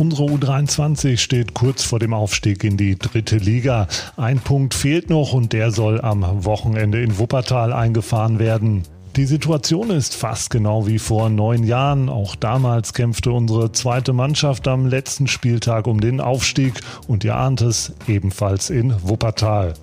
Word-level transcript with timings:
Unsere 0.00 0.22
U23 0.22 1.18
steht 1.18 1.52
kurz 1.52 1.84
vor 1.84 1.98
dem 1.98 2.14
Aufstieg 2.14 2.64
in 2.64 2.78
die 2.78 2.98
dritte 2.98 3.36
Liga. 3.36 3.86
Ein 4.16 4.38
Punkt 4.38 4.72
fehlt 4.72 5.10
noch 5.10 5.34
und 5.34 5.52
der 5.52 5.72
soll 5.72 6.00
am 6.00 6.24
Wochenende 6.46 7.02
in 7.02 7.18
Wuppertal 7.18 7.74
eingefahren 7.74 8.38
werden. 8.38 8.84
Die 9.16 9.26
Situation 9.26 9.90
ist 9.90 10.16
fast 10.16 10.48
genau 10.48 10.86
wie 10.86 10.98
vor 10.98 11.28
neun 11.28 11.64
Jahren. 11.64 12.08
Auch 12.08 12.34
damals 12.34 12.94
kämpfte 12.94 13.30
unsere 13.30 13.72
zweite 13.72 14.14
Mannschaft 14.14 14.68
am 14.68 14.86
letzten 14.86 15.26
Spieltag 15.26 15.86
um 15.86 16.00
den 16.00 16.22
Aufstieg 16.22 16.80
und 17.06 17.22
ihr 17.22 17.36
ahnt 17.36 17.60
es 17.60 17.92
ebenfalls 18.08 18.70
in 18.70 18.94
Wuppertal. 19.02 19.74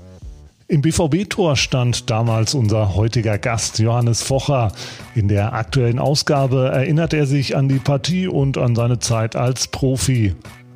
Im 0.70 0.82
BVB-Tor 0.82 1.56
stand 1.56 2.10
damals 2.10 2.54
unser 2.54 2.94
heutiger 2.94 3.38
Gast 3.38 3.80
Johannes 3.80 4.22
Focher. 4.22 4.74
In 5.16 5.30
der 5.30 5.54
aktuellen 5.54 5.98
Ausgabe 5.98 6.68
erinnert 6.74 7.14
er 7.14 7.26
sich 7.26 7.56
an 7.56 7.70
die 7.70 7.80
Partie 7.80 8.28
und 8.28 8.58
an 8.58 8.76
seine 8.76 9.00
Zeit 9.00 9.38
als 9.38 9.70
Profi. 9.70 10.36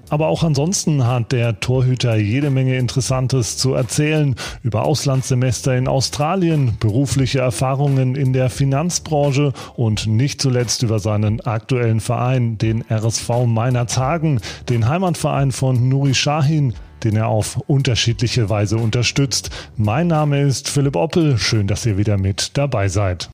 Aber 0.09 0.27
auch 0.27 0.43
ansonsten 0.43 1.05
hat 1.05 1.33
der 1.33 1.59
Torhüter 1.59 2.15
jede 2.15 2.49
Menge 2.51 2.77
Interessantes 2.77 3.57
zu 3.57 3.73
erzählen 3.73 4.35
über 4.63 4.85
Auslandssemester 4.85 5.75
in 5.75 5.89
Australien, 5.89 6.77
berufliche 6.79 7.39
Erfahrungen 7.39 8.15
in 8.15 8.31
der 8.31 8.49
Finanzbranche 8.49 9.51
und 9.75 10.07
nicht 10.07 10.41
zuletzt 10.41 10.83
über 10.83 10.99
seinen 10.99 11.41
aktuellen 11.41 11.99
Verein, 11.99 12.57
den 12.57 12.85
RSV 12.89 13.45
Meinerzhagen, 13.45 14.39
den 14.69 14.87
Heimatverein 14.87 15.51
von 15.51 15.89
Nuri 15.89 16.13
Shahin, 16.13 16.75
den 17.03 17.15
er 17.15 17.27
auf 17.27 17.57
unterschiedliche 17.67 18.49
Weise 18.49 18.77
unterstützt. 18.77 19.49
Mein 19.75 20.07
Name 20.07 20.41
ist 20.41 20.69
Philipp 20.69 20.95
Oppel. 20.95 21.37
Schön, 21.37 21.67
dass 21.67 21.85
ihr 21.85 21.97
wieder 21.97 22.17
mit 22.17 22.57
dabei 22.57 22.87
seid. 22.87 23.29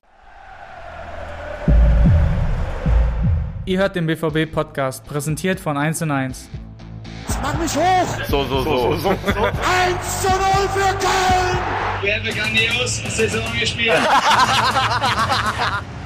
Ihr 3.64 3.78
hört 3.78 3.96
den 3.96 4.06
BVB-Podcast, 4.06 5.04
präsentiert 5.04 5.60
von 5.60 5.76
1 5.76 6.02
und 6.02 6.10
1. 6.10 6.48
Mach 7.42 7.58
mich 7.58 7.76
hoch! 7.76 8.06
So, 8.28 8.44
so, 8.44 8.62
so. 8.62 8.96
so, 8.96 8.96
so. 8.96 9.08
1 9.10 9.16
zu 10.22 10.28
0 10.28 10.38
für 10.72 10.96
Köln! 10.96 11.58
Wir 12.00 12.14
haben 12.14 12.24
grandios 12.24 13.02
Saison 13.14 13.44
gespielt. 13.58 13.92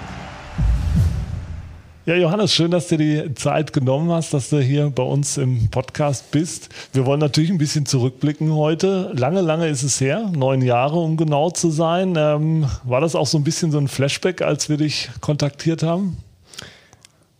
Ja, 2.04 2.16
Johannes, 2.16 2.52
schön, 2.52 2.72
dass 2.72 2.88
du 2.88 2.96
die 2.96 3.32
Zeit 3.36 3.72
genommen 3.72 4.10
hast, 4.10 4.34
dass 4.34 4.50
du 4.50 4.60
hier 4.60 4.90
bei 4.90 5.04
uns 5.04 5.36
im 5.36 5.68
Podcast 5.70 6.32
bist. 6.32 6.68
Wir 6.92 7.06
wollen 7.06 7.20
natürlich 7.20 7.48
ein 7.48 7.58
bisschen 7.58 7.86
zurückblicken 7.86 8.52
heute. 8.52 9.12
Lange, 9.14 9.40
lange 9.40 9.68
ist 9.68 9.84
es 9.84 10.00
her, 10.00 10.28
neun 10.34 10.62
Jahre, 10.62 10.98
um 10.98 11.16
genau 11.16 11.50
zu 11.50 11.70
sein. 11.70 12.16
Ähm, 12.18 12.68
war 12.82 13.00
das 13.00 13.14
auch 13.14 13.28
so 13.28 13.38
ein 13.38 13.44
bisschen 13.44 13.70
so 13.70 13.78
ein 13.78 13.86
Flashback, 13.86 14.42
als 14.42 14.68
wir 14.68 14.78
dich 14.78 15.10
kontaktiert 15.20 15.84
haben? 15.84 16.16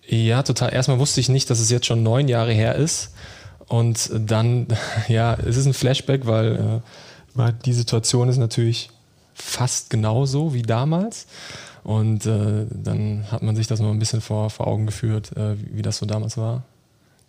Ja, 0.07 0.45
total. 0.45 0.73
Erstmal 0.73 1.01
wusste 1.01 1.19
ich 1.19 1.29
nicht, 1.29 1.51
dass 1.51 1.59
es 1.59 1.69
jetzt 1.69 1.87
schon 1.87 2.05
neun 2.05 2.29
Jahre 2.29 2.53
her 2.53 2.77
ist. 2.77 3.15
Und 3.67 4.11
dann, 4.17 4.69
ja, 5.09 5.35
es 5.45 5.57
ist 5.57 5.67
ein 5.67 5.75
Flashback, 5.75 6.25
weil 6.25 6.81
äh, 7.37 7.53
die 7.65 7.73
Situation 7.73 8.29
ist 8.29 8.39
natürlich 8.39 8.91
fast 9.35 9.91
genauso 9.91 10.55
wie 10.55 10.63
damals. 10.63 11.27
Und 11.85 12.27
äh, 12.27 12.67
dann 12.71 13.25
hat 13.31 13.43
man 13.43 13.57
sich 13.57 13.67
das 13.67 13.81
mal 13.81 13.91
ein 13.91 13.99
bisschen 13.99 14.21
vor, 14.21 14.51
vor 14.51 14.67
Augen 14.67 14.87
geführt, 14.87 15.37
äh, 15.37 15.59
wie, 15.59 15.79
wie 15.79 15.83
das 15.83 15.99
so 15.99 16.07
damals 16.07 16.37
war. 16.37 16.63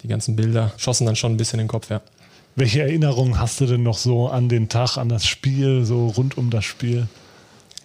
Die 0.03 0.07
ganzen 0.07 0.35
Bilder 0.35 0.71
schossen 0.77 1.05
dann 1.05 1.15
schon 1.15 1.33
ein 1.33 1.37
bisschen 1.37 1.59
in 1.59 1.65
den 1.65 1.69
Kopf, 1.69 1.89
ja. 1.89 2.01
Welche 2.55 2.81
Erinnerungen 2.81 3.39
hast 3.39 3.59
du 3.61 3.65
denn 3.65 3.81
noch 3.81 3.97
so 3.97 4.27
an 4.27 4.47
den 4.47 4.69
Tag, 4.69 4.97
an 4.97 5.09
das 5.09 5.25
Spiel, 5.25 5.85
so 5.85 6.07
rund 6.07 6.37
um 6.37 6.51
das 6.51 6.65
Spiel? 6.65 7.07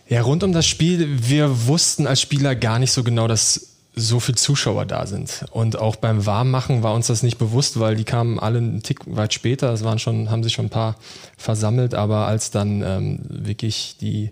Ja, 0.08 0.22
rund 0.22 0.42
um 0.42 0.52
das 0.52 0.66
Spiel, 0.66 1.28
wir 1.28 1.66
wussten 1.66 2.06
als 2.06 2.20
Spieler 2.20 2.54
gar 2.54 2.78
nicht 2.78 2.92
so 2.92 3.02
genau, 3.02 3.28
dass 3.28 3.68
so 3.94 4.20
viele 4.20 4.36
Zuschauer 4.36 4.86
da 4.86 5.06
sind. 5.06 5.44
Und 5.50 5.78
auch 5.78 5.96
beim 5.96 6.24
Warmmachen 6.24 6.82
war 6.82 6.94
uns 6.94 7.08
das 7.08 7.22
nicht 7.22 7.38
bewusst, 7.38 7.80
weil 7.80 7.96
die 7.96 8.04
kamen 8.04 8.38
alle 8.38 8.58
einen 8.58 8.82
Tick 8.82 9.00
weit 9.06 9.34
später. 9.34 9.72
Es 9.72 9.84
waren 9.84 9.98
schon, 9.98 10.30
haben 10.30 10.42
sich 10.42 10.52
schon 10.52 10.66
ein 10.66 10.70
paar 10.70 10.96
versammelt, 11.36 11.94
aber 11.94 12.26
als 12.26 12.50
dann 12.50 12.82
ähm, 12.82 13.20
wirklich 13.28 13.96
die 14.00 14.30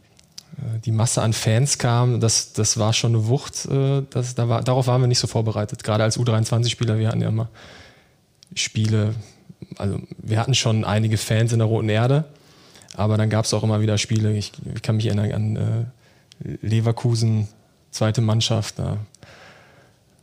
die 0.85 0.93
Masse 0.93 1.23
an 1.23 1.33
Fans 1.33 1.79
kam, 1.79 2.21
das, 2.21 2.53
das 2.53 2.79
war 2.79 2.93
schon 2.93 3.15
eine 3.15 3.27
Wucht. 3.27 3.67
Äh, 3.67 4.03
das, 4.11 4.35
da 4.35 4.49
war, 4.49 4.63
darauf 4.63 4.87
waren 4.87 5.01
wir 5.01 5.09
nicht 5.09 5.19
so 5.19 5.27
vorbereitet. 5.27 5.85
Gerade 5.85 6.05
als 6.05 6.19
U23-Spieler, 6.19 6.99
wir 6.99 7.09
hatten 7.09 7.21
ja 7.21 7.29
immer 7.29 7.49
Spiele, 8.55 9.15
also 9.77 9.99
wir 10.19 10.39
hatten 10.39 10.55
schon 10.55 10.85
einige 10.85 11.19
Fans 11.19 11.53
in 11.53 11.59
der 11.59 11.69
Roten 11.69 11.89
Erde, 11.89 12.25
aber 12.95 13.19
dann 13.19 13.29
gab 13.29 13.45
es 13.45 13.53
auch 13.53 13.63
immer 13.63 13.81
wieder 13.81 13.99
Spiele. 13.99 14.33
Ich, 14.37 14.53
ich 14.75 14.83
kann 14.83 14.97
mich 14.97 15.07
erinnern 15.07 15.33
an 15.33 15.57
äh, 15.57 16.57
Leverkusen, 16.63 17.49
zweite 17.91 18.21
Mannschaft, 18.21 18.79
da 18.79 18.99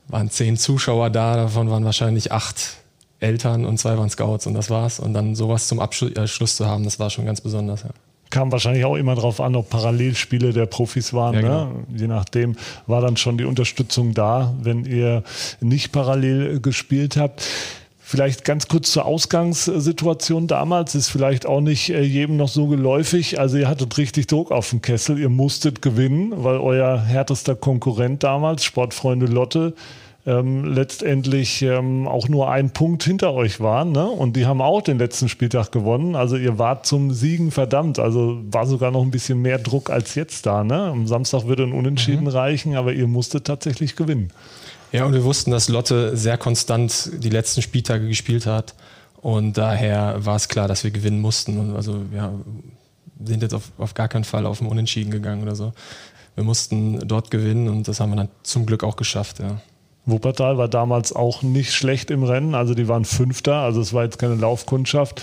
waren 0.07 0.29
zehn 0.29 0.57
Zuschauer 0.57 1.09
da, 1.09 1.35
davon 1.35 1.69
waren 1.69 1.85
wahrscheinlich 1.85 2.31
acht 2.31 2.77
Eltern 3.19 3.65
und 3.65 3.77
zwei 3.77 3.97
waren 3.97 4.09
Scouts 4.09 4.47
und 4.47 4.53
das 4.53 4.69
war's. 4.69 4.99
Und 4.99 5.13
dann 5.13 5.35
sowas 5.35 5.67
zum 5.67 5.79
Abschluss 5.79 6.55
zu 6.55 6.65
haben, 6.65 6.83
das 6.83 6.99
war 6.99 7.09
schon 7.09 7.25
ganz 7.25 7.39
besonders, 7.39 7.83
ja 7.83 7.89
kam 8.33 8.51
wahrscheinlich 8.51 8.83
auch 8.83 8.95
immer 8.95 9.13
darauf 9.13 9.39
an, 9.39 9.55
ob 9.55 9.69
Parallelspiele 9.69 10.53
der 10.53 10.65
Profis 10.65 11.13
waren. 11.13 11.35
Ja, 11.35 11.41
ne? 11.41 11.47
genau. 11.47 11.65
ne? 11.65 11.85
Je 11.95 12.07
nachdem 12.07 12.55
war 12.87 12.99
dann 12.99 13.15
schon 13.15 13.37
die 13.37 13.45
Unterstützung 13.45 14.15
da, 14.15 14.55
wenn 14.59 14.85
ihr 14.85 15.23
nicht 15.61 15.91
parallel 15.91 16.59
gespielt 16.59 17.15
habt. 17.15 17.47
Vielleicht 17.99 18.43
ganz 18.43 18.67
kurz 18.67 18.91
zur 18.91 19.05
Ausgangssituation 19.05 20.47
damals, 20.47 20.95
ist 20.95 21.09
vielleicht 21.09 21.45
auch 21.45 21.61
nicht 21.61 21.89
äh, 21.89 22.01
jedem 22.01 22.35
noch 22.35 22.49
so 22.49 22.67
geläufig. 22.67 23.39
Also 23.39 23.57
ihr 23.57 23.69
hattet 23.69 23.97
richtig 23.99 24.25
Druck 24.25 24.51
auf 24.51 24.71
dem 24.71 24.81
Kessel, 24.81 25.19
ihr 25.19 25.29
musstet 25.29 25.83
gewinnen, 25.83 26.33
weil 26.35 26.57
euer 26.57 26.99
härtester 26.99 27.55
Konkurrent 27.55 28.23
damals, 28.23 28.63
Sportfreunde 28.63 29.27
Lotte, 29.27 29.75
ähm, 30.25 30.63
letztendlich 30.65 31.61
ähm, 31.63 32.07
auch 32.07 32.29
nur 32.29 32.49
ein 32.49 32.71
Punkt 32.71 33.03
hinter 33.03 33.33
euch 33.33 33.59
waren. 33.59 33.91
Ne? 33.91 34.05
Und 34.05 34.37
die 34.37 34.45
haben 34.45 34.61
auch 34.61 34.81
den 34.81 34.97
letzten 34.97 35.27
Spieltag 35.27 35.71
gewonnen. 35.71 36.15
Also 36.15 36.37
ihr 36.37 36.57
wart 36.57 36.85
zum 36.85 37.11
Siegen 37.11 37.51
verdammt. 37.51 37.99
Also 37.99 38.39
war 38.49 38.65
sogar 38.65 38.91
noch 38.91 39.01
ein 39.01 39.11
bisschen 39.11 39.41
mehr 39.41 39.59
Druck 39.59 39.89
als 39.89 40.15
jetzt 40.15 40.45
da. 40.45 40.63
Ne? 40.63 40.75
Am 40.75 41.07
Samstag 41.07 41.45
würde 41.45 41.63
ein 41.63 41.73
Unentschieden 41.73 42.21
mhm. 42.21 42.29
reichen, 42.29 42.75
aber 42.75 42.93
ihr 42.93 43.07
musstet 43.07 43.45
tatsächlich 43.45 43.95
gewinnen. 43.97 44.31
Ja, 44.93 45.05
und 45.05 45.13
wir 45.13 45.23
wussten, 45.23 45.51
dass 45.51 45.67
Lotte 45.67 46.15
sehr 46.15 46.37
konstant 46.37 47.11
die 47.17 47.29
letzten 47.29 47.61
Spieltage 47.61 48.07
gespielt 48.07 48.45
hat. 48.45 48.75
Und 49.21 49.57
daher 49.57 50.23
war 50.25 50.35
es 50.35 50.47
klar, 50.47 50.67
dass 50.67 50.83
wir 50.83 50.91
gewinnen 50.91 51.19
mussten. 51.19 51.57
Und 51.57 51.75
also 51.75 52.01
wir 52.11 52.31
sind 53.25 53.41
jetzt 53.41 53.53
auf, 53.53 53.71
auf 53.77 53.93
gar 53.93 54.07
keinen 54.07 54.23
Fall 54.23 54.45
auf 54.45 54.61
ein 54.61 54.67
Unentschieden 54.67 55.11
gegangen 55.11 55.41
oder 55.41 55.55
so. 55.55 55.73
Wir 56.35 56.43
mussten 56.43 57.05
dort 57.07 57.29
gewinnen 57.29 57.67
und 57.67 57.87
das 57.87 57.99
haben 57.99 58.11
wir 58.11 58.15
dann 58.15 58.29
zum 58.43 58.65
Glück 58.65 58.83
auch 58.83 58.95
geschafft, 58.95 59.39
ja. 59.39 59.61
Wuppertal 60.05 60.57
war 60.57 60.67
damals 60.67 61.13
auch 61.13 61.43
nicht 61.43 61.73
schlecht 61.73 62.11
im 62.11 62.23
Rennen, 62.23 62.55
also 62.55 62.73
die 62.73 62.87
waren 62.87 63.05
Fünfter, 63.05 63.55
also 63.55 63.79
es 63.79 63.93
war 63.93 64.03
jetzt 64.03 64.19
keine 64.19 64.35
Laufkundschaft. 64.35 65.21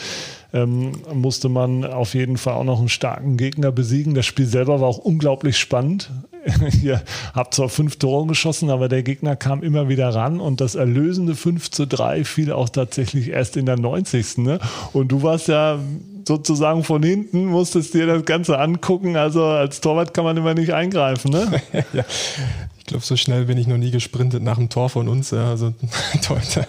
Ähm, 0.53 0.93
musste 1.13 1.49
man 1.49 1.85
auf 1.85 2.15
jeden 2.15 2.37
Fall 2.37 2.55
auch 2.55 2.65
noch 2.65 2.81
einen 2.81 2.89
starken 2.89 3.37
Gegner 3.37 3.71
besiegen. 3.71 4.15
Das 4.15 4.27
Spiel 4.27 4.47
selber 4.47 4.81
war 4.81 4.89
auch 4.89 4.99
unglaublich 4.99 5.59
spannend. 5.59 6.11
Ihr 6.83 7.03
habt 7.35 7.55
zwar 7.55 7.69
fünf 7.69 7.97
Tore 7.97 8.27
geschossen, 8.27 8.71
aber 8.71 8.89
der 8.89 9.05
Gegner 9.05 9.37
kam 9.37 9.63
immer 9.63 9.89
wieder 9.89 10.09
ran 10.09 10.41
und 10.41 10.61
das 10.61 10.75
erlösende 10.75 11.37
5 11.37 11.71
zu 11.71 11.87
3 11.87 12.25
fiel 12.25 12.51
auch 12.51 12.69
tatsächlich 12.69 13.29
erst 13.29 13.57
in 13.57 13.67
der 13.67 13.77
90. 13.77 14.39
Ne? 14.39 14.59
Und 14.93 15.13
du 15.13 15.23
warst 15.23 15.47
ja 15.47 15.79
sozusagen 16.27 16.83
von 16.83 17.03
hinten, 17.03 17.47
musstest 17.47 17.95
dir 17.95 18.07
das 18.07 18.25
Ganze 18.25 18.59
angucken. 18.59 19.17
Also 19.17 19.45
als 19.45 19.81
Torwart 19.81 20.15
kann 20.15 20.25
man 20.25 20.37
immer 20.37 20.55
nicht 20.55 20.73
eingreifen. 20.73 21.31
Ne? 21.31 21.63
ja 21.93 22.05
glaube, 22.91 23.05
so 23.05 23.17
schnell 23.17 23.47
bin 23.47 23.59
ich 23.59 23.67
noch 23.67 23.79
nie 23.79 23.91
gesprintet 23.91 24.43
nach 24.43 24.57
dem 24.57 24.69
Tor 24.69 24.91
von 24.91 25.09
uns. 25.09 25.31
Ja. 25.31 25.49
Also 25.49 25.73
Leute 26.29 26.67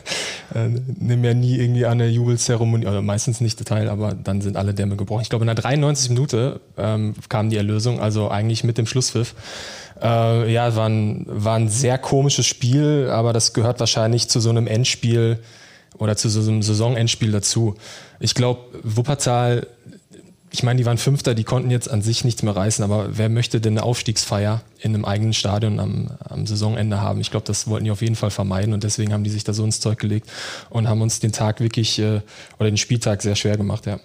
äh, 0.55 0.69
nehmen 0.99 1.23
ja 1.23 1.33
nie 1.33 1.57
irgendwie 1.57 1.85
an 1.85 1.97
der 1.97 2.11
Jubelzeremonie, 2.11 2.87
oder 2.87 3.01
meistens 3.01 3.41
nicht 3.41 3.63
teil, 3.65 3.89
aber 3.89 4.13
dann 4.13 4.41
sind 4.41 4.57
alle 4.57 4.73
Dämme 4.73 4.95
gebrochen. 4.95 5.21
Ich 5.21 5.29
glaube, 5.29 5.43
in 5.43 5.47
der 5.47 5.55
93. 5.55 6.09
Minute 6.09 6.61
ähm, 6.77 7.13
kam 7.29 7.49
die 7.49 7.57
Erlösung, 7.57 7.99
also 7.99 8.29
eigentlich 8.29 8.63
mit 8.63 8.77
dem 8.77 8.85
Schlusspfiff. 8.85 9.35
Äh, 10.01 10.51
ja, 10.51 10.75
war 10.75 10.87
ein, 10.87 11.25
war 11.27 11.55
ein 11.55 11.69
sehr 11.69 11.97
komisches 11.97 12.47
Spiel, 12.47 13.09
aber 13.11 13.33
das 13.33 13.53
gehört 13.53 13.79
wahrscheinlich 13.79 14.29
zu 14.29 14.39
so 14.39 14.49
einem 14.49 14.67
Endspiel 14.67 15.39
oder 15.97 16.15
zu 16.15 16.29
so 16.29 16.49
einem 16.49 16.61
Saisonendspiel 16.61 17.31
dazu. 17.31 17.75
Ich 18.19 18.33
glaube, 18.33 18.61
Wuppertal 18.83 19.67
ich 20.53 20.63
meine, 20.63 20.77
die 20.77 20.85
waren 20.85 20.97
Fünfter, 20.97 21.33
die 21.33 21.45
konnten 21.45 21.71
jetzt 21.71 21.89
an 21.89 22.01
sich 22.01 22.25
nichts 22.25 22.43
mehr 22.43 22.55
reißen, 22.55 22.83
aber 22.83 23.17
wer 23.17 23.29
möchte 23.29 23.61
denn 23.61 23.77
eine 23.77 23.83
Aufstiegsfeier 23.83 24.61
in 24.79 24.93
einem 24.93 25.05
eigenen 25.05 25.33
Stadion 25.33 25.79
am, 25.79 26.09
am 26.19 26.45
Saisonende 26.45 26.99
haben? 26.99 27.21
Ich 27.21 27.31
glaube, 27.31 27.45
das 27.45 27.67
wollten 27.67 27.85
die 27.85 27.91
auf 27.91 28.01
jeden 28.01 28.17
Fall 28.17 28.31
vermeiden 28.31 28.73
und 28.73 28.83
deswegen 28.83 29.13
haben 29.13 29.23
die 29.23 29.29
sich 29.29 29.45
da 29.45 29.53
so 29.53 29.63
ins 29.63 29.79
Zeug 29.79 29.97
gelegt 29.97 30.29
und 30.69 30.89
haben 30.89 31.01
uns 31.01 31.21
den 31.21 31.31
Tag 31.31 31.61
wirklich 31.61 31.99
äh, 31.99 32.19
oder 32.59 32.69
den 32.69 32.77
Spieltag 32.77 33.21
sehr 33.21 33.35
schwer 33.35 33.55
gemacht, 33.55 33.85
ja. 33.85 33.99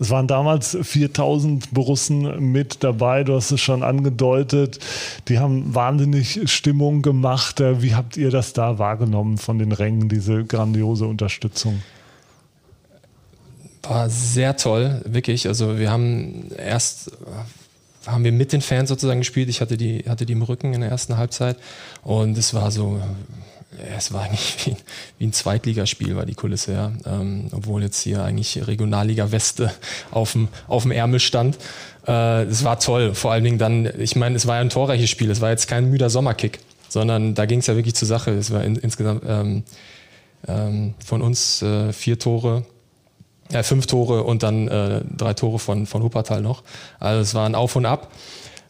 Es 0.00 0.10
waren 0.10 0.28
damals 0.28 0.78
4000 0.80 1.72
Borussen 1.72 2.52
mit 2.52 2.84
dabei, 2.84 3.24
du 3.24 3.34
hast 3.34 3.50
es 3.50 3.60
schon 3.60 3.82
angedeutet. 3.82 4.78
Die 5.26 5.40
haben 5.40 5.74
wahnsinnig 5.74 6.48
Stimmung 6.48 7.02
gemacht. 7.02 7.58
Wie 7.58 7.96
habt 7.96 8.16
ihr 8.16 8.30
das 8.30 8.52
da 8.52 8.78
wahrgenommen 8.78 9.38
von 9.38 9.58
den 9.58 9.72
Rängen, 9.72 10.08
diese 10.08 10.44
grandiose 10.44 11.04
Unterstützung? 11.04 11.82
War 13.88 14.10
sehr 14.10 14.56
toll, 14.56 15.00
wirklich. 15.04 15.48
Also 15.48 15.78
wir 15.78 15.90
haben 15.90 16.50
erst 16.56 17.10
haben 18.06 18.24
wir 18.24 18.32
mit 18.32 18.52
den 18.52 18.62
Fans 18.62 18.88
sozusagen 18.88 19.20
gespielt. 19.20 19.48
Ich 19.48 19.60
hatte 19.60 19.76
die, 19.76 20.04
hatte 20.08 20.24
die 20.24 20.32
im 20.32 20.42
Rücken 20.42 20.72
in 20.72 20.80
der 20.80 20.90
ersten 20.90 21.16
Halbzeit 21.16 21.56
und 22.02 22.38
es 22.38 22.54
war 22.54 22.70
so 22.70 23.00
ja, 23.78 23.96
es 23.96 24.12
war 24.12 24.22
eigentlich 24.22 24.56
wie, 24.66 24.76
wie 25.18 25.26
ein 25.26 25.32
Zweitligaspiel, 25.32 26.16
war 26.16 26.26
die 26.26 26.34
Kulisse, 26.34 26.72
ja. 26.72 26.92
Ähm, 27.06 27.48
obwohl 27.52 27.82
jetzt 27.82 28.02
hier 28.02 28.22
eigentlich 28.22 28.66
Regionalliga-Weste 28.66 29.72
auf 30.10 30.32
dem, 30.32 30.48
auf 30.66 30.82
dem 30.82 30.92
Ärmel 30.92 31.20
stand. 31.20 31.58
Äh, 32.06 32.44
es 32.44 32.64
war 32.64 32.80
toll. 32.80 33.14
Vor 33.14 33.32
allen 33.32 33.44
Dingen 33.44 33.58
dann, 33.58 33.88
ich 33.98 34.16
meine, 34.16 34.36
es 34.36 34.46
war 34.46 34.56
ja 34.56 34.60
ein 34.62 34.70
torreiches 34.70 35.10
Spiel, 35.10 35.30
es 35.30 35.40
war 35.40 35.50
jetzt 35.50 35.68
kein 35.68 35.90
müder 35.90 36.10
Sommerkick, 36.10 36.60
sondern 36.88 37.34
da 37.34 37.46
ging 37.46 37.60
es 37.60 37.66
ja 37.66 37.76
wirklich 37.76 37.94
zur 37.94 38.08
Sache. 38.08 38.32
Es 38.32 38.50
war 38.50 38.64
in, 38.64 38.76
insgesamt 38.76 39.22
ähm, 39.26 39.64
ähm, 40.46 40.94
von 41.04 41.22
uns 41.22 41.62
äh, 41.62 41.92
vier 41.92 42.18
Tore, 42.18 42.64
äh, 43.52 43.62
fünf 43.62 43.86
Tore 43.86 44.24
und 44.24 44.42
dann 44.42 44.68
äh, 44.68 45.00
drei 45.16 45.34
Tore 45.34 45.58
von, 45.58 45.86
von 45.86 46.02
Huppertal 46.02 46.42
noch. 46.42 46.62
Also 47.00 47.20
es 47.20 47.34
war 47.34 47.46
ein 47.46 47.54
Auf 47.54 47.76
und 47.76 47.86
Ab. 47.86 48.10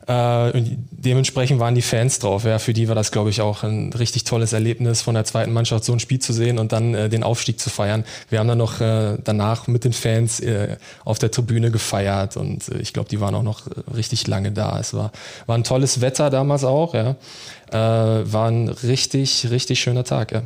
Äh, 0.09 0.53
und 0.53 0.89
dementsprechend 0.91 1.61
waren 1.61 1.75
die 1.75 1.83
Fans 1.83 2.19
drauf. 2.19 2.45
Ja, 2.45 2.59
für 2.59 2.73
die 2.73 2.89
war 2.89 2.95
das, 2.95 3.13
glaube 3.13 3.29
ich, 3.29 3.43
auch 3.43 3.63
ein 3.63 3.93
richtig 3.93 4.25
tolles 4.25 4.55
Erlebnis, 4.55 5.03
von 5.03 5.15
der 5.15 5.25
zweiten 5.25 5.53
Mannschaft 5.53 5.85
so 5.85 5.93
ein 5.93 6.01
Spiel 6.01 6.19
zu 6.19 6.33
sehen 6.33 6.59
und 6.59 6.73
dann 6.73 6.95
äh, 6.95 7.09
den 7.11 7.23
Aufstieg 7.23 7.61
zu 7.61 7.69
feiern. 7.69 8.05
Wir 8.31 8.39
haben 8.39 8.49
dann 8.49 8.59
noch 8.59 8.81
äh, 8.81 9.19
danach 9.23 9.67
mit 9.67 9.85
den 9.85 9.93
Fans 9.93 10.41
äh, 10.41 10.79
auf 11.05 11.19
der 11.19 11.31
Tribüne 11.31 11.71
gefeiert 11.71 12.39
und 12.39 12.69
äh, 12.71 12.79
ich 12.79 12.95
glaube, 12.95 13.11
die 13.11 13.21
waren 13.21 13.35
auch 13.35 13.43
noch 13.43 13.65
richtig 13.95 14.27
lange 14.27 14.51
da. 14.51 14.81
Es 14.81 14.95
war, 14.95 15.13
war 15.47 15.59
ein 15.59 15.65
tolles 15.65 16.01
Wetter 16.01 16.31
damals 16.31 16.65
auch. 16.65 16.95
Ja. 16.95 17.17
Äh, 17.71 18.33
war 18.33 18.49
ein 18.49 18.71
richtig, 18.71 19.49
richtig 19.51 19.79
schöner 19.79 20.05
Tag. 20.05 20.33
Ja. 20.33 20.43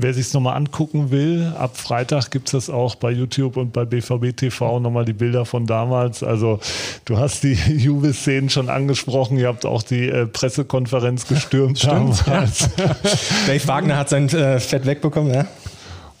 Wer 0.00 0.14
sich 0.14 0.26
es 0.26 0.32
nochmal 0.32 0.56
angucken 0.56 1.10
will, 1.10 1.52
ab 1.58 1.76
Freitag 1.76 2.30
gibt 2.30 2.46
es 2.46 2.52
das 2.52 2.70
auch 2.70 2.94
bei 2.94 3.10
YouTube 3.10 3.56
und 3.56 3.72
bei 3.72 3.84
BVB 3.84 4.36
TV 4.36 4.78
nochmal 4.78 5.04
die 5.04 5.12
Bilder 5.12 5.44
von 5.44 5.66
damals. 5.66 6.22
Also 6.22 6.60
du 7.04 7.18
hast 7.18 7.42
die 7.42 7.54
Juve-Szenen 7.66 8.48
schon 8.48 8.68
angesprochen, 8.68 9.36
ihr 9.38 9.48
habt 9.48 9.66
auch 9.66 9.82
die 9.82 10.08
äh, 10.08 10.26
Pressekonferenz 10.26 11.26
gestürmt 11.26 11.78
Stimmt, 11.80 12.24
damals. 12.28 12.70
Ja. 12.76 12.94
Dave 13.48 13.66
Wagner 13.66 13.96
hat 13.96 14.08
sein 14.10 14.28
äh, 14.28 14.60
Fett 14.60 14.86
wegbekommen, 14.86 15.34
ja. 15.34 15.48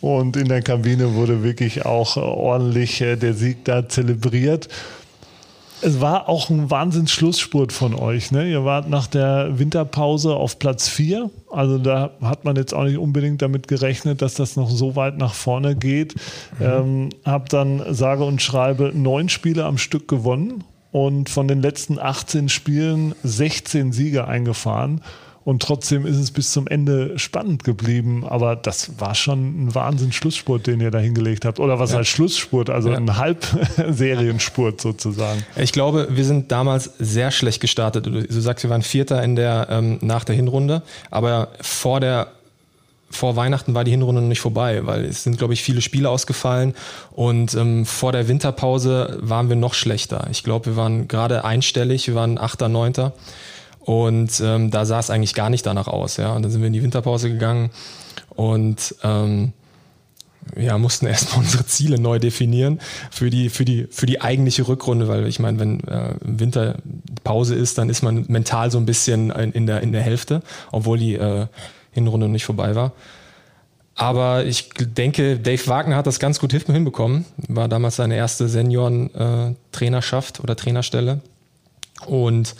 Und 0.00 0.36
in 0.36 0.48
der 0.48 0.62
Kabine 0.62 1.14
wurde 1.14 1.44
wirklich 1.44 1.86
auch 1.86 2.16
ordentlich 2.16 3.00
äh, 3.00 3.14
der 3.14 3.34
Sieg 3.34 3.64
da 3.64 3.88
zelebriert 3.88 4.68
es 5.82 6.00
war 6.00 6.28
auch 6.28 6.50
ein 6.50 6.70
Wahnsinns-Schlussspurt 6.70 7.72
von 7.72 7.94
euch. 7.94 8.30
Ne? 8.30 8.50
Ihr 8.50 8.64
wart 8.64 8.88
nach 8.88 9.06
der 9.06 9.58
Winterpause 9.58 10.34
auf 10.34 10.58
Platz 10.58 10.88
4. 10.88 11.30
Also 11.50 11.78
da 11.78 12.10
hat 12.20 12.44
man 12.44 12.56
jetzt 12.56 12.74
auch 12.74 12.84
nicht 12.84 12.98
unbedingt 12.98 13.42
damit 13.42 13.68
gerechnet, 13.68 14.22
dass 14.22 14.34
das 14.34 14.56
noch 14.56 14.70
so 14.70 14.96
weit 14.96 15.18
nach 15.18 15.34
vorne 15.34 15.76
geht. 15.76 16.14
Mhm. 16.58 16.64
Ähm, 16.64 17.08
hab 17.24 17.48
dann 17.48 17.82
sage 17.94 18.24
und 18.24 18.42
schreibe 18.42 18.92
neun 18.94 19.28
Spiele 19.28 19.64
am 19.64 19.78
Stück 19.78 20.08
gewonnen 20.08 20.64
und 20.92 21.28
von 21.28 21.48
den 21.48 21.62
letzten 21.62 21.98
18 21.98 22.48
Spielen 22.48 23.14
16 23.22 23.92
Siege 23.92 24.26
eingefahren. 24.26 25.02
Und 25.48 25.62
trotzdem 25.62 26.04
ist 26.04 26.18
es 26.18 26.30
bis 26.30 26.52
zum 26.52 26.66
Ende 26.66 27.18
spannend 27.18 27.64
geblieben. 27.64 28.22
Aber 28.28 28.54
das 28.54 29.00
war 29.00 29.14
schon 29.14 29.64
ein 29.64 29.74
Wahnsinn-Schlussspurt, 29.74 30.66
den 30.66 30.78
ihr 30.78 30.90
da 30.90 30.98
hingelegt 30.98 31.46
habt. 31.46 31.58
Oder 31.58 31.78
was 31.78 31.92
ja. 31.92 32.00
heißt 32.00 32.10
Schlussspurt? 32.10 32.68
Also 32.68 32.90
ja. 32.90 32.98
ein 32.98 33.16
Halbserienspurt 33.16 34.78
sozusagen. 34.78 35.42
Ich 35.56 35.72
glaube, 35.72 36.08
wir 36.10 36.26
sind 36.26 36.52
damals 36.52 36.90
sehr 36.98 37.30
schlecht 37.30 37.62
gestartet. 37.62 38.04
Du, 38.04 38.10
du 38.10 38.40
sagst, 38.42 38.62
wir 38.62 38.68
waren 38.68 38.82
Vierter 38.82 39.22
in 39.22 39.36
der, 39.36 39.68
ähm, 39.70 39.96
nach 40.02 40.24
der 40.24 40.36
Hinrunde. 40.36 40.82
Aber 41.10 41.48
vor 41.62 42.00
der 42.00 42.26
vor 43.10 43.34
Weihnachten 43.36 43.72
war 43.72 43.84
die 43.84 43.90
Hinrunde 43.90 44.20
noch 44.20 44.28
nicht 44.28 44.40
vorbei, 44.40 44.84
weil 44.84 45.06
es 45.06 45.22
sind, 45.22 45.38
glaube 45.38 45.54
ich, 45.54 45.62
viele 45.62 45.80
Spiele 45.80 46.10
ausgefallen 46.10 46.74
und 47.12 47.54
ähm, 47.54 47.86
vor 47.86 48.12
der 48.12 48.28
Winterpause 48.28 49.16
waren 49.22 49.48
wir 49.48 49.56
noch 49.56 49.72
schlechter. 49.72 50.26
Ich 50.30 50.44
glaube, 50.44 50.66
wir 50.66 50.76
waren 50.76 51.08
gerade 51.08 51.42
einstellig, 51.42 52.06
wir 52.06 52.14
waren 52.14 52.36
Achter, 52.36 52.68
Neunter. 52.68 53.14
Und 53.88 54.42
ähm, 54.44 54.70
da 54.70 54.84
sah 54.84 54.98
es 54.98 55.08
eigentlich 55.08 55.32
gar 55.32 55.48
nicht 55.48 55.64
danach 55.64 55.88
aus. 55.88 56.18
Ja? 56.18 56.34
Und 56.34 56.42
dann 56.42 56.52
sind 56.52 56.60
wir 56.60 56.66
in 56.66 56.74
die 56.74 56.82
Winterpause 56.82 57.30
gegangen 57.30 57.70
und 58.28 58.94
ähm, 59.02 59.54
ja, 60.58 60.76
mussten 60.76 61.06
erstmal 61.06 61.38
unsere 61.38 61.64
Ziele 61.64 61.98
neu 61.98 62.18
definieren 62.18 62.80
für 63.10 63.30
die, 63.30 63.48
für 63.48 63.64
die, 63.64 63.86
für 63.90 64.04
die 64.04 64.20
eigentliche 64.20 64.68
Rückrunde, 64.68 65.08
weil 65.08 65.26
ich 65.26 65.38
meine, 65.38 65.58
wenn 65.58 65.80
äh, 65.88 66.10
Winterpause 66.20 67.54
ist, 67.54 67.78
dann 67.78 67.88
ist 67.88 68.02
man 68.02 68.26
mental 68.28 68.70
so 68.70 68.76
ein 68.76 68.84
bisschen 68.84 69.30
in, 69.30 69.66
der, 69.66 69.80
in 69.80 69.92
der 69.92 70.02
Hälfte, 70.02 70.42
obwohl 70.70 70.98
die 70.98 71.14
äh, 71.14 71.46
Hinrunde 71.90 72.28
nicht 72.28 72.44
vorbei 72.44 72.74
war. 72.74 72.92
Aber 73.94 74.44
ich 74.44 74.68
denke, 74.68 75.38
Dave 75.38 75.66
Wagner 75.66 75.96
hat 75.96 76.06
das 76.06 76.20
ganz 76.20 76.38
gut 76.38 76.52
hinbekommen. 76.52 77.24
War 77.48 77.68
damals 77.68 77.96
seine 77.96 78.16
erste 78.16 78.48
Senioren-Trainerschaft 78.48 80.40
äh, 80.40 80.42
oder 80.42 80.56
Trainerstelle. 80.56 81.20
Und 82.04 82.54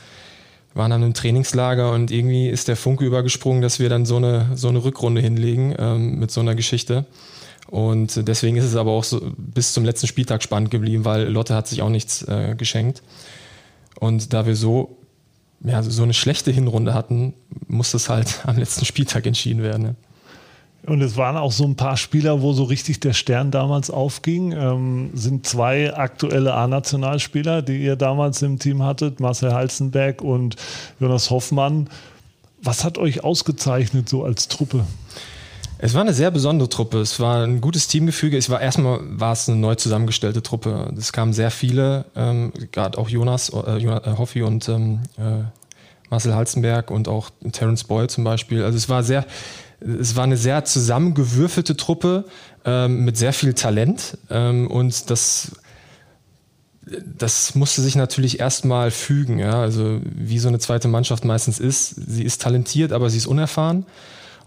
waren 0.79 0.91
dann 0.91 1.03
im 1.03 1.13
Trainingslager 1.13 1.93
und 1.93 2.11
irgendwie 2.11 2.49
ist 2.49 2.69
der 2.69 2.77
Funke 2.77 3.05
übergesprungen, 3.05 3.61
dass 3.61 3.81
wir 3.81 3.89
dann 3.89 4.07
so 4.07 4.17
eine, 4.17 4.53
so 4.55 4.69
eine 4.69 4.83
Rückrunde 4.83 5.21
hinlegen 5.21 5.75
ähm, 5.79 6.19
mit 6.19 6.31
so 6.31 6.41
einer 6.41 6.55
Geschichte. 6.55 7.05
Und 7.67 8.27
deswegen 8.27 8.57
ist 8.57 8.65
es 8.65 8.77
aber 8.77 8.93
auch 8.93 9.05
so 9.05 9.21
bis 9.37 9.75
zum 9.75 9.85
letzten 9.85 10.07
Spieltag 10.07 10.43
spannend 10.43 10.71
geblieben, 10.71 11.05
weil 11.05 11.29
Lotte 11.29 11.55
hat 11.55 11.69
sich 11.69 11.83
auch 11.83 11.91
nichts 11.91 12.23
äh, 12.23 12.55
geschenkt. 12.57 13.03
Und 14.01 14.33
da 14.33 14.47
wir 14.47 14.57
so, 14.57 14.97
ja, 15.63 15.83
so 15.83 16.03
eine 16.03 16.15
schlechte 16.15 16.51
Hinrunde 16.51 16.95
hatten, 16.95 17.35
muss 17.67 17.91
das 17.91 18.09
halt 18.09 18.41
am 18.47 18.57
letzten 18.57 18.87
Spieltag 18.87 19.27
entschieden 19.27 19.63
werden. 19.63 19.83
Ne? 19.83 19.97
Und 20.89 21.03
es 21.03 21.17
waren 21.17 21.37
auch 21.37 21.53
so 21.53 21.65
ein 21.65 21.77
paar 21.77 21.97
Spieler, 21.97 22.41
wo 22.41 22.53
so 22.53 22.65
richtig 22.65 23.01
der 23.01 23.13
Stern 23.13 23.51
damals 23.51 23.91
aufging. 23.91 24.53
Ähm, 24.53 25.11
sind 25.15 25.47
zwei 25.47 25.95
aktuelle 25.95 26.55
A-Nationalspieler, 26.55 27.63
die 27.63 27.79
ihr 27.79 27.97
damals 27.97 28.41
im 28.43 28.59
Team 28.59 28.83
hattet, 28.83 29.21
Marcel 29.21 29.53
Halzenberg 29.53 30.23
und 30.23 30.57
Jonas 30.99 31.31
Hoffmann. 31.31 31.91
Was 32.63 32.85
hat 32.85 32.97
euch 32.97 33.23
ausgezeichnet 33.23 34.09
so 34.09 34.25
als 34.25 34.49
Truppe? 34.49 34.85
Es 35.81 35.95
war 35.95 36.01
eine 36.01 36.13
sehr 36.13 36.31
besondere 36.31 36.69
Truppe. 36.69 36.99
Es 37.01 37.21
war 37.21 37.45
ein 37.45 37.61
gutes 37.61 37.87
Teamgefüge. 37.87 38.37
Es 38.37 38.51
war 38.51 38.61
erstmal 38.61 38.99
war 39.03 39.33
es 39.33 39.49
eine 39.49 39.59
neu 39.59 39.77
zusammengestellte 39.77 40.43
Truppe. 40.43 40.93
Es 40.97 41.13
kamen 41.13 41.33
sehr 41.33 41.53
viele, 41.53 42.07
ähm, 42.17 42.53
gerade 42.73 42.99
auch 42.99 43.09
Jonas, 43.09 43.51
äh, 43.51 43.77
Jonas 43.77 44.07
äh, 44.07 44.17
Hoffi 44.19 44.43
und 44.43 44.69
ähm, 44.69 45.01
äh, 45.19 45.45
Marcel 46.11 46.35
Halzenberg 46.35 46.91
und 46.91 47.07
auch 47.07 47.31
Terence 47.53 47.85
Boyle 47.85 48.09
zum 48.09 48.25
Beispiel. 48.25 48.65
Also 48.65 48.77
es 48.77 48.89
war 48.89 49.05
sehr, 49.05 49.25
es 49.81 50.17
war 50.17 50.25
eine 50.25 50.37
sehr 50.37 50.65
zusammengewürfelte 50.65 51.77
Truppe 51.77 52.25
ähm, 52.65 53.05
mit 53.05 53.17
sehr 53.17 53.33
viel 53.33 53.55
Talent 53.55 54.19
ähm, 54.31 54.67
und 54.67 55.11
das 55.11 55.53
das 57.05 57.55
musste 57.55 57.83
sich 57.83 57.97
natürlich 57.97 58.41
erstmal 58.41 58.91
fügen, 58.91 59.39
ja, 59.39 59.61
also 59.61 60.01
wie 60.03 60.39
so 60.39 60.49
eine 60.49 60.59
zweite 60.59 60.89
Mannschaft 60.89 61.25
meistens 61.25 61.61
ist. 61.61 61.89
Sie 61.89 62.25
ist 62.25 62.41
talentiert, 62.41 62.93
aber 62.93 63.11
sie 63.11 63.19
ist 63.19 63.27
unerfahren. 63.27 63.85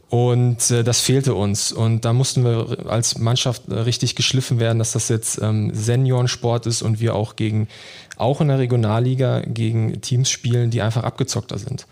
Und 0.10 0.72
äh, 0.72 0.84
das 0.84 1.00
fehlte 1.00 1.36
uns. 1.36 1.72
Und 1.72 2.04
da 2.04 2.12
mussten 2.12 2.44
wir 2.44 2.90
als 2.90 3.18
Mannschaft 3.18 3.64
richtig 3.70 4.16
geschliffen 4.16 4.60
werden, 4.60 4.80
dass 4.80 4.92
das 4.92 5.08
jetzt 5.08 5.42
ähm, 5.42 5.72
Seniorensport 5.74 6.66
ist 6.66 6.82
und 6.82 7.00
wir 7.00 7.16
auch 7.16 7.38
gegen, 7.38 7.70
auch 8.18 8.42
in 8.42 8.50
der 8.50 8.60
Regionalliga, 8.60 9.40
gegen 9.42 10.02
Teams 10.02 10.30
spielen, 10.30 10.70
die 10.70 10.82
einfach 10.82 11.04
abgezockter 11.04 11.58
sind. 11.58 11.88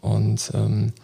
Und 0.00 0.50
ähm, 0.54 0.94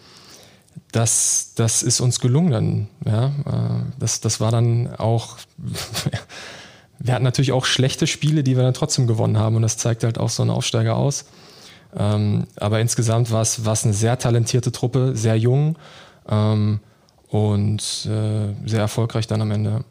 das, 0.91 1.53
das 1.55 1.83
ist 1.83 1.99
uns 1.99 2.19
gelungen 2.19 2.51
dann. 2.51 2.87
Ja, 3.05 3.27
äh, 3.27 3.83
das, 3.99 4.21
das 4.21 4.39
war 4.39 4.51
dann 4.51 4.95
auch. 4.95 5.37
wir 6.99 7.13
hatten 7.13 7.23
natürlich 7.23 7.51
auch 7.51 7.65
schlechte 7.65 8.07
Spiele, 8.07 8.43
die 8.43 8.55
wir 8.55 8.63
dann 8.63 8.73
trotzdem 8.73 9.07
gewonnen 9.07 9.37
haben 9.37 9.55
und 9.55 9.61
das 9.61 9.77
zeigt 9.77 10.03
halt 10.03 10.17
auch 10.17 10.29
so 10.29 10.43
einen 10.43 10.51
Aufsteiger 10.51 10.95
aus. 10.95 11.25
Ähm, 11.97 12.47
aber 12.57 12.79
insgesamt 12.79 13.31
war 13.31 13.41
es, 13.41 13.65
war 13.65 13.73
es 13.73 13.83
eine 13.83 13.93
sehr 13.93 14.17
talentierte 14.19 14.71
Truppe, 14.71 15.15
sehr 15.15 15.37
jung 15.37 15.77
ähm, 16.27 16.79
und 17.29 18.07
äh, 18.09 18.67
sehr 18.67 18.79
erfolgreich 18.79 19.27
dann 19.27 19.41
am 19.41 19.51
Ende. 19.51 19.83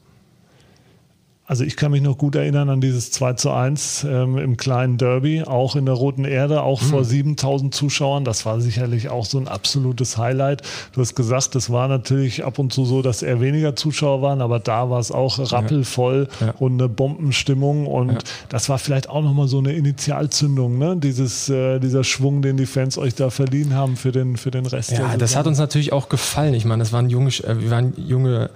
Also 1.47 1.63
ich 1.63 1.77
kann 1.77 1.91
mich 1.91 2.01
noch 2.01 2.17
gut 2.17 2.37
erinnern 2.37 2.71
an 2.71 2.81
dieses 2.81 3.11
2 3.11 3.35
zu 3.35 3.51
1 3.51 4.07
ähm, 4.09 4.39
im 4.39 4.57
kleinen 4.57 4.97
Derby, 4.97 5.43
auch 5.43 5.77
in 5.77 5.85
der 5.85 5.95
Roten 5.95 6.25
Erde, 6.25 6.63
auch 6.63 6.81
mhm. 6.81 6.87
vor 6.87 7.05
7000 7.05 7.75
Zuschauern. 7.75 8.25
Das 8.25 8.47
war 8.47 8.63
sicherlich 8.63 9.11
auch 9.11 9.27
so 9.27 9.37
ein 9.39 9.47
absolutes 9.47 10.17
Highlight. 10.17 10.63
Du 10.93 11.03
hast 11.03 11.15
gesagt, 11.15 11.55
es 11.55 11.69
war 11.69 11.87
natürlich 11.87 12.45
ab 12.47 12.59
und 12.59 12.73
zu 12.73 12.87
so, 12.87 13.03
dass 13.03 13.23
eher 13.23 13.43
weniger 13.43 13.77
Zuschauer 13.77 14.23
waren, 14.23 14.41
aber 14.41 14.59
da 14.59 14.89
war 14.89 14.99
es 14.99 15.13
auch 15.13 15.39
rappelvoll 15.53 16.29
ja. 16.41 16.47
Ja. 16.47 16.55
und 16.61 16.81
eine 16.81 16.89
Bombenstimmung. 16.89 17.89
Und 17.89 18.13
ja. 18.13 18.19
das 18.49 18.71
war 18.71 18.79
vielleicht 18.79 19.11
auch 19.11 19.23
nochmal 19.23 19.47
so 19.47 19.59
eine 19.59 19.75
Initialzündung, 19.75 20.79
ne? 20.79 20.97
Dieses, 20.97 21.51
äh, 21.51 21.79
dieser 21.79 22.05
Schwung, 22.05 22.41
den 22.41 22.57
die 22.57 22.65
Fans 22.65 22.97
euch 22.97 23.17
da 23.17 23.29
verliehen 23.29 23.75
haben 23.75 23.97
für 23.97 24.13
den, 24.13 24.39
für 24.39 24.51
den 24.51 24.65
Rest. 24.65 24.93
Ja, 24.93 25.19
das 25.19 25.37
hat 25.37 25.47
uns 25.47 25.59
natürlich 25.59 25.93
auch 25.93 26.09
gefallen. 26.09 26.55
Ich 26.55 26.65
meine, 26.65 26.83
das 26.83 26.93
waren 26.95 27.11
junge, 27.11 27.29
äh, 27.29 27.61
wir 27.61 27.71
waren 27.71 27.93
junge 27.99 28.49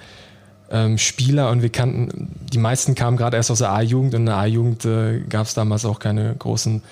ähm, 0.70 0.98
Spieler 0.98 1.50
und 1.50 1.62
wir 1.62 1.70
kannten, 1.70 2.34
die 2.52 2.58
meisten 2.58 2.94
kamen 2.94 3.16
gerade 3.16 3.36
erst 3.36 3.50
aus 3.50 3.58
der 3.58 3.72
A-Jugend 3.72 4.14
und 4.14 4.20
in 4.20 4.26
der 4.26 4.36
A-Jugend 4.36 4.84
äh, 4.84 5.20
gab 5.28 5.46
es 5.46 5.54
damals 5.54 5.84
auch 5.84 5.98
keine 5.98 6.34
großen 6.38 6.82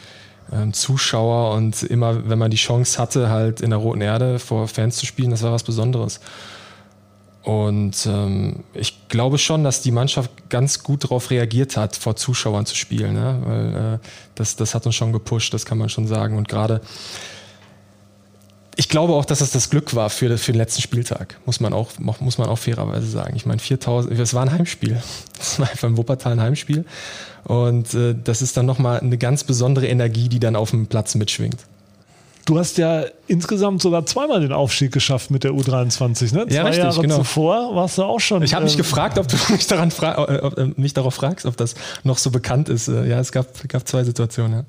ähm, 0.53 0.73
Zuschauer 0.73 1.55
und 1.55 1.83
immer, 1.83 2.29
wenn 2.29 2.39
man 2.39 2.51
die 2.51 2.57
Chance 2.57 2.99
hatte, 2.99 3.29
halt 3.29 3.61
in 3.61 3.71
der 3.71 3.79
Roten 3.79 4.01
Erde 4.01 4.39
vor 4.39 4.69
Fans 4.69 4.97
zu 4.97 5.07
spielen, 5.07 5.31
das 5.31 5.43
war 5.43 5.53
was 5.53 5.65
Besonderes. 5.65 6.21
Und 7.43 8.07
ähm, 8.07 8.65
ich 8.75 9.09
glaube 9.09 9.39
schon, 9.39 9.63
dass 9.63 9.81
die 9.81 9.93
Mannschaft 9.93 10.51
ganz 10.51 10.83
gut 10.83 11.05
darauf 11.05 11.31
reagiert 11.31 11.77
hat, 11.77 11.95
vor 11.95 12.17
Zuschauern 12.17 12.67
zu 12.67 12.75
spielen. 12.75 13.15
Ne? 13.15 13.41
Weil 13.45 13.95
äh, 13.95 13.99
das, 14.35 14.57
das 14.57 14.75
hat 14.75 14.85
uns 14.85 14.97
schon 14.97 15.13
gepusht, 15.13 15.55
das 15.55 15.65
kann 15.65 15.79
man 15.79 15.89
schon 15.89 16.09
sagen. 16.09 16.39
Und 16.39 16.49
gerade 16.49 16.81
ich 18.79 18.91
glaube 18.91 19.15
auch, 19.15 19.25
dass 19.25 19.39
das 19.39 19.51
das 19.51 19.71
Glück 19.71 19.95
war 19.95 20.11
für, 20.11 20.37
für 20.37 20.53
den 20.53 20.59
letzten 20.59 20.83
Spieltag, 20.83 21.39
muss 21.47 21.61
man 21.61 21.73
auch, 21.73 21.91
muss 21.99 22.39
man 22.39 22.49
auch 22.49 22.59
fairerweise 22.59 23.07
sagen. 23.07 23.35
Ich 23.35 23.47
meine, 23.47 23.59
4000, 23.59 24.19
es 24.19 24.35
war 24.35 24.43
ein 24.43 24.53
Heimspiel. 24.53 25.01
Es 25.39 25.59
war 25.59 25.69
einfach 25.69 25.89
ein 25.89 25.99
Wuppertal 25.99 26.33
ein 26.33 26.41
Heimspiel. 26.41 26.87
Und 27.45 27.93
äh, 27.93 28.15
das 28.25 28.41
ist 28.41 28.57
dann 28.57 28.65
nochmal 28.65 29.01
eine 29.01 29.19
ganz 29.19 29.45
besondere 29.45 29.87
Energie, 29.87 30.31
die 30.31 30.41
dann 30.41 30.57
auf 30.57 30.71
dem 30.71 30.87
Platz 30.87 31.15
mitschwingt. 31.15 31.59
Du 32.47 32.59
hast 32.59 32.79
ja 32.79 33.05
insgesamt 33.27 33.83
sogar 33.83 34.07
zweimal 34.07 34.41
den 34.41 34.53
Aufstieg 34.53 34.93
geschafft 34.93 35.31
mit 35.31 35.45
der 35.45 35.51
U23, 35.51 36.33
ne? 36.33 36.47
Ja, 36.49 36.63
Zwei 36.63 36.63
richtig, 36.63 36.85
Jahre 36.85 37.01
genau. 37.03 37.17
zuvor 37.19 37.75
warst 37.75 37.99
du 37.99 38.05
auch 38.05 38.21
schon. 38.21 38.43
Ich 38.43 38.55
habe 38.55 38.65
mich 38.65 38.75
ähm, 38.75 38.79
gefragt, 38.79 39.19
ob 39.19 39.27
du 39.27 39.37
mich, 39.53 39.67
daran 39.67 39.91
fra 39.91 40.27
äh, 40.29 40.39
ob, 40.41 40.57
äh, 40.57 40.71
mich 40.77 40.95
darauf 40.95 41.15
fragst, 41.15 41.45
ob 41.45 41.57
das 41.57 41.75
noch 42.05 42.19
so 42.19 42.31
bekannt 42.31 42.69
ist. 42.69 42.89
Äh, 42.89 43.09
Ja, 43.09 43.21
es 43.21 43.33
gab, 43.33 43.47
gab 43.69 43.87
zwei 43.87 44.05
Situationen. 44.05 44.61
Ja. 44.61 44.65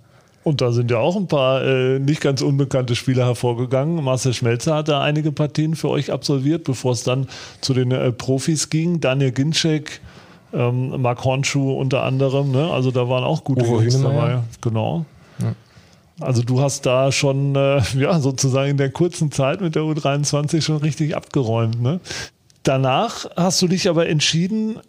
Und 0.47 0.61
da 0.61 0.71
sind 0.71 0.89
ja 0.89 0.99
auch 0.99 1.17
ein 1.17 1.27
paar 1.27 1.61
äh, 1.61 1.99
nicht 1.99 2.21
ganz 2.21 2.41
unbekannte 2.41 2.95
Spieler 2.95 3.25
hervorgegangen. 3.25 4.01
Marcel 4.01 4.33
Schmelzer 4.33 4.75
hat 4.75 4.87
da 4.87 5.01
einige 5.01 5.33
Partien 5.33 5.75
für 5.75 5.89
euch 5.89 6.09
absolviert, 6.09 6.63
bevor 6.63 6.93
es 6.93 7.03
dann 7.03 7.27
zu 7.59 7.73
den 7.73 7.91
äh, 7.91 8.13
Profis 8.13 8.69
ging. 8.69 9.01
Daniel 9.01 9.33
Ginczek, 9.33 9.99
ähm, 10.53 11.01
Marc 11.01 11.25
Hornschuh 11.25 11.73
unter 11.73 12.03
anderem. 12.03 12.51
Ne? 12.51 12.71
Also 12.71 12.91
da 12.91 13.09
waren 13.09 13.25
auch 13.25 13.43
gute 13.43 13.65
Uwe 13.65 13.81
Jungs 13.81 14.01
dabei. 14.01 14.39
Genau. 14.61 15.03
Also 16.21 16.43
du 16.43 16.61
hast 16.61 16.85
da 16.85 17.11
schon 17.11 17.53
äh, 17.57 17.81
ja, 17.99 18.17
sozusagen 18.21 18.69
in 18.69 18.77
der 18.77 18.89
kurzen 18.89 19.33
Zeit 19.33 19.59
mit 19.59 19.75
der 19.75 19.81
U23 19.81 20.61
schon 20.61 20.77
richtig 20.77 21.13
abgeräumt. 21.13 21.81
Ne? 21.81 21.99
Danach 22.63 23.25
hast 23.35 23.61
du 23.61 23.67
dich 23.67 23.89
aber 23.89 24.07
entschieden, 24.07 24.79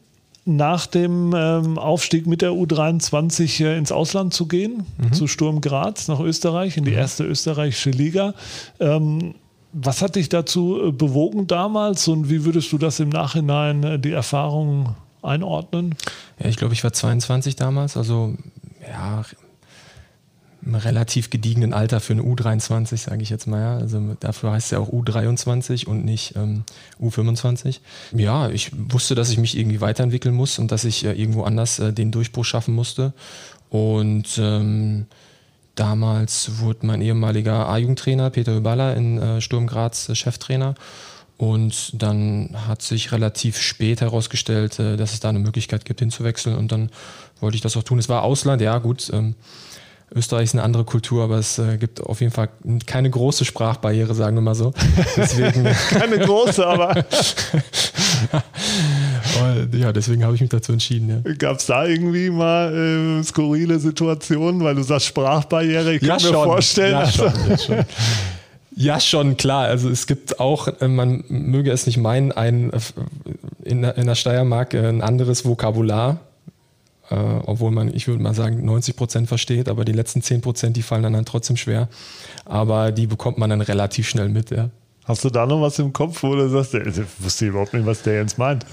nach 0.48 0.86
dem 0.86 1.34
ähm, 1.36 1.78
Aufstieg 1.78 2.26
mit 2.26 2.42
der 2.42 2.50
U23 2.50 3.64
äh, 3.64 3.78
ins 3.78 3.92
Ausland 3.92 4.32
zu 4.32 4.46
gehen, 4.46 4.86
zu 5.12 5.26
Sturm 5.26 5.60
Graz 5.60 6.08
nach 6.08 6.20
Österreich, 6.20 6.76
in 6.76 6.84
die 6.84 6.92
erste 6.92 7.24
österreichische 7.24 7.90
Liga. 7.90 8.34
Ähm, 8.80 9.34
was 9.72 10.00
hat 10.00 10.16
dich 10.16 10.28
dazu 10.28 10.88
äh, 10.88 10.92
bewogen 10.92 11.46
damals 11.46 12.08
und 12.08 12.30
wie 12.30 12.44
würdest 12.44 12.72
du 12.72 12.78
das 12.78 12.98
im 13.00 13.10
Nachhinein 13.10 13.84
äh, 13.84 13.98
die 13.98 14.12
Erfahrung 14.12 14.94
einordnen? 15.22 15.94
Ja, 16.38 16.48
ich 16.48 16.56
glaube, 16.56 16.74
ich 16.74 16.82
war 16.82 16.92
22 16.92 17.56
damals, 17.56 17.96
also 17.96 18.34
ja, 18.88 19.22
im 20.64 20.74
relativ 20.74 21.30
gediegenen 21.30 21.72
Alter 21.72 22.00
für 22.00 22.14
eine 22.14 22.22
U23, 22.22 22.96
sage 22.96 23.22
ich 23.22 23.30
jetzt 23.30 23.46
mal. 23.46 23.60
Ja. 23.60 23.76
Also 23.78 24.16
dafür 24.20 24.52
heißt 24.52 24.66
es 24.66 24.70
ja 24.72 24.78
auch 24.78 24.88
U23 24.88 25.86
und 25.86 26.04
nicht 26.04 26.34
ähm, 26.36 26.64
U25. 27.00 27.80
Ja, 28.12 28.48
ich 28.50 28.72
wusste, 28.74 29.14
dass 29.14 29.30
ich 29.30 29.38
mich 29.38 29.56
irgendwie 29.56 29.80
weiterentwickeln 29.80 30.34
muss 30.34 30.58
und 30.58 30.72
dass 30.72 30.84
ich 30.84 31.04
äh, 31.04 31.12
irgendwo 31.12 31.44
anders 31.44 31.78
äh, 31.78 31.92
den 31.92 32.10
Durchbruch 32.10 32.44
schaffen 32.44 32.74
musste. 32.74 33.12
Und 33.70 34.38
ähm, 34.38 35.06
damals 35.74 36.58
wurde 36.58 36.86
mein 36.86 37.02
ehemaliger 37.02 37.68
A-Jugendtrainer 37.68 38.30
Peter 38.30 38.54
Hüballer 38.54 38.96
in 38.96 39.18
äh, 39.18 39.40
Sturm 39.40 39.66
Graz 39.66 40.08
äh, 40.08 40.14
Cheftrainer. 40.14 40.74
Und 41.36 42.02
dann 42.02 42.56
hat 42.66 42.82
sich 42.82 43.12
relativ 43.12 43.60
spät 43.60 44.00
herausgestellt, 44.00 44.80
äh, 44.80 44.96
dass 44.96 45.12
es 45.12 45.20
da 45.20 45.28
eine 45.28 45.38
Möglichkeit 45.38 45.84
gibt, 45.84 46.00
hinzuwechseln. 46.00 46.56
Und 46.56 46.72
dann 46.72 46.90
wollte 47.40 47.54
ich 47.54 47.60
das 47.60 47.76
auch 47.76 47.84
tun. 47.84 48.00
Es 48.00 48.08
war 48.08 48.22
Ausland, 48.22 48.60
ja 48.60 48.78
gut. 48.78 49.08
Ähm, 49.12 49.36
Österreich 50.14 50.44
ist 50.44 50.54
eine 50.54 50.62
andere 50.62 50.84
Kultur, 50.84 51.24
aber 51.24 51.36
es 51.38 51.58
äh, 51.58 51.76
gibt 51.76 52.00
auf 52.02 52.20
jeden 52.20 52.32
Fall 52.32 52.48
keine 52.86 53.10
große 53.10 53.44
Sprachbarriere, 53.44 54.14
sagen 54.14 54.36
wir 54.36 54.40
mal 54.40 54.54
so. 54.54 54.72
Deswegen, 55.16 55.64
Keine 55.90 56.18
große, 56.18 56.66
aber 56.66 56.94
ja, 59.72 59.92
deswegen 59.92 60.24
habe 60.24 60.34
ich 60.34 60.40
mich 60.40 60.50
dazu 60.50 60.72
entschieden. 60.72 61.22
Ja. 61.24 61.34
gab 61.34 61.58
es 61.58 61.66
da 61.66 61.84
irgendwie 61.86 62.30
mal 62.30 63.18
äh, 63.20 63.22
skurrile 63.24 63.78
Situationen, 63.78 64.62
weil 64.62 64.74
du 64.74 64.82
sagst 64.82 65.06
Sprachbarriere, 65.06 65.94
ich 65.94 66.00
kann 66.06 66.22
mir 66.22 66.32
vorstellen. 66.32 66.92
Ja, 66.92 66.98
also- 67.00 67.30
schon, 67.30 67.48
ja, 67.50 67.58
schon. 67.58 67.76
Ja, 68.80 69.00
schon, 69.00 69.36
klar. 69.36 69.64
Also 69.66 69.90
es 69.90 70.06
gibt 70.06 70.38
auch, 70.38 70.68
äh, 70.80 70.86
man 70.86 71.24
möge 71.28 71.72
es 71.72 71.86
nicht 71.86 71.96
meinen, 71.98 72.30
ein, 72.32 72.72
äh, 72.72 72.78
in, 73.64 73.82
der- 73.82 73.96
in 73.98 74.06
der 74.06 74.14
Steiermark 74.14 74.72
äh, 74.74 74.86
ein 74.88 75.02
anderes 75.02 75.44
Vokabular, 75.44 76.20
äh, 77.10 77.14
obwohl 77.14 77.70
man, 77.70 77.92
ich 77.94 78.06
würde 78.08 78.22
mal 78.22 78.34
sagen, 78.34 78.64
90 78.64 78.96
Prozent 78.96 79.28
versteht, 79.28 79.68
aber 79.68 79.84
die 79.84 79.92
letzten 79.92 80.22
10 80.22 80.40
Prozent, 80.40 80.76
die 80.76 80.82
fallen 80.82 81.02
dann, 81.02 81.12
dann 81.14 81.24
trotzdem 81.24 81.56
schwer. 81.56 81.88
Aber 82.44 82.92
die 82.92 83.06
bekommt 83.06 83.38
man 83.38 83.50
dann 83.50 83.60
relativ 83.60 84.08
schnell 84.08 84.28
mit, 84.28 84.50
ja. 84.50 84.70
Hast 85.04 85.24
du 85.24 85.30
da 85.30 85.46
noch 85.46 85.62
was 85.62 85.78
im 85.78 85.92
Kopf, 85.92 86.22
wo 86.22 86.34
du 86.34 86.48
sagst, 86.50 86.74
ich 86.74 87.02
wusste 87.20 87.46
überhaupt 87.46 87.72
nicht, 87.72 87.86
was 87.86 88.02
der 88.02 88.20
jetzt 88.20 88.36
meint? 88.36 88.66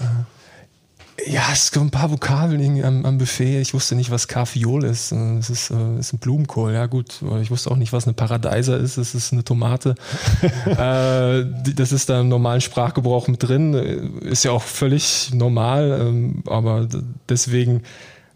Ja, 1.26 1.44
es 1.50 1.72
gibt 1.72 1.82
ein 1.82 1.90
paar 1.90 2.10
Vokabeln 2.10 2.84
am, 2.84 3.06
am 3.06 3.16
Buffet. 3.16 3.62
Ich 3.62 3.72
wusste 3.72 3.94
nicht, 3.96 4.10
was 4.10 4.28
Kaffeeol 4.28 4.84
ist. 4.84 5.12
Äh, 5.12 5.38
Es 5.38 5.48
ist, 5.48 5.70
äh, 5.70 5.98
ist 5.98 6.12
ein 6.12 6.18
Blumenkohl, 6.18 6.74
ja 6.74 6.84
gut. 6.84 7.22
Ich 7.40 7.50
wusste 7.50 7.70
auch 7.70 7.76
nicht, 7.76 7.94
was 7.94 8.04
eine 8.04 8.12
Paradeiser 8.12 8.76
ist. 8.76 8.98
Es 8.98 9.14
ist 9.14 9.32
eine 9.32 9.42
Tomate. 9.42 9.94
äh, 10.66 11.44
das 11.74 11.92
ist 11.92 12.10
da 12.10 12.20
im 12.20 12.28
normalen 12.28 12.60
Sprachgebrauch 12.60 13.28
mit 13.28 13.42
drin. 13.42 13.72
Äh, 13.72 14.28
Ist 14.28 14.44
ja 14.44 14.50
auch 14.50 14.62
völlig 14.62 15.32
normal. 15.32 15.98
ähm, 16.02 16.42
Aber 16.46 16.86
deswegen 17.30 17.82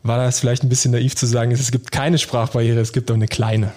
war 0.02 0.16
das 0.16 0.40
vielleicht 0.40 0.62
ein 0.62 0.68
bisschen 0.70 0.92
naiv 0.92 1.14
zu 1.14 1.26
sagen, 1.26 1.50
es 1.52 1.70
gibt 1.70 1.92
keine 1.92 2.16
Sprachbarriere, 2.16 2.80
es 2.80 2.92
gibt 2.92 3.10
aber 3.10 3.16
eine 3.16 3.28
kleine. 3.28 3.72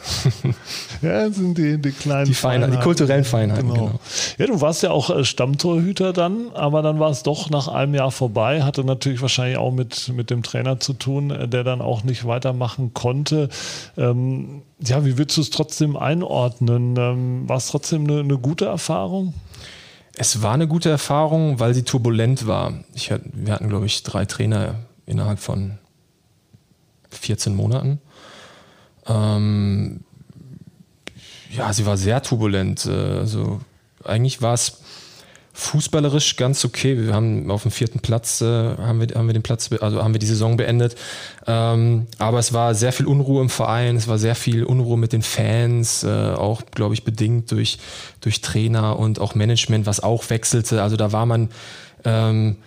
Ja, 1.01 1.27
das 1.27 1.35
sind 1.35 1.57
die, 1.57 1.77
die 1.81 1.91
kleinen 1.91 2.25
Die 2.25 2.33
Feinheiten, 2.33 2.77
die 2.77 2.81
kulturellen 2.81 3.25
Feinheiten, 3.25 3.67
genau. 3.67 3.99
Ja, 4.37 4.47
du 4.47 4.61
warst 4.61 4.83
ja 4.83 4.91
auch 4.91 5.09
äh, 5.09 5.25
Stammtorhüter 5.25 6.13
dann, 6.13 6.51
aber 6.53 6.81
dann 6.81 6.99
war 6.99 7.11
es 7.11 7.23
doch 7.23 7.49
nach 7.49 7.67
einem 7.67 7.93
Jahr 7.93 8.11
vorbei. 8.11 8.63
Hatte 8.63 8.85
natürlich 8.85 9.21
wahrscheinlich 9.21 9.57
auch 9.57 9.71
mit, 9.71 10.13
mit 10.15 10.29
dem 10.29 10.43
Trainer 10.43 10.79
zu 10.79 10.93
tun, 10.93 11.31
äh, 11.31 11.47
der 11.49 11.65
dann 11.65 11.81
auch 11.81 12.03
nicht 12.03 12.25
weitermachen 12.25 12.93
konnte. 12.93 13.49
Ähm, 13.97 14.61
ja, 14.79 15.03
wie 15.03 15.17
würdest 15.17 15.37
du 15.37 15.41
es 15.41 15.49
trotzdem 15.49 15.97
einordnen? 15.97 16.95
Ähm, 16.97 17.49
war 17.49 17.57
es 17.57 17.67
trotzdem 17.67 18.05
eine, 18.05 18.21
eine 18.21 18.37
gute 18.37 18.65
Erfahrung? 18.65 19.33
Es 20.15 20.41
war 20.41 20.53
eine 20.53 20.67
gute 20.67 20.89
Erfahrung, 20.89 21.59
weil 21.59 21.73
sie 21.73 21.83
turbulent 21.83 22.47
war. 22.47 22.73
Ich, 22.93 23.11
wir 23.33 23.53
hatten, 23.53 23.67
glaube 23.67 23.87
ich, 23.87 24.03
drei 24.03 24.25
Trainer 24.25 24.75
innerhalb 25.05 25.39
von 25.39 25.79
14 27.13 27.55
Monaten. 27.55 27.99
Ähm, 29.07 30.01
ja, 31.51 31.71
sie 31.73 31.85
war 31.85 31.97
sehr 31.97 32.21
turbulent. 32.21 32.85
Also 32.87 33.61
eigentlich 34.03 34.41
war 34.41 34.53
es 34.53 34.79
fußballerisch 35.53 36.35
ganz 36.35 36.65
okay. 36.65 36.97
Wir 36.97 37.13
haben 37.13 37.49
auf 37.51 37.61
dem 37.61 37.71
vierten 37.71 37.99
Platz 37.99 38.41
äh, 38.41 38.45
haben 38.45 38.99
wir 38.99 39.15
haben 39.15 39.27
wir 39.27 39.33
den 39.33 39.43
Platz 39.43 39.69
also 39.79 40.03
haben 40.03 40.13
wir 40.13 40.19
die 40.19 40.25
Saison 40.25 40.57
beendet. 40.57 40.95
Ähm, 41.45 42.07
aber 42.17 42.39
es 42.39 42.53
war 42.53 42.73
sehr 42.73 42.91
viel 42.91 43.05
Unruhe 43.05 43.41
im 43.41 43.49
Verein. 43.49 43.95
Es 43.95 44.07
war 44.07 44.17
sehr 44.17 44.35
viel 44.35 44.63
Unruhe 44.63 44.97
mit 44.97 45.13
den 45.13 45.21
Fans, 45.21 46.03
äh, 46.03 46.07
auch 46.07 46.63
glaube 46.71 46.95
ich 46.95 47.03
bedingt 47.03 47.51
durch 47.51 47.77
durch 48.21 48.41
Trainer 48.41 48.97
und 48.97 49.19
auch 49.19 49.35
Management, 49.35 49.85
was 49.85 49.99
auch 50.01 50.29
wechselte. 50.31 50.81
Also 50.81 50.97
da 50.97 51.11
war 51.11 51.27
man 51.27 51.49
ähm, 52.03 52.57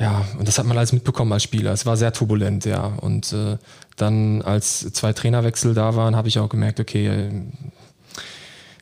ja, 0.00 0.24
und 0.38 0.48
das 0.48 0.58
hat 0.58 0.64
man 0.64 0.78
alles 0.78 0.92
mitbekommen 0.92 1.30
als 1.34 1.42
Spieler. 1.42 1.72
Es 1.72 1.84
war 1.84 1.96
sehr 1.98 2.12
turbulent, 2.12 2.64
ja. 2.64 2.86
Und 2.86 3.34
äh, 3.34 3.58
dann, 3.96 4.40
als 4.40 4.90
zwei 4.94 5.12
Trainerwechsel 5.12 5.74
da 5.74 5.94
waren, 5.94 6.16
habe 6.16 6.26
ich 6.26 6.38
auch 6.38 6.48
gemerkt, 6.48 6.80
okay, 6.80 7.06
äh, 7.06 7.30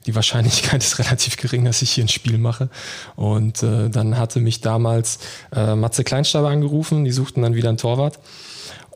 die 0.07 0.15
Wahrscheinlichkeit 0.15 0.83
ist 0.85 1.01
relativ 1.01 1.37
gering, 1.37 1.65
dass 1.65 1.83
ich 1.83 1.91
hier 1.91 2.05
ein 2.05 2.09
Spiel 2.09 2.39
mache. 2.39 2.69
Und 3.17 3.65
äh, 3.65 3.91
dann 3.91 4.17
hatte 4.17 4.39
mich 4.39 4.61
damals 4.61 5.19
äh, 5.53 5.75
Matze 5.75 6.05
Kleinstaber 6.05 6.51
angerufen, 6.51 7.05
die 7.05 7.11
suchten 7.11 7.43
dann 7.43 7.57
wieder 7.57 7.69
einen 7.69 7.79
Torwart. 7.79 8.21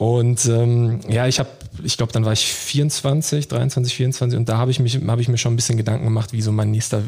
Und 0.03 0.47
ähm, 0.47 0.99
ja, 1.09 1.29
ich 1.29 1.39
habe, 1.39 1.49
ich 1.85 1.97
glaube, 1.97 2.13
dann 2.13 2.25
war 2.25 2.33
ich 2.33 2.53
24, 2.53 3.47
23, 3.47 3.95
24 3.95 4.37
und 4.37 4.49
da 4.49 4.57
habe 4.59 4.73
ich 4.73 4.81
mich, 4.81 5.01
habe 5.07 5.21
ich 5.21 5.29
mir 5.29 5.39
schon 5.39 5.53
ein 5.53 5.57
bisschen 5.57 5.77
Gedanken 5.77 6.07
gemacht, 6.07 6.33
wie 6.33 6.43
so 6.43 6.51
mein 6.51 6.73
nächster 6.73 7.05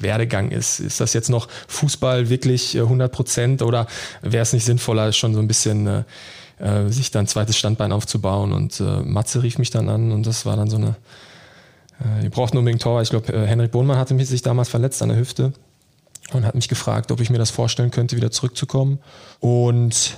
Werdegang 0.00 0.50
ist. 0.50 0.80
Ist 0.80 0.98
das 0.98 1.12
jetzt 1.12 1.28
noch 1.28 1.46
Fußball 1.66 2.30
wirklich 2.30 2.74
äh, 2.74 2.80
100 2.80 3.12
Prozent 3.12 3.60
oder 3.60 3.86
wäre 4.22 4.40
es 4.40 4.54
nicht 4.54 4.64
sinnvoller, 4.64 5.12
schon 5.12 5.34
so 5.34 5.40
ein 5.40 5.46
bisschen 5.46 5.86
äh, 5.86 6.04
äh, 6.58 6.88
sich 6.88 7.10
dann 7.10 7.24
ein 7.24 7.28
zweites 7.28 7.58
Standbein 7.58 7.92
aufzubauen? 7.92 8.54
Und 8.54 8.80
äh, 8.80 9.02
Matze 9.02 9.42
rief 9.42 9.58
mich 9.58 9.68
dann 9.68 9.90
an 9.90 10.10
und 10.10 10.26
das 10.26 10.46
war 10.46 10.56
dann 10.56 10.70
so 10.70 10.78
eine, 10.78 10.96
äh, 12.00 12.22
wir 12.22 12.30
brauchten 12.30 12.56
unbedingt 12.56 12.80
Torwart. 12.80 13.02
Ich 13.02 13.10
glaube, 13.10 13.30
äh, 13.30 13.46
Henrik 13.46 13.72
Bohnmann 13.72 13.98
hatte 13.98 14.14
mich 14.14 14.26
sich 14.26 14.40
damals 14.40 14.70
verletzt 14.70 15.02
an 15.02 15.10
der 15.10 15.18
Hüfte 15.18 15.52
und 16.32 16.46
hat 16.46 16.54
mich 16.54 16.68
gefragt, 16.68 17.12
ob 17.12 17.20
ich 17.20 17.28
mir 17.28 17.36
das 17.36 17.50
vorstellen 17.50 17.90
könnte, 17.90 18.16
wieder 18.16 18.30
zurückzukommen. 18.30 19.00
Und 19.38 20.16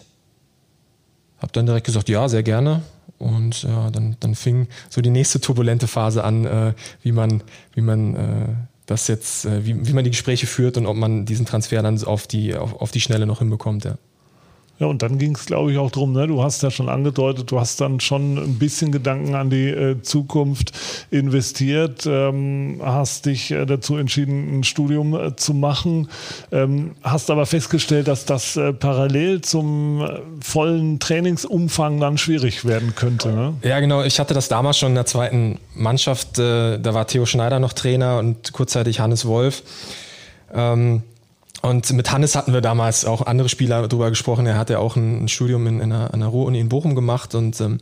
habe 1.40 1.52
dann 1.52 1.66
direkt 1.66 1.86
gesagt, 1.86 2.08
ja, 2.08 2.28
sehr 2.28 2.42
gerne. 2.42 2.82
Und 3.18 3.64
ja, 3.64 3.90
dann, 3.90 4.16
dann 4.20 4.34
fing 4.34 4.68
so 4.88 5.00
die 5.00 5.10
nächste 5.10 5.40
turbulente 5.40 5.86
Phase 5.86 6.24
an, 6.24 6.44
äh, 6.44 6.74
wie 7.02 7.12
man, 7.12 7.42
wie 7.74 7.82
man 7.82 8.14
äh, 8.16 8.48
das 8.86 9.08
jetzt, 9.08 9.44
äh, 9.44 9.64
wie, 9.66 9.86
wie 9.86 9.92
man 9.92 10.04
die 10.04 10.10
Gespräche 10.10 10.46
führt 10.46 10.76
und 10.76 10.86
ob 10.86 10.96
man 10.96 11.26
diesen 11.26 11.44
Transfer 11.44 11.82
dann 11.82 12.02
auf 12.04 12.26
die, 12.26 12.54
auf, 12.54 12.80
auf 12.80 12.90
die 12.90 13.00
Schnelle 13.00 13.26
noch 13.26 13.40
hinbekommt. 13.40 13.84
Ja. 13.84 13.96
Ja, 14.80 14.86
und 14.86 15.02
dann 15.02 15.18
ging 15.18 15.34
es, 15.34 15.44
glaube 15.44 15.72
ich, 15.72 15.78
auch 15.78 15.90
darum, 15.90 16.14
ne? 16.14 16.26
du 16.26 16.42
hast 16.42 16.62
ja 16.62 16.70
schon 16.70 16.88
angedeutet, 16.88 17.50
du 17.50 17.60
hast 17.60 17.82
dann 17.82 18.00
schon 18.00 18.38
ein 18.38 18.58
bisschen 18.58 18.92
Gedanken 18.92 19.34
an 19.34 19.50
die 19.50 19.68
äh, 19.68 20.00
Zukunft 20.00 20.72
investiert, 21.10 22.06
ähm, 22.06 22.80
hast 22.82 23.26
dich 23.26 23.50
äh, 23.50 23.66
dazu 23.66 23.98
entschieden, 23.98 24.60
ein 24.60 24.64
Studium 24.64 25.14
äh, 25.14 25.36
zu 25.36 25.52
machen, 25.52 26.08
ähm, 26.50 26.92
hast 27.02 27.30
aber 27.30 27.44
festgestellt, 27.44 28.08
dass 28.08 28.24
das 28.24 28.56
äh, 28.56 28.72
parallel 28.72 29.42
zum 29.42 30.00
äh, 30.00 30.20
vollen 30.40 30.98
Trainingsumfang 30.98 32.00
dann 32.00 32.16
schwierig 32.16 32.64
werden 32.64 32.94
könnte. 32.94 33.32
Ne? 33.32 33.52
Ja, 33.62 33.80
genau. 33.80 34.02
Ich 34.02 34.18
hatte 34.18 34.32
das 34.32 34.48
damals 34.48 34.78
schon 34.78 34.92
in 34.92 34.94
der 34.94 35.04
zweiten 35.04 35.58
Mannschaft. 35.74 36.38
Äh, 36.38 36.78
da 36.78 36.94
war 36.94 37.06
Theo 37.06 37.26
Schneider 37.26 37.58
noch 37.58 37.74
Trainer 37.74 38.18
und 38.18 38.54
kurzzeitig 38.54 38.98
Hannes 39.00 39.26
Wolf. 39.26 39.62
Ähm, 40.54 41.02
und 41.62 41.92
mit 41.92 42.10
Hannes 42.10 42.34
hatten 42.34 42.52
wir 42.52 42.60
damals 42.60 43.04
auch 43.04 43.26
andere 43.26 43.48
Spieler 43.48 43.86
darüber 43.86 44.10
gesprochen. 44.10 44.46
Er 44.46 44.56
hatte 44.56 44.78
auch 44.78 44.96
ein, 44.96 45.28
Studium 45.28 45.66
in, 45.66 45.80
in 45.80 45.92
einer, 45.92 46.14
einer 46.14 46.26
Ruhr-Uni 46.26 46.58
in 46.58 46.68
Bochum 46.68 46.94
gemacht 46.94 47.34
und 47.34 47.60
ähm, 47.60 47.78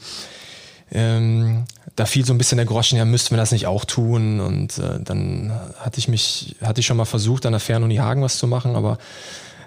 ähm, 0.91 1.65
da 1.97 2.07
fiel 2.07 2.25
so 2.25 2.33
ein 2.33 2.39
bisschen 2.39 2.57
der 2.57 2.67
Groschen, 2.67 2.97
ja, 2.97 3.05
müssten 3.05 3.35
wir 3.35 3.39
das 3.39 3.53
nicht 3.53 3.67
auch 3.67 3.85
tun? 3.85 4.41
Und 4.41 4.79
äh, 4.79 5.01
dann 5.01 5.53
hatte 5.79 5.99
ich 5.99 6.09
mich, 6.09 6.57
hatte 6.63 6.81
ich 6.81 6.87
schon 6.87 6.97
mal 6.97 7.05
versucht, 7.05 7.47
an 7.47 7.53
der 7.53 7.61
Fernuni 7.61 7.97
Hagen 7.97 8.23
was 8.23 8.39
zu 8.39 8.47
machen, 8.47 8.75
aber 8.75 8.99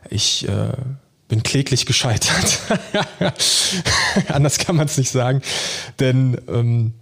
ich 0.10 0.48
äh, 0.48 0.72
bin 1.28 1.44
kläglich 1.44 1.86
gescheitert. 1.86 2.60
Anders 4.28 4.58
kann 4.58 4.76
man 4.76 4.88
es 4.88 4.98
nicht 4.98 5.12
sagen. 5.12 5.42
Denn 6.00 6.38
ähm, 6.50 6.94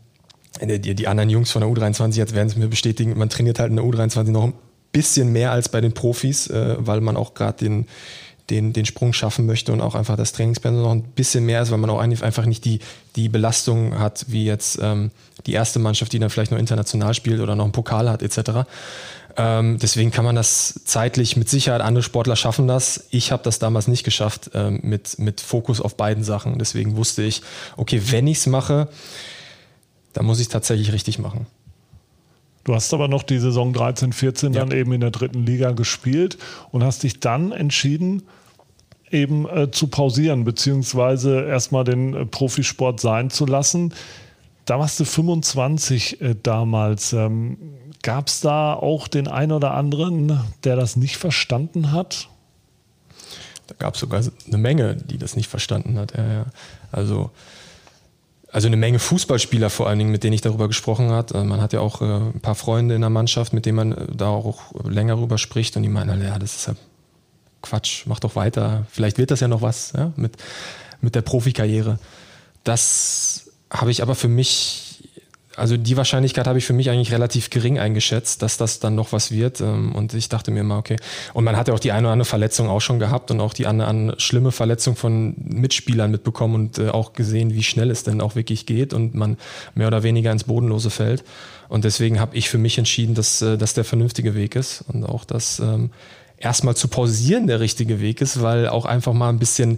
die, 0.62 0.96
die 0.96 1.08
anderen 1.08 1.30
Jungs 1.30 1.52
von 1.52 1.62
der 1.62 1.70
U23, 1.70 2.16
jetzt 2.16 2.36
werden 2.36 2.50
es 2.50 2.56
mir 2.56 2.68
bestätigen, 2.68 3.18
man 3.18 3.30
trainiert 3.30 3.60
halt 3.60 3.70
in 3.70 3.78
der 3.78 3.86
U23 3.86 4.32
noch 4.32 4.52
bisschen 4.92 5.32
mehr 5.32 5.52
als 5.52 5.70
bei 5.70 5.82
den 5.82 5.94
Profis, 5.94 6.48
äh, 6.48 6.76
weil 6.80 7.02
man 7.02 7.18
auch 7.18 7.34
gerade 7.34 7.58
den, 7.58 7.88
den, 8.50 8.74
den 8.74 8.86
Sprung 8.86 9.14
schaffen 9.14 9.46
möchte 9.46 9.72
und 9.72 9.82
auch 9.82 9.96
einfach 9.96 10.18
das 10.18 10.32
Trainingspensum 10.34 10.84
noch 10.84 10.92
ein 10.92 11.04
bisschen 11.04 11.46
mehr 11.46 11.62
ist, 11.62 11.72
weil 11.72 11.78
man 11.78 11.90
auch 11.90 12.00
einfach 12.00 12.46
nicht 12.46 12.66
die, 12.66 12.80
die 13.16 13.30
Belastung 13.30 14.00
hat, 14.00 14.26
wie 14.30 14.46
jetzt 14.46 14.80
ähm, 14.82 15.12
die 15.46 15.54
erste 15.54 15.80
Mannschaft, 15.80 16.14
die 16.14 16.20
dann 16.20 16.30
vielleicht 16.30 16.52
noch 16.52 16.58
international 16.58 17.14
spielt 17.14 17.40
oder 17.40 17.56
noch 17.56 17.66
einen 17.66 17.74
Pokal 17.74 18.10
hat, 18.10 18.24
etc. 18.24 18.68
Ähm, 19.38 19.78
deswegen 19.80 20.12
kann 20.12 20.26
man 20.26 20.36
das 20.36 20.82
zeitlich 20.86 21.38
mit 21.38 21.50
Sicherheit, 21.50 21.82
andere 21.82 22.04
Sportler 22.04 22.36
schaffen 22.36 22.68
das. 22.68 23.06
Ich 23.12 23.32
habe 23.32 23.44
das 23.44 23.60
damals 23.60 23.88
nicht 23.88 24.04
geschafft 24.04 24.52
ähm, 24.54 24.80
mit, 24.84 25.20
mit 25.20 25.42
Fokus 25.42 25.80
auf 25.80 25.96
beiden 25.96 26.24
Sachen. 26.24 26.58
Deswegen 26.58 26.96
wusste 26.96 27.24
ich, 27.24 27.42
okay, 27.78 28.02
wenn 28.08 28.28
ich 28.28 28.40
es 28.40 28.48
mache, 28.48 28.88
dann 30.14 30.26
muss 30.26 30.40
ich 30.40 30.48
es 30.48 30.52
tatsächlich 30.52 30.92
richtig 30.92 31.20
machen. 31.20 31.46
Du 32.70 32.76
hast 32.76 32.94
aber 32.94 33.08
noch 33.08 33.24
die 33.24 33.40
Saison 33.40 33.74
13, 33.74 34.14
14 34.14 34.54
ja. 34.54 34.60
dann 34.60 34.78
eben 34.78 34.94
in 34.94 35.02
der 35.02 35.10
dritten 35.10 35.44
Liga 35.44 35.72
gespielt 35.72 36.38
und 36.70 36.84
hast 36.84 37.02
dich 37.02 37.20
dann 37.20 37.52
entschieden, 37.52 38.22
eben 39.10 39.50
äh, 39.50 39.72
zu 39.72 39.88
pausieren, 39.88 40.44
beziehungsweise 40.44 41.46
erstmal 41.46 41.84
den 41.84 42.14
äh, 42.14 42.26
Profisport 42.28 43.00
sein 43.00 43.32
zu 43.32 43.48
lassen. 43.48 43.92
Da 44.66 44.78
warst 44.78 45.00
du 45.00 45.06
25 45.06 46.22
äh, 46.22 46.36
damals. 46.44 47.12
Ähm, 47.12 47.58
Gab 48.04 48.28
es 48.28 48.40
da 48.40 48.76
auch 48.76 49.08
den 49.08 49.28
einen 49.28 49.52
oder 49.52 49.74
anderen, 49.74 50.40
der 50.64 50.76
das 50.76 50.96
nicht 50.96 51.18
verstanden 51.18 51.92
hat? 51.92 52.30
Da 53.66 53.74
gab 53.80 53.96
es 53.96 54.02
sogar 54.02 54.22
eine 54.46 54.58
Menge, 54.60 54.96
die 54.96 55.18
das 55.18 55.36
nicht 55.36 55.50
verstanden 55.50 55.98
hat. 55.98 56.16
Ja, 56.16 56.32
ja. 56.32 56.46
Also 56.92 57.32
also 58.52 58.68
eine 58.68 58.78
Menge 58.78 59.00
Fußballspieler 59.00 59.70
vor 59.70 59.88
allen 59.88 60.00
Dingen, 60.00 60.12
mit 60.12 60.24
denen 60.24 60.34
ich 60.34 60.42
darüber 60.42 60.68
gesprochen 60.68 61.10
habe. 61.12 61.40
Äh, 61.40 61.44
man 61.44 61.62
hat 61.62 61.74
ja 61.74 61.80
auch 61.80 62.02
äh, 62.02 62.06
ein 62.06 62.40
paar 62.42 62.56
Freunde 62.56 62.96
in 62.96 63.02
der 63.02 63.10
Mannschaft, 63.10 63.54
mit 63.54 63.66
denen 63.66 63.76
man 63.76 63.92
äh, 63.92 64.08
da 64.16 64.28
auch 64.28 64.74
länger 64.84 65.16
darüber 65.16 65.38
spricht 65.38 65.78
und 65.78 65.84
die 65.84 65.90
meinen, 65.90 66.22
ja, 66.22 66.40
das 66.40 66.56
ist 66.56 66.68
ja 66.68 66.76
Quatsch, 67.62 68.06
mach 68.06 68.20
doch 68.20 68.36
weiter. 68.36 68.86
Vielleicht 68.90 69.18
wird 69.18 69.32
das 69.32 69.42
ja 69.42 69.48
noch 69.48 69.62
was 69.62 69.94
ja, 69.94 70.14
mit, 70.16 70.38
mit 71.02 71.16
der 71.16 71.22
Profikarriere. 71.22 72.00
Das 72.64 73.52
habe 73.70 73.92
ich 73.92 74.02
aber 74.02 74.16
für 74.16 74.30
mich 74.30 74.89
also 75.60 75.78
die 75.78 75.98
Wahrscheinlichkeit 75.98 76.48
habe 76.48 76.58
ich 76.58 76.66
für 76.66 76.74
mich 76.74 76.90
eigentlich 76.90 77.12
relativ 77.12 77.50
gering 77.50 77.78
eingeschätzt, 77.78 78.42
dass 78.42 78.58
das 78.58 78.80
dann 78.80 78.96
noch 78.96 79.12
was 79.12 79.32
wird. 79.32 79.62
Ähm, 79.62 79.94
und 79.94 80.14
ich 80.14 80.30
dachte 80.30 80.52
mir 80.52 80.64
mal, 80.64 80.78
okay. 80.78 80.96
Und 81.34 81.44
man 81.44 81.56
hat 81.58 81.68
ja 81.68 81.74
auch 81.74 81.80
die 81.80 81.92
eine 81.92 82.08
oder 82.08 82.14
andere 82.14 82.26
Verletzung 82.26 82.70
auch 82.70 82.80
schon 82.80 83.00
gehabt 83.00 83.32
und 83.32 83.40
auch 83.40 83.54
die 83.54 83.68
eine, 83.68 83.86
andere 83.86 84.20
schlimme 84.20 84.52
Verletzung 84.52 84.96
von 84.96 85.36
Mitspielern 85.38 86.10
mitbekommen 86.10 86.56
und 86.56 86.80
äh, 86.80 86.90
auch 86.90 87.14
gesehen, 87.14 87.54
wie 87.54 87.64
schnell 87.64 87.92
es 87.92 88.04
denn 88.04 88.22
auch 88.22 88.36
wirklich 88.36 88.66
geht 88.66 88.94
und 88.94 89.14
man 89.14 89.38
mehr 89.76 89.88
oder 89.88 90.04
weniger 90.04 90.32
ins 90.32 90.46
Bodenlose 90.46 90.90
fällt. 90.90 91.24
Und 91.68 91.86
deswegen 91.86 92.20
habe 92.20 92.36
ich 92.36 92.50
für 92.50 92.58
mich 92.58 92.78
entschieden, 92.78 93.14
dass 93.14 93.42
äh, 93.42 93.58
das 93.58 93.74
der 93.74 93.84
vernünftige 93.84 94.36
Weg 94.36 94.56
ist 94.56 94.84
und 94.88 95.04
auch 95.04 95.26
das 95.26 95.60
ähm, 95.60 95.92
erstmal 96.38 96.76
zu 96.76 96.88
pausieren 96.88 97.48
der 97.48 97.60
richtige 97.60 98.00
Weg 98.00 98.22
ist, 98.22 98.42
weil 98.42 98.68
auch 98.68 98.86
einfach 98.86 99.14
mal 99.14 99.30
ein 99.30 99.40
bisschen 99.40 99.78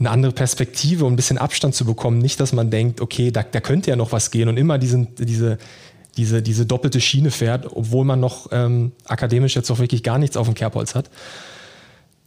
eine 0.00 0.10
andere 0.10 0.32
Perspektive 0.32 1.04
und 1.04 1.12
ein 1.12 1.16
bisschen 1.16 1.38
Abstand 1.38 1.74
zu 1.74 1.84
bekommen. 1.84 2.18
Nicht, 2.18 2.40
dass 2.40 2.52
man 2.52 2.70
denkt, 2.70 3.00
okay, 3.00 3.30
da, 3.30 3.42
da 3.42 3.60
könnte 3.60 3.90
ja 3.90 3.96
noch 3.96 4.12
was 4.12 4.30
gehen 4.30 4.48
und 4.48 4.56
immer 4.56 4.78
diesen, 4.78 5.14
diese, 5.16 5.58
diese, 6.16 6.42
diese 6.42 6.66
doppelte 6.66 7.00
Schiene 7.00 7.30
fährt, 7.30 7.66
obwohl 7.70 8.04
man 8.04 8.18
noch 8.18 8.48
ähm, 8.50 8.92
akademisch 9.04 9.54
jetzt 9.54 9.70
auch 9.70 9.78
wirklich 9.78 10.02
gar 10.02 10.18
nichts 10.18 10.36
auf 10.38 10.46
dem 10.46 10.54
Kerbholz 10.54 10.94
hat. 10.94 11.10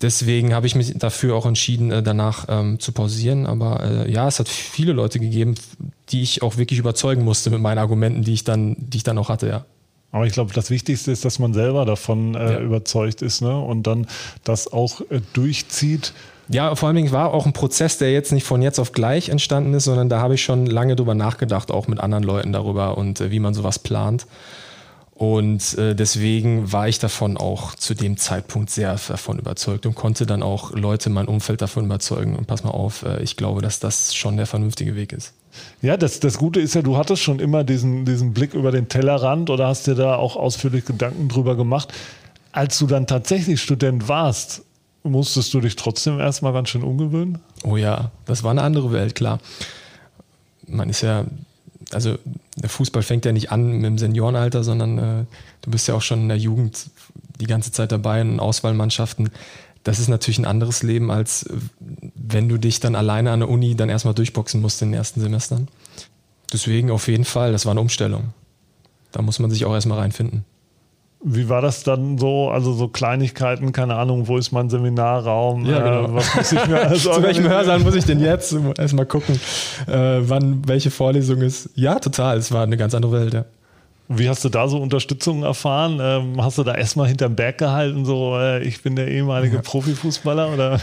Deswegen 0.04 0.54
habe 0.54 0.68
ich 0.68 0.76
mich 0.76 0.94
dafür 0.98 1.36
auch 1.36 1.46
entschieden, 1.46 1.92
äh, 1.92 2.04
danach 2.04 2.46
ähm, 2.48 2.80
zu 2.80 2.92
pausieren. 2.92 3.48
Aber 3.48 3.84
äh, 3.84 4.12
ja, 4.12 4.28
es 4.28 4.38
hat 4.38 4.50
viele 4.50 4.94
Leute 4.94 5.20
gegeben, 5.20 5.56
die 6.10 6.22
ich 6.22 6.44
auch 6.44 6.58
wirklich 6.58 6.78
überzeugen 6.78 7.24
musste 7.24 7.50
mit 7.50 7.62
meinen 7.62 7.80
Argumenten, 7.80 8.22
die 8.22 8.34
ich 8.34 8.44
dann, 8.44 8.76
die 8.78 8.98
ich 8.98 9.04
dann 9.04 9.18
auch 9.18 9.30
hatte, 9.30 9.48
ja. 9.48 9.66
Aber 10.12 10.28
ich 10.28 10.34
glaube, 10.34 10.54
das 10.54 10.70
Wichtigste 10.70 11.12
ist, 11.12 11.26
dass 11.26 11.40
man 11.40 11.56
selber 11.56 11.86
davon 11.86 12.36
äh, 12.36 12.54
ja. 12.54 12.60
überzeugt 12.60 13.24
ist 13.24 13.42
ne? 13.42 13.58
und 13.58 13.88
dann 13.88 14.06
das 14.44 14.72
auch 14.72 15.02
äh, 15.10 15.22
durchzieht 15.34 16.14
ja, 16.50 16.76
vor 16.76 16.88
allen 16.88 16.96
Dingen 16.96 17.12
war 17.12 17.34
auch 17.34 17.46
ein 17.46 17.54
Prozess, 17.54 17.98
der 17.98 18.12
jetzt 18.12 18.32
nicht 18.32 18.44
von 18.44 18.62
jetzt 18.62 18.80
auf 18.80 18.92
gleich 18.92 19.30
entstanden 19.30 19.74
ist, 19.74 19.86
sondern 19.86 20.10
da 20.10 20.20
habe 20.20 20.36
ich 20.36 20.44
schon 20.44 20.66
lange 20.66 20.96
drüber 20.96 21.16
nachgedacht, 21.16 21.72
auch 21.72 21.88
mit 21.88 22.00
anderen 22.00 22.24
Leuten 22.24 22.52
darüber 22.52 22.98
und 22.98 23.22
äh, 23.22 23.32
wie 23.32 23.40
man 23.40 23.54
sowas 23.54 23.80
plant. 23.80 24.26
Und 25.16 25.78
äh, 25.78 25.96
deswegen 25.96 26.72
war 26.72 26.88
ich 26.88 26.98
davon 26.98 27.38
auch 27.38 27.76
zu 27.76 27.94
dem 27.94 28.18
Zeitpunkt 28.18 28.72
sehr 28.72 28.98
davon 29.08 29.38
überzeugt 29.38 29.86
und 29.86 29.94
konnte 29.94 30.26
dann 30.26 30.42
auch 30.42 30.72
Leute 30.72 31.10
in 31.10 31.14
meinem 31.14 31.28
Umfeld 31.28 31.62
davon 31.62 31.86
überzeugen. 31.86 32.36
Und 32.36 32.48
pass 32.48 32.64
mal 32.64 32.72
auf, 32.72 33.04
äh, 33.04 33.22
ich 33.22 33.38
glaube, 33.38 33.62
dass 33.62 33.80
das 33.80 34.16
schon 34.16 34.38
der 34.38 34.48
vernünftige 34.48 34.96
Weg 34.96 35.14
ist. 35.14 35.34
Ja, 35.84 35.98
das, 35.98 36.20
das 36.20 36.40
Gute 36.40 36.60
ist 36.60 36.74
ja, 36.74 36.82
du 36.82 36.98
hattest 36.98 37.22
schon 37.22 37.40
immer 37.40 37.64
diesen, 37.64 38.06
diesen 38.06 38.34
Blick 38.34 38.56
über 38.56 38.72
den 38.72 38.90
Tellerrand 38.90 39.52
oder 39.52 39.68
hast 39.68 39.86
dir 39.86 39.94
da 39.94 40.16
auch 40.16 40.36
ausführlich 40.36 40.84
Gedanken 40.84 41.30
drüber 41.30 41.56
gemacht. 41.56 41.94
Als 42.52 42.80
du 42.80 42.88
dann 42.88 43.06
tatsächlich 43.06 43.62
Student 43.62 44.08
warst, 44.08 44.64
musstest 45.04 45.54
du 45.54 45.62
dich 45.62 45.76
trotzdem 45.76 46.20
erstmal 46.20 46.54
ganz 46.54 46.70
schön 46.70 46.84
umgewöhnen? 46.84 47.40
Oh 47.64 47.78
ja, 47.78 48.12
das 48.26 48.44
war 48.44 48.52
eine 48.52 48.62
andere 48.62 48.92
Welt, 48.92 49.16
klar. 49.16 49.40
Man 50.68 50.90
ist 50.90 51.02
ja, 51.02 51.26
also 51.92 52.18
der 52.58 52.70
Fußball 52.70 53.04
fängt 53.04 53.26
ja 53.26 53.32
nicht 53.32 53.52
an 53.52 53.74
mit 53.74 53.86
dem 53.86 53.98
Seniorenalter, 53.98 54.64
sondern 54.64 54.98
äh, 54.98 55.26
du 55.62 55.72
bist 55.72 55.88
ja 55.88 55.96
auch 55.96 56.02
schon 56.02 56.22
in 56.22 56.28
der 56.30 56.38
Jugend 56.38 56.90
die 57.40 57.48
ganze 57.48 57.72
Zeit 57.72 57.92
dabei 57.92 58.22
in 58.22 58.40
Auswahlmannschaften. 58.40 59.30
Das 59.84 60.00
ist 60.00 60.08
natürlich 60.08 60.40
ein 60.40 60.46
anderes 60.46 60.84
Leben, 60.84 61.12
als 61.12 61.44
äh, 61.44 61.58
wenn 62.16 62.48
du 62.48 62.58
dich 62.58 62.80
dann 62.80 62.96
alleine 62.96 63.32
an 63.32 63.42
der 63.42 63.50
Uni 63.50 63.76
dann 63.76 63.90
erstmal 63.90 64.14
durchboxen 64.14 64.62
musst 64.62 64.82
in 64.82 64.90
den 64.90 64.98
ersten 64.98 65.20
Semestern. 65.20 65.68
Deswegen 66.52 66.92
auf 66.92 67.08
jeden 67.08 67.26
Fall, 67.26 67.52
das 67.52 67.66
war 67.66 67.72
eine 67.72 67.82
Umstellung. 67.82 68.34
Da 69.12 69.22
muss 69.22 69.40
man 69.40 69.52
sich 69.52 69.66
auch 69.66 69.74
erstmal 69.74 70.00
reinfinden. 70.00 70.46
Wie 71.26 71.48
war 71.48 71.62
das 71.62 71.84
dann 71.84 72.18
so? 72.18 72.50
Also 72.50 72.74
so 72.74 72.90
Kleinigkeiten, 72.90 73.72
keine 73.72 73.96
Ahnung, 73.96 74.28
wo 74.28 74.38
ist 74.38 74.52
mein 74.52 74.70
Seminarraum? 74.70 75.66
Ja, 75.66 75.80
genau. 75.80 76.06
Äh, 76.06 76.14
was 76.16 76.36
muss 76.36 76.52
ich 76.52 76.68
mir 76.68 76.82
also 76.88 77.14
Zu 77.14 77.24
welchem 77.24 77.48
Hörsaal 77.48 77.80
muss 77.80 77.96
ich 77.96 78.04
denn 78.04 78.20
jetzt? 78.20 78.54
Erstmal 78.78 79.06
gucken, 79.06 79.40
äh, 79.88 80.20
wann 80.20 80.68
welche 80.68 80.92
Vorlesung 80.92 81.42
ist. 81.42 81.70
Ja, 81.76 82.00
total. 82.00 82.38
Es 82.38 82.52
war 82.52 82.64
eine 82.64 82.76
ganz 82.76 82.94
andere 82.94 83.14
Welt, 83.14 83.34
ja. 83.34 83.46
Wie 84.10 84.28
hast 84.28 84.44
du 84.44 84.50
da 84.50 84.68
so 84.68 84.78
Unterstützung 84.80 85.44
erfahren? 85.44 86.00
Ähm, 86.02 86.44
hast 86.44 86.58
du 86.58 86.64
da 86.64 86.76
erstmal 86.76 87.08
hinterm 87.08 87.36
Berg 87.36 87.58
gehalten, 87.58 88.04
so 88.04 88.38
äh, 88.38 88.62
ich 88.62 88.84
bin 88.84 88.98
der 88.98 89.08
ehemalige 89.08 89.56
ja. 89.56 89.62
Profifußballer 89.62 90.54
oder? 90.54 90.80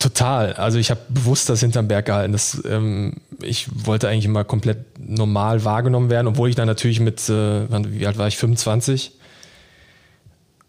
Total. 0.00 0.54
Also 0.54 0.78
ich 0.78 0.90
habe 0.90 1.00
bewusst 1.08 1.48
das 1.48 1.60
hinterm 1.60 1.86
Berg 1.86 2.06
gehalten. 2.06 2.32
Das, 2.32 2.60
ähm, 2.68 3.14
ich 3.44 3.68
wollte 3.86 4.08
eigentlich 4.08 4.24
immer 4.24 4.44
komplett 4.44 4.98
normal 4.98 5.64
wahrgenommen 5.64 6.10
werden, 6.10 6.26
obwohl 6.26 6.48
ich 6.48 6.56
dann 6.56 6.66
natürlich 6.66 7.00
mit, 7.00 7.28
äh, 7.28 7.68
wie 7.90 8.06
alt 8.06 8.18
war 8.18 8.28
ich, 8.28 8.36
25, 8.36 9.12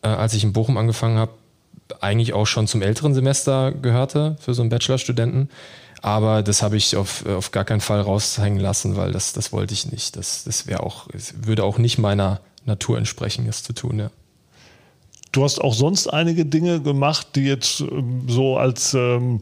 äh, 0.01 0.07
als 0.07 0.33
ich 0.33 0.43
in 0.43 0.53
Bochum 0.53 0.77
angefangen 0.77 1.17
habe, 1.17 1.31
eigentlich 2.01 2.33
auch 2.33 2.45
schon 2.45 2.67
zum 2.67 2.81
älteren 2.81 3.13
Semester 3.13 3.71
gehörte 3.71 4.37
für 4.39 4.53
so 4.53 4.61
einen 4.61 4.69
Bachelorstudenten. 4.69 5.49
Aber 6.01 6.43
das 6.43 6.61
habe 6.61 6.75
ich 6.75 6.97
auf, 6.97 7.25
auf 7.25 7.51
gar 7.51 7.63
keinen 7.63 7.81
Fall 7.81 8.01
raushängen 8.01 8.59
lassen, 8.59 8.97
weil 8.97 9.11
das, 9.11 9.31
das 9.31 9.53
wollte 9.53 9.73
ich 9.73 9.89
nicht. 9.89 10.17
Das, 10.17 10.43
das 10.43 10.67
wäre 10.67 10.83
auch, 10.83 11.07
würde 11.41 11.63
auch 11.63 11.77
nicht 11.77 11.97
meiner 11.97 12.41
Natur 12.65 12.97
entsprechen, 12.97 13.45
das 13.45 13.63
zu 13.63 13.73
tun, 13.73 13.99
ja. 13.99 14.09
Du 15.31 15.43
hast 15.43 15.59
auch 15.59 15.73
sonst 15.73 16.07
einige 16.07 16.45
Dinge 16.45 16.79
gemacht, 16.79 17.27
die 17.35 17.45
jetzt 17.45 17.81
ähm, 17.81 18.25
so 18.27 18.57
als 18.57 18.93
ähm, 18.93 19.41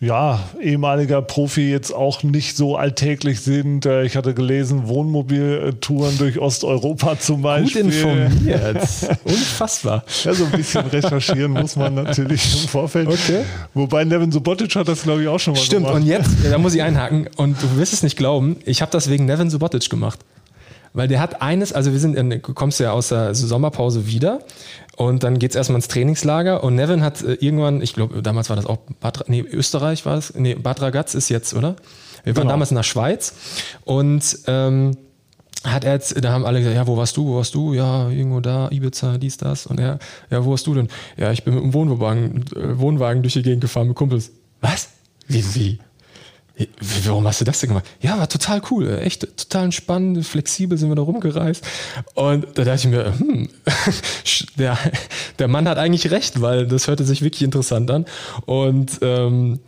ja, 0.00 0.44
ehemaliger 0.60 1.22
Profi 1.22 1.70
jetzt 1.70 1.92
auch 1.92 2.22
nicht 2.22 2.56
so 2.56 2.76
alltäglich 2.76 3.40
sind. 3.40 3.84
Äh, 3.84 4.04
ich 4.04 4.16
hatte 4.16 4.32
gelesen, 4.32 4.86
Wohnmobiltouren 4.86 6.16
durch 6.18 6.38
Osteuropa 6.38 7.18
zum 7.18 7.42
Beispiel. 7.42 7.82
Gut 7.82 7.94
informiert. 7.94 8.76
Unfassbar. 9.24 10.04
Ja, 10.22 10.34
so 10.34 10.44
ein 10.44 10.52
bisschen 10.52 10.86
recherchieren 10.86 11.52
muss 11.52 11.74
man 11.74 11.94
natürlich 11.94 12.62
im 12.62 12.68
Vorfeld. 12.68 13.08
Okay. 13.08 13.42
Wobei 13.74 14.04
Nevin 14.04 14.30
Subotic 14.30 14.76
hat 14.76 14.86
das, 14.86 15.02
glaube 15.02 15.22
ich, 15.22 15.28
auch 15.28 15.40
schon 15.40 15.54
mal 15.54 15.60
Stimmt, 15.60 15.86
gemacht. 15.86 16.02
Stimmt, 16.02 16.16
und 16.20 16.42
jetzt, 16.42 16.52
da 16.52 16.58
muss 16.58 16.74
ich 16.74 16.82
einhaken, 16.82 17.28
und 17.36 17.60
du 17.60 17.76
wirst 17.76 17.92
es 17.92 18.04
nicht 18.04 18.16
glauben, 18.16 18.56
ich 18.64 18.82
habe 18.82 18.92
das 18.92 19.10
wegen 19.10 19.26
Nevin 19.26 19.50
Subotic 19.50 19.90
gemacht. 19.90 20.20
Weil 20.92 21.08
der 21.08 21.20
hat 21.20 21.42
eines, 21.42 21.72
also 21.72 21.92
wir 21.92 21.98
sind, 21.98 22.16
in, 22.16 22.30
du 22.30 22.40
kommst 22.40 22.80
ja 22.80 22.92
aus 22.92 23.08
der 23.08 23.34
Sommerpause 23.34 24.06
wieder 24.06 24.40
und 24.96 25.22
dann 25.22 25.38
geht 25.38 25.50
es 25.50 25.56
erstmal 25.56 25.76
ins 25.76 25.88
Trainingslager 25.88 26.64
und 26.64 26.74
Nevin 26.74 27.02
hat 27.02 27.22
äh, 27.22 27.34
irgendwann, 27.34 27.82
ich 27.82 27.94
glaube, 27.94 28.22
damals 28.22 28.48
war 28.48 28.56
das 28.56 28.66
auch 28.66 28.78
Bad, 29.00 29.28
nee, 29.28 29.40
Österreich 29.40 30.06
war 30.06 30.18
es, 30.18 30.34
nee, 30.34 30.54
Bad 30.54 30.80
Ragaz 30.80 31.14
ist 31.14 31.28
jetzt, 31.28 31.54
oder? 31.54 31.76
Wir 32.24 32.34
waren 32.36 32.42
genau. 32.42 32.54
damals 32.54 32.70
in 32.70 32.76
der 32.76 32.82
Schweiz 32.82 33.34
und 33.84 34.38
ähm, 34.46 34.96
hat 35.64 35.84
er 35.84 35.94
jetzt, 35.94 36.22
da 36.22 36.32
haben 36.32 36.44
alle 36.44 36.58
gesagt, 36.60 36.76
ja, 36.76 36.86
wo 36.86 36.96
warst 36.96 37.16
du, 37.16 37.26
wo 37.26 37.36
warst 37.36 37.54
du? 37.54 37.74
Ja, 37.74 38.08
irgendwo 38.10 38.40
da, 38.40 38.70
Ibiza, 38.70 39.18
dies, 39.18 39.36
das. 39.36 39.66
Und 39.66 39.80
er, 39.80 39.98
ja, 40.30 40.44
wo 40.44 40.52
warst 40.52 40.66
du 40.66 40.74
denn? 40.74 40.88
Ja, 41.16 41.32
ich 41.32 41.42
bin 41.42 41.54
mit 41.54 41.62
dem 41.64 41.74
Wohnwagen, 41.74 42.44
äh, 42.54 42.78
Wohnwagen 42.78 43.22
durch 43.22 43.34
die 43.34 43.42
Gegend 43.42 43.62
gefahren 43.62 43.88
mit 43.88 43.96
Kumpels. 43.96 44.30
Was? 44.60 44.90
Wie, 45.26 45.44
wie? 45.54 45.78
Warum 47.04 47.26
hast 47.26 47.40
du 47.40 47.44
das 47.44 47.60
denn 47.60 47.68
gemacht? 47.68 47.86
Ja, 48.00 48.18
war 48.18 48.28
total 48.28 48.60
cool, 48.70 48.98
echt 49.02 49.28
total 49.36 49.66
entspannt, 49.66 50.26
flexibel 50.26 50.76
sind 50.76 50.88
wir 50.88 50.96
da 50.96 51.02
rumgereist. 51.02 51.64
Und 52.14 52.46
da 52.54 52.64
dachte 52.64 52.78
ich 52.78 52.86
mir, 52.86 53.18
hm, 53.18 53.48
der, 54.58 54.76
der 55.38 55.48
Mann 55.48 55.68
hat 55.68 55.78
eigentlich 55.78 56.10
recht, 56.10 56.40
weil 56.40 56.66
das 56.66 56.88
hörte 56.88 57.04
sich 57.04 57.22
wirklich 57.22 57.42
interessant 57.42 57.90
an. 57.90 58.06
Und 58.46 58.98
ähm, 59.02 59.60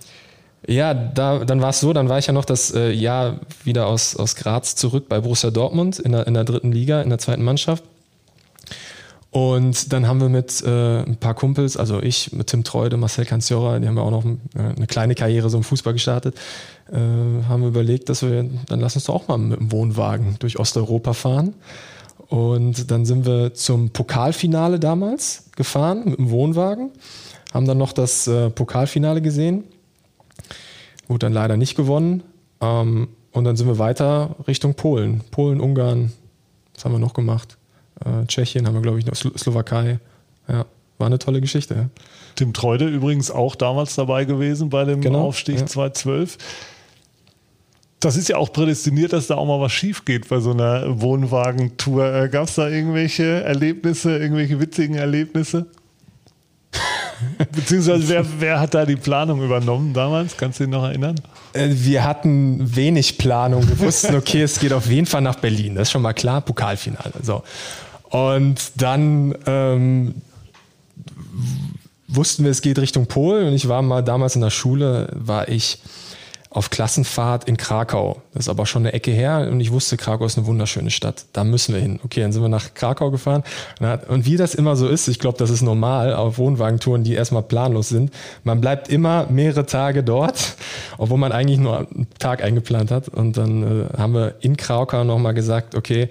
ja, 0.67 0.93
da, 0.95 1.45
dann 1.45 1.63
war 1.63 1.71
es 1.71 1.81
so, 1.81 1.93
dann 1.93 2.09
war 2.09 2.19
ich 2.19 2.27
ja 2.27 2.33
noch 2.33 2.45
das 2.45 2.73
äh, 2.75 2.91
Jahr 2.91 3.41
wieder 3.65 3.87
aus, 3.87 4.17
aus 4.17 4.35
Graz 4.35 4.75
zurück 4.75 5.09
bei 5.09 5.21
Borussia 5.21 5.51
Dortmund 5.51 5.99
in 5.99 6.13
der, 6.13 6.27
in 6.27 6.35
der 6.35 6.45
dritten 6.45 6.73
Liga, 6.73 7.03
in 7.03 7.09
der 7.09 7.19
zweiten 7.19 7.43
Mannschaft. 7.43 7.85
Und 9.31 9.93
dann 9.93 10.09
haben 10.09 10.21
wir 10.21 10.29
mit 10.29 10.61
äh, 10.63 11.03
ein 11.03 11.17
paar 11.17 11.35
Kumpels, 11.35 11.77
also 11.77 12.03
ich 12.03 12.33
mit 12.33 12.49
Tim 12.49 12.65
Treude, 12.65 12.97
Marcel 12.97 13.25
Canziora, 13.25 13.79
die 13.79 13.87
haben 13.87 13.97
ja 13.97 14.03
auch 14.03 14.11
noch 14.11 14.25
äh, 14.25 14.75
eine 14.77 14.89
kleine 14.89 15.15
Karriere 15.15 15.49
so 15.49 15.57
im 15.57 15.63
Fußball 15.63 15.93
gestartet, 15.93 16.35
äh, 16.91 17.45
haben 17.49 17.63
wir 17.63 17.69
überlegt, 17.69 18.09
dass 18.09 18.23
wir, 18.23 18.49
dann 18.67 18.81
lass 18.81 18.97
uns 18.97 19.05
doch 19.05 19.15
auch 19.15 19.29
mal 19.29 19.39
mit 19.39 19.59
dem 19.59 19.73
Wohnwagen 19.73 20.37
durch 20.39 20.59
Osteuropa 20.59 21.13
fahren. 21.13 21.55
Und 22.29 22.91
dann 22.91 23.05
sind 23.05 23.27
wir 23.27 23.55
zum 23.55 23.91
Pokalfinale 23.91 24.79
damals 24.79 25.51
gefahren 25.57 26.03
mit 26.05 26.19
dem 26.19 26.31
Wohnwagen, 26.31 26.91
haben 27.53 27.67
dann 27.67 27.79
noch 27.79 27.93
das 27.93 28.29
äh, 28.29 28.51
Pokalfinale 28.51 29.21
gesehen, 29.21 29.65
wurde 31.09 31.27
dann 31.27 31.33
leider 31.33 31.57
nicht 31.57 31.75
gewonnen. 31.77 32.23
Ähm, 32.61 33.09
und 33.33 33.45
dann 33.45 33.57
sind 33.57 33.67
wir 33.67 33.79
weiter 33.79 34.37
Richtung 34.47 34.75
Polen, 34.75 35.23
Polen, 35.31 35.61
Ungarn, 35.61 36.13
was 36.75 36.85
haben 36.85 36.93
wir 36.93 36.99
noch 36.99 37.15
gemacht? 37.15 37.59
Äh, 38.05 38.27
Tschechien 38.27 38.67
haben 38.67 38.75
wir, 38.75 38.83
glaube 38.83 38.99
ich, 38.99 39.07
noch 39.07 39.15
Slo 39.15 39.31
Slowakei. 39.37 39.99
Ja, 40.49 40.67
war 40.99 41.07
eine 41.07 41.19
tolle 41.19 41.41
Geschichte. 41.41 41.75
Ja. 41.75 41.89
Tim 42.37 42.53
Treude 42.53 42.87
übrigens 42.87 43.31
auch 43.31 43.55
damals 43.55 43.95
dabei 43.95 44.25
gewesen 44.25 44.71
bei 44.71 44.85
dem 44.85 45.01
genau, 45.01 45.27
Aufstieg 45.27 45.59
ja. 45.59 45.67
2012. 45.67 46.39
Das 48.01 48.17
ist 48.17 48.29
ja 48.29 48.37
auch 48.37 48.53
prädestiniert, 48.53 49.13
dass 49.13 49.27
da 49.27 49.37
auch 49.37 49.47
mal 49.47 49.61
was 49.61 49.73
schief 49.73 50.07
geht 50.07 50.29
bei 50.29 50.41
so 50.41 50.53
einer 50.53 51.01
Wohnwagentour. 51.01 52.15
Äh, 52.15 52.29
Gab 52.31 52.49
es 52.49 52.55
da 52.55 52.69
irgendwelche 52.69 53.45
Erlebnisse, 53.45 54.17
irgendwelche 54.17 54.59
witzigen 54.59 54.97
Erlebnisse? 54.97 55.67
Beziehungsweise 57.53 58.09
wer, 58.09 58.25
wer 58.39 58.61
hat 58.61 58.75
da 58.75 58.87
die 58.87 58.97
Planung 58.97 59.43
übernommen 59.43 59.93
damals? 59.93 60.37
Kannst 60.37 60.61
du 60.61 60.65
dich 60.65 60.73
noch 60.73 60.85
erinnern? 60.85 61.17
Äh, 61.53 61.69
wir 61.71 62.05
hatten 62.05 62.75
wenig 62.75 63.19
Planung. 63.19 63.69
Wir 63.69 63.79
wussten, 63.79 64.15
okay, 64.15 64.43
es 64.43 64.59
geht 64.59 64.73
auf 64.73 64.87
jeden 64.87 65.07
Fall 65.07 65.21
nach 65.21 65.37
Berlin. 65.37 65.75
Das 65.75 65.89
ist 65.89 65.93
schon 65.93 66.03
mal 66.03 66.15
klar. 66.15 66.41
Pokalfinale. 66.41 67.13
So. 67.23 67.43
Und 68.09 68.73
dann 68.77 69.35
ähm, 69.47 70.15
wussten 72.09 72.45
wir, 72.45 72.51
es 72.51 72.63
geht 72.63 72.79
Richtung 72.79 73.07
Polen. 73.07 73.49
Und 73.49 73.55
ich 73.55 73.69
war 73.69 73.83
mal 73.83 74.03
damals 74.03 74.35
in 74.35 74.41
der 74.41 74.51
Schule, 74.51 75.09
war 75.13 75.49
ich 75.49 75.79
auf 76.53 76.69
Klassenfahrt 76.71 77.45
in 77.45 77.57
Krakau. 77.57 78.23
Das 78.35 78.47
ist 78.47 78.49
aber 78.49 78.67
schon 78.67 78.83
eine 78.83 78.93
Ecke 78.93 79.13
her 79.13 79.49
und 79.51 79.61
ich 79.61 79.71
wusste, 79.71 79.97
Krakau 79.97 80.25
ist 80.25 80.37
eine 80.37 80.49
wunderschöne 80.49 80.91
Stadt. 80.91 81.27
Da 81.33 81.45
müssen 81.45 81.75
wir 81.75 81.81
hin. 81.81 82.01
Okay, 82.05 82.21
dann 82.23 82.33
sind 82.33 82.43
wir 82.43 82.49
nach 82.49 82.75
Krakau 82.75 83.13
gefahren. 83.13 83.45
Und 84.09 84.27
wie 84.27 84.37
das 84.37 84.57
immer 84.57 84.75
so 84.75 84.89
ist, 84.89 85.07
ich 85.07 85.21
glaube, 85.21 85.39
das 85.39 85.49
ist 85.51 85.63
normal 85.63 86.13
auf 86.13 86.39
Wohnwagentouren, 86.39 87.05
die 87.05 87.15
erstmal 87.15 87.45
planlos 87.45 87.91
sind. 87.91 88.13
Man 88.43 88.61
bleibt 88.61 88.89
immer 88.89 89.27
mehrere 89.31 89.65
Tage 89.65 90.03
dort, 90.03 90.57
obwohl 90.99 91.19
man 91.19 91.31
eigentlich 91.31 91.61
nur 91.61 91.79
einen 91.79 92.09
Tag 92.19 92.43
eingeplant 92.43 92.91
hat. 92.91 93.09
Und 93.09 93.37
dann 93.37 93.87
äh, 93.87 93.97
haben 93.97 94.15
wir 94.15 94.35
in 94.41 94.57
Krakau 94.57 95.05
nochmal 95.05 95.35
gesagt, 95.35 95.77
okay, 95.77 96.09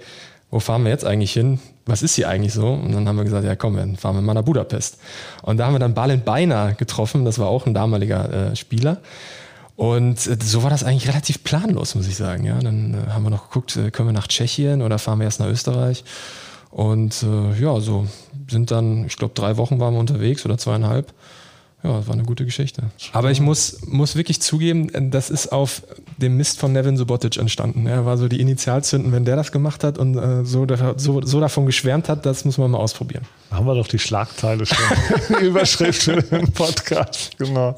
wo 0.50 0.58
fahren 0.58 0.84
wir 0.84 0.90
jetzt 0.90 1.04
eigentlich 1.04 1.32
hin? 1.32 1.60
Was 1.84 2.02
ist 2.02 2.14
hier 2.14 2.28
eigentlich 2.30 2.54
so? 2.54 2.66
Und 2.66 2.92
dann 2.92 3.06
haben 3.06 3.16
wir 3.16 3.24
gesagt, 3.24 3.44
ja 3.44 3.56
komm, 3.56 3.76
dann 3.76 3.96
fahren 3.96 4.16
wir 4.16 4.22
mal 4.22 4.34
nach 4.34 4.42
Budapest. 4.42 4.98
Und 5.42 5.58
da 5.58 5.66
haben 5.66 5.74
wir 5.74 5.78
dann 5.78 5.92
Balin 5.92 6.22
Beiner 6.22 6.72
getroffen, 6.72 7.26
das 7.26 7.38
war 7.38 7.48
auch 7.48 7.66
ein 7.66 7.74
damaliger 7.74 8.52
äh, 8.52 8.56
Spieler. 8.56 8.98
Und 9.80 10.26
äh, 10.26 10.36
so 10.44 10.62
war 10.62 10.68
das 10.68 10.84
eigentlich 10.84 11.08
relativ 11.08 11.42
planlos, 11.42 11.94
muss 11.94 12.06
ich 12.06 12.14
sagen. 12.14 12.44
Ja, 12.44 12.58
dann 12.58 12.92
äh, 12.92 13.12
haben 13.12 13.22
wir 13.22 13.30
noch 13.30 13.48
geguckt, 13.48 13.78
äh, 13.78 13.90
können 13.90 14.10
wir 14.10 14.12
nach 14.12 14.28
Tschechien 14.28 14.82
oder 14.82 14.98
fahren 14.98 15.20
wir 15.20 15.24
erst 15.24 15.40
nach 15.40 15.46
Österreich? 15.46 16.04
Und 16.70 17.22
äh, 17.22 17.58
ja, 17.58 17.80
so 17.80 18.06
sind 18.46 18.70
dann, 18.70 19.06
ich 19.06 19.16
glaube, 19.16 19.32
drei 19.34 19.56
Wochen 19.56 19.80
waren 19.80 19.94
wir 19.94 20.00
unterwegs 20.00 20.44
oder 20.44 20.58
zweieinhalb. 20.58 21.14
Ja, 21.82 21.96
das 21.96 22.08
war 22.08 22.12
eine 22.12 22.24
gute 22.24 22.44
Geschichte. 22.44 22.90
Aber 23.14 23.30
ich 23.30 23.40
muss, 23.40 23.78
muss 23.86 24.16
wirklich 24.16 24.42
zugeben, 24.42 25.10
das 25.10 25.30
ist 25.30 25.50
auf 25.50 25.82
dem 26.18 26.36
Mist 26.36 26.58
von 26.58 26.74
Nevin 26.74 26.98
Subotic 26.98 27.38
entstanden. 27.38 27.86
Er 27.86 28.04
war 28.04 28.18
so 28.18 28.28
die 28.28 28.38
Initialzünden, 28.38 29.12
wenn 29.12 29.24
der 29.24 29.36
das 29.36 29.50
gemacht 29.50 29.82
hat 29.82 29.96
und 29.96 30.14
äh, 30.18 30.44
so, 30.44 30.66
so, 30.98 31.22
so, 31.22 31.40
davon 31.40 31.64
geschwärmt 31.64 32.10
hat, 32.10 32.26
das 32.26 32.44
muss 32.44 32.58
man 32.58 32.70
mal 32.70 32.78
ausprobieren. 32.78 33.24
Haben 33.50 33.66
wir 33.66 33.74
doch 33.74 33.88
die 33.88 33.98
Schlagzeile 33.98 34.66
schon. 34.66 35.38
Überschrift 35.40 36.02
für 36.02 36.22
den 36.22 36.52
Podcast, 36.52 37.38
genau. 37.38 37.74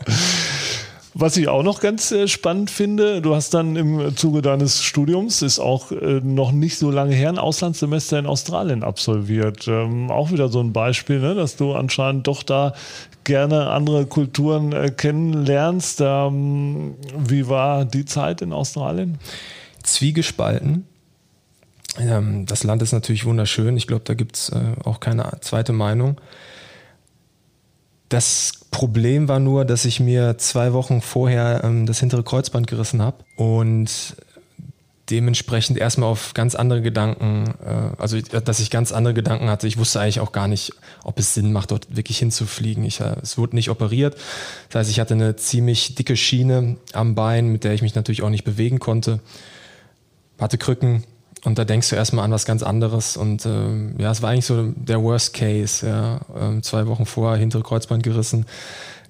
Was 1.14 1.36
ich 1.36 1.48
auch 1.48 1.62
noch 1.62 1.80
ganz 1.80 2.10
äh, 2.10 2.26
spannend 2.26 2.70
finde, 2.70 3.20
du 3.20 3.34
hast 3.34 3.52
dann 3.52 3.76
im 3.76 4.16
Zuge 4.16 4.40
deines 4.40 4.82
Studiums, 4.82 5.42
ist 5.42 5.58
auch 5.58 5.92
äh, 5.92 6.20
noch 6.22 6.52
nicht 6.52 6.78
so 6.78 6.90
lange 6.90 7.14
her, 7.14 7.28
ein 7.28 7.38
Auslandssemester 7.38 8.18
in 8.18 8.26
Australien 8.26 8.82
absolviert. 8.82 9.68
Ähm, 9.68 10.10
auch 10.10 10.30
wieder 10.30 10.48
so 10.48 10.60
ein 10.60 10.72
Beispiel, 10.72 11.20
ne, 11.20 11.34
dass 11.34 11.56
du 11.56 11.74
anscheinend 11.74 12.26
doch 12.26 12.42
da 12.42 12.72
gerne 13.24 13.68
andere 13.68 14.06
Kulturen 14.06 14.72
äh, 14.72 14.90
kennenlernst. 14.90 16.00
Ähm, 16.00 16.94
wie 17.18 17.46
war 17.46 17.84
die 17.84 18.06
Zeit 18.06 18.40
in 18.40 18.54
Australien? 18.54 19.18
Zwiegespalten. 19.82 20.86
Ähm, 21.98 22.46
das 22.46 22.64
Land 22.64 22.80
ist 22.80 22.92
natürlich 22.92 23.26
wunderschön. 23.26 23.76
Ich 23.76 23.86
glaube, 23.86 24.04
da 24.06 24.14
gibt 24.14 24.36
es 24.36 24.50
auch 24.84 24.98
keine 24.98 25.30
zweite 25.42 25.74
Meinung. 25.74 26.16
Das 28.12 28.52
Problem 28.70 29.26
war 29.26 29.40
nur, 29.40 29.64
dass 29.64 29.86
ich 29.86 29.98
mir 29.98 30.36
zwei 30.36 30.74
Wochen 30.74 31.00
vorher 31.00 31.62
ähm, 31.64 31.86
das 31.86 31.98
hintere 31.98 32.22
Kreuzband 32.22 32.66
gerissen 32.66 33.00
habe 33.00 33.24
und 33.36 34.16
dementsprechend 35.08 35.78
erstmal 35.78 36.10
auf 36.10 36.34
ganz 36.34 36.54
andere 36.54 36.82
Gedanken, 36.82 37.54
äh, 37.64 37.96
also 37.96 38.20
dass 38.20 38.60
ich 38.60 38.68
ganz 38.70 38.92
andere 38.92 39.14
Gedanken 39.14 39.48
hatte. 39.48 39.66
Ich 39.66 39.78
wusste 39.78 39.98
eigentlich 39.98 40.20
auch 40.20 40.32
gar 40.32 40.46
nicht, 40.46 40.74
ob 41.04 41.18
es 41.18 41.32
Sinn 41.32 41.54
macht, 41.54 41.70
dort 41.70 41.96
wirklich 41.96 42.18
hinzufliegen. 42.18 42.84
Ich, 42.84 43.00
äh, 43.00 43.16
es 43.22 43.38
wurde 43.38 43.56
nicht 43.56 43.70
operiert. 43.70 44.14
Das 44.68 44.80
heißt, 44.80 44.90
ich 44.90 45.00
hatte 45.00 45.14
eine 45.14 45.36
ziemlich 45.36 45.94
dicke 45.94 46.14
Schiene 46.14 46.76
am 46.92 47.14
Bein, 47.14 47.48
mit 47.48 47.64
der 47.64 47.72
ich 47.72 47.80
mich 47.80 47.94
natürlich 47.94 48.22
auch 48.22 48.28
nicht 48.28 48.44
bewegen 48.44 48.78
konnte. 48.78 49.20
Hatte 50.38 50.58
Krücken, 50.58 51.04
und 51.44 51.58
da 51.58 51.64
denkst 51.64 51.90
du 51.90 51.96
erstmal 51.96 52.24
an 52.24 52.30
was 52.30 52.44
ganz 52.44 52.62
anderes. 52.62 53.16
Und 53.16 53.44
ähm, 53.46 53.96
ja, 53.98 54.12
es 54.12 54.22
war 54.22 54.30
eigentlich 54.30 54.46
so 54.46 54.72
der 54.76 55.02
Worst 55.02 55.34
Case. 55.34 55.86
Ja. 55.86 56.20
Ähm, 56.38 56.62
zwei 56.62 56.86
Wochen 56.86 57.04
vorher 57.04 57.38
hintere 57.38 57.62
Kreuzband 57.62 58.02
gerissen. 58.02 58.46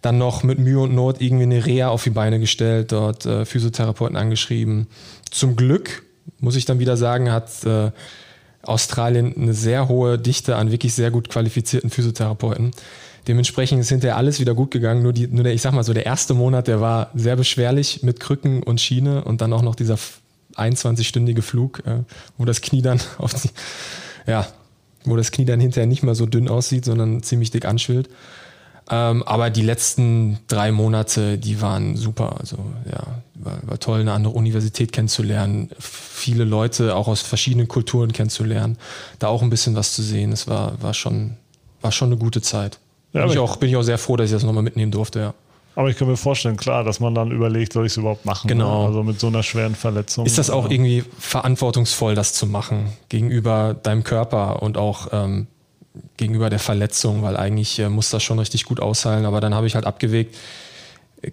Dann 0.01 0.18
noch 0.18 0.42
mit 0.42 0.59
Mühe 0.59 0.81
und 0.81 0.95
Not 0.95 1.21
irgendwie 1.21 1.45
eine 1.45 1.64
Reha 1.64 1.88
auf 1.88 2.03
die 2.03 2.11
Beine 2.11 2.40
gestellt, 2.40 2.90
dort 2.90 3.27
äh, 3.27 3.45
Physiotherapeuten 3.45 4.16
angeschrieben. 4.16 4.87
Zum 5.31 5.57
Glück, 5.57 6.05
muss 6.40 6.57
ich 6.57 6.64
dann 6.64 6.79
wieder 6.79 6.97
sagen, 6.97 7.31
hat 7.31 7.64
äh, 7.64 7.90
Australien 8.62 9.35
eine 9.37 9.55
sehr 9.55 9.88
hohe 9.88 10.18
Dichte 10.18 10.57
an 10.57 10.71
wirklich 10.71 10.95
sehr 10.95 11.11
gut 11.11 11.29
qualifizierten 11.29 11.90
Physiotherapeuten. 11.90 12.71
Dementsprechend 13.29 13.81
ist 13.81 13.90
hinterher 13.90 14.16
alles 14.16 14.40
wieder 14.40 14.55
gut 14.55 14.71
gegangen. 14.71 15.03
Nur, 15.03 15.12
die, 15.12 15.29
nur 15.29 15.45
der, 15.45 15.53
ich 15.53 15.62
sag 15.62 15.73
mal 15.75 15.85
so, 15.85 15.92
der 15.92 16.07
erste 16.07 16.35
Monat, 16.35 16.66
der 16.66 16.81
war 16.81 17.11
sehr 17.14 17.37
beschwerlich 17.37 18.03
mit 18.03 18.18
Krücken 18.18 18.62
und 18.62 18.81
Schiene 18.81 19.23
und 19.23 19.40
dann 19.40 19.53
auch 19.53 19.62
noch 19.62 19.75
dieser 19.75 19.97
21-stündige 20.57 21.43
Flug, 21.43 21.83
äh, 21.87 21.99
wo 22.38 22.45
das 22.45 22.61
Knie 22.61 22.83
dann 22.83 23.01
auf 23.19 23.35
die, 23.35 23.51
ja, 24.27 24.47
wo 25.05 25.17
das 25.17 25.33
Knie 25.33 25.45
dann 25.45 25.61
hinterher 25.61 25.87
nicht 25.87 26.03
mehr 26.03 26.15
so 26.15 26.27
dünn 26.27 26.49
aussieht, 26.49 26.85
sondern 26.85 27.23
ziemlich 27.23 27.51
dick 27.51 27.65
anschwillt. 27.65 28.09
Ähm, 28.91 29.23
aber 29.23 29.51
die 29.51 29.62
letzten 29.62 30.38
drei 30.49 30.73
Monate, 30.73 31.38
die 31.38 31.61
waren 31.61 31.97
super. 31.97 32.37
Also 32.41 32.59
ja, 32.91 33.23
war, 33.35 33.59
war 33.62 33.79
toll, 33.79 34.01
eine 34.01 34.12
andere 34.12 34.35
Universität 34.35 34.93
kennenzulernen, 34.93 35.71
viele 35.79 36.45
Leute 36.45 36.97
auch 36.97 37.09
aus 37.09 37.21
verschiedenen 37.23 37.69
Kulturen 37.69 38.12
kennenzulernen, 38.12 38.77
da 39.19 39.29
auch 39.29 39.43
ein 39.43 39.51
bisschen 39.51 39.75
was 39.77 39.95
zu 39.95 40.03
sehen. 40.03 40.33
Es 40.33 40.49
war, 40.49 40.81
war 40.83 40.95
schon, 40.95 41.37
war 41.81 41.93
schon 41.93 42.09
eine 42.09 42.17
gute 42.17 42.43
Zeit. 42.43 42.79
Ja, 43.12 43.23
bin, 43.23 43.33
ich 43.33 43.38
auch, 43.38 43.57
bin 43.57 43.69
ich 43.69 43.77
auch 43.77 43.83
sehr 43.83 43.99
froh, 43.99 44.17
dass 44.17 44.27
ich 44.27 44.33
das 44.33 44.43
nochmal 44.43 44.62
mitnehmen 44.62 44.91
durfte, 44.91 45.21
ja. 45.21 45.35
Aber 45.75 45.89
ich 45.89 45.97
kann 45.97 46.09
mir 46.09 46.17
vorstellen, 46.17 46.57
klar, 46.57 46.85
dass 46.85 47.01
man 47.01 47.15
dann 47.15 47.31
überlegt, 47.31 47.73
soll 47.73 47.87
ich 47.87 47.93
es 47.93 47.97
überhaupt 47.97 48.27
machen? 48.27 48.49
Genau. 48.49 48.83
Ne? 48.83 48.87
Also 48.89 49.03
mit 49.03 49.19
so 49.19 49.29
einer 49.29 49.43
schweren 49.43 49.75
Verletzung. 49.75 50.27
Ist 50.27 50.39
das 50.39 50.51
auch 50.51 50.67
ja. 50.67 50.73
irgendwie 50.73 51.05
verantwortungsvoll, 51.19 52.15
das 52.15 52.35
zu 52.35 52.47
machen 52.47 52.93
gegenüber 53.09 53.75
deinem 53.75 54.05
Körper 54.05 54.63
und 54.63 54.77
auch 54.77 55.09
ähm, 55.13 55.47
gegenüber 56.17 56.51
der 56.51 56.59
Verletzung, 56.59 57.23
weil 57.23 57.37
eigentlich 57.37 57.79
äh, 57.79 57.89
muss 57.89 58.11
das 58.11 58.23
schon 58.23 58.39
richtig 58.39 58.65
gut 58.65 58.81
ausheilen. 58.81 59.25
Aber 59.25 59.41
dann 59.41 59.55
habe 59.55 59.67
ich 59.67 59.75
halt 59.75 59.87
abgewegt, 59.87 60.37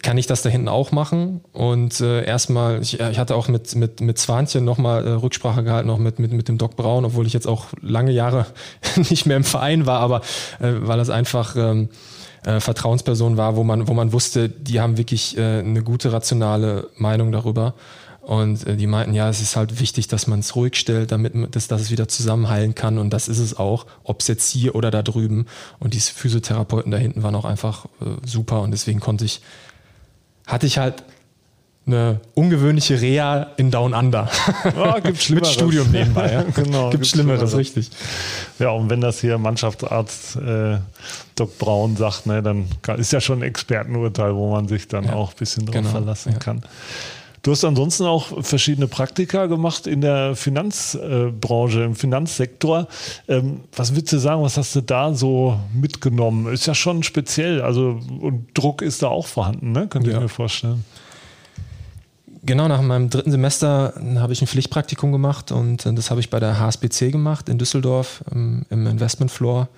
kann 0.02 0.16
ich 0.18 0.26
das 0.26 0.42
da 0.42 0.48
hinten 0.48 0.68
auch 0.68 0.92
machen? 0.92 1.40
Und 1.52 2.00
äh, 2.00 2.24
erstmal, 2.24 2.80
ich, 2.80 3.00
ich, 3.00 3.18
hatte 3.18 3.34
auch 3.34 3.48
mit, 3.48 3.74
mit, 3.74 4.00
mit 4.00 4.18
Swantje 4.18 4.60
nochmal 4.60 5.06
äh, 5.06 5.10
Rücksprache 5.10 5.64
gehalten, 5.64 5.88
noch 5.88 5.98
mit, 5.98 6.18
mit, 6.18 6.32
mit 6.32 6.48
dem 6.48 6.58
Doc 6.58 6.76
Braun, 6.76 7.04
obwohl 7.04 7.26
ich 7.26 7.32
jetzt 7.32 7.48
auch 7.48 7.66
lange 7.80 8.12
Jahre 8.12 8.46
nicht 8.96 9.26
mehr 9.26 9.36
im 9.36 9.44
Verein 9.44 9.86
war, 9.86 10.00
aber 10.00 10.20
äh, 10.60 10.72
weil 10.80 10.98
das 10.98 11.10
einfach 11.10 11.56
ähm, 11.56 11.88
äh, 12.44 12.60
Vertrauensperson 12.60 13.36
war, 13.36 13.56
wo 13.56 13.64
man, 13.64 13.88
wo 13.88 13.94
man 13.94 14.12
wusste, 14.12 14.48
die 14.48 14.80
haben 14.80 14.96
wirklich 14.96 15.36
äh, 15.36 15.60
eine 15.60 15.82
gute 15.82 16.12
rationale 16.12 16.88
Meinung 16.96 17.32
darüber. 17.32 17.74
Und 18.22 18.66
äh, 18.66 18.76
die 18.76 18.86
meinten, 18.86 19.14
ja, 19.14 19.28
es 19.28 19.40
ist 19.40 19.56
halt 19.56 19.80
wichtig, 19.80 20.08
dass 20.08 20.26
man 20.26 20.40
es 20.40 20.54
ruhig 20.54 20.76
stellt, 20.76 21.10
damit 21.10 21.34
das, 21.54 21.68
dass 21.68 21.80
es 21.80 21.90
wieder 21.90 22.08
zusammenheilen 22.08 22.74
kann. 22.74 22.98
Und 22.98 23.10
das 23.10 23.28
ist 23.28 23.38
es 23.38 23.58
auch, 23.58 23.86
ob 24.04 24.20
es 24.20 24.28
jetzt 24.28 24.50
hier 24.50 24.74
oder 24.74 24.90
da 24.90 25.02
drüben. 25.02 25.46
Und 25.78 25.94
diese 25.94 26.12
Physiotherapeuten 26.12 26.90
da 26.92 26.98
hinten 26.98 27.22
waren 27.22 27.34
auch 27.34 27.44
einfach 27.44 27.86
äh, 28.00 28.26
super. 28.26 28.60
Und 28.60 28.70
deswegen 28.70 29.00
konnte 29.00 29.24
ich 29.24 29.40
hatte 30.46 30.66
ich 30.66 30.78
halt 30.78 31.04
eine 31.86 32.20
ungewöhnliche 32.34 33.00
Reha 33.00 33.48
in 33.56 33.70
Down 33.70 33.94
Under. 33.94 34.28
Ja, 34.76 34.98
gibt 35.00 35.30
Mit 35.30 35.46
Studium 35.46 35.90
nebenbei. 35.90 36.32
Ja. 36.32 36.42
genau, 36.54 36.90
gibt 36.90 37.06
Schlimmeres, 37.06 37.56
richtig. 37.56 37.90
Ja, 38.58 38.70
und 38.70 38.90
wenn 38.90 39.00
das 39.00 39.20
hier 39.20 39.38
Mannschaftsarzt 39.38 40.36
äh, 40.36 40.78
Doc 41.34 41.58
Braun 41.58 41.96
sagt, 41.96 42.26
ne, 42.26 42.42
dann 42.42 42.66
ist 42.98 43.12
ja 43.12 43.20
schon 43.20 43.40
ein 43.40 43.42
Expertenurteil, 43.42 44.34
wo 44.34 44.52
man 44.52 44.68
sich 44.68 44.88
dann 44.88 45.04
ja, 45.04 45.14
auch 45.14 45.30
ein 45.30 45.36
bisschen 45.38 45.66
drauf 45.66 45.74
genau, 45.74 45.90
verlassen 45.90 46.32
ja. 46.32 46.38
kann. 46.38 46.62
Du 47.42 47.52
hast 47.52 47.64
ansonsten 47.64 48.04
auch 48.04 48.44
verschiedene 48.44 48.86
Praktika 48.86 49.46
gemacht 49.46 49.86
in 49.86 50.02
der 50.02 50.36
Finanzbranche, 50.36 51.82
im 51.82 51.94
Finanzsektor. 51.94 52.86
Ähm, 53.28 53.60
was 53.74 53.94
würdest 53.94 54.12
du 54.12 54.18
sagen, 54.18 54.42
was 54.42 54.58
hast 54.58 54.76
du 54.76 54.82
da 54.82 55.14
so 55.14 55.58
mitgenommen? 55.72 56.52
Ist 56.52 56.66
ja 56.66 56.74
schon 56.74 57.02
speziell, 57.02 57.62
also 57.62 57.98
und 58.20 58.48
Druck 58.52 58.82
ist 58.82 59.02
da 59.02 59.08
auch 59.08 59.26
vorhanden, 59.26 59.72
ne? 59.72 59.86
Könnte 59.88 60.10
ja. 60.10 60.16
ich 60.18 60.22
mir 60.22 60.28
vorstellen. 60.28 60.84
Genau, 62.42 62.68
nach 62.68 62.80
meinem 62.80 63.10
dritten 63.10 63.30
Semester 63.30 63.94
habe 64.16 64.32
ich 64.32 64.40
ein 64.40 64.46
Pflichtpraktikum 64.46 65.12
gemacht 65.12 65.52
und 65.52 65.84
das 65.84 66.10
habe 66.10 66.20
ich 66.20 66.30
bei 66.30 66.40
der 66.40 66.58
HSBC 66.58 67.12
gemacht 67.12 67.48
in 67.48 67.58
Düsseldorf 67.58 68.24
im, 68.30 68.64
im 68.70 68.86
Investment 68.86 69.30
Floor 69.30 69.68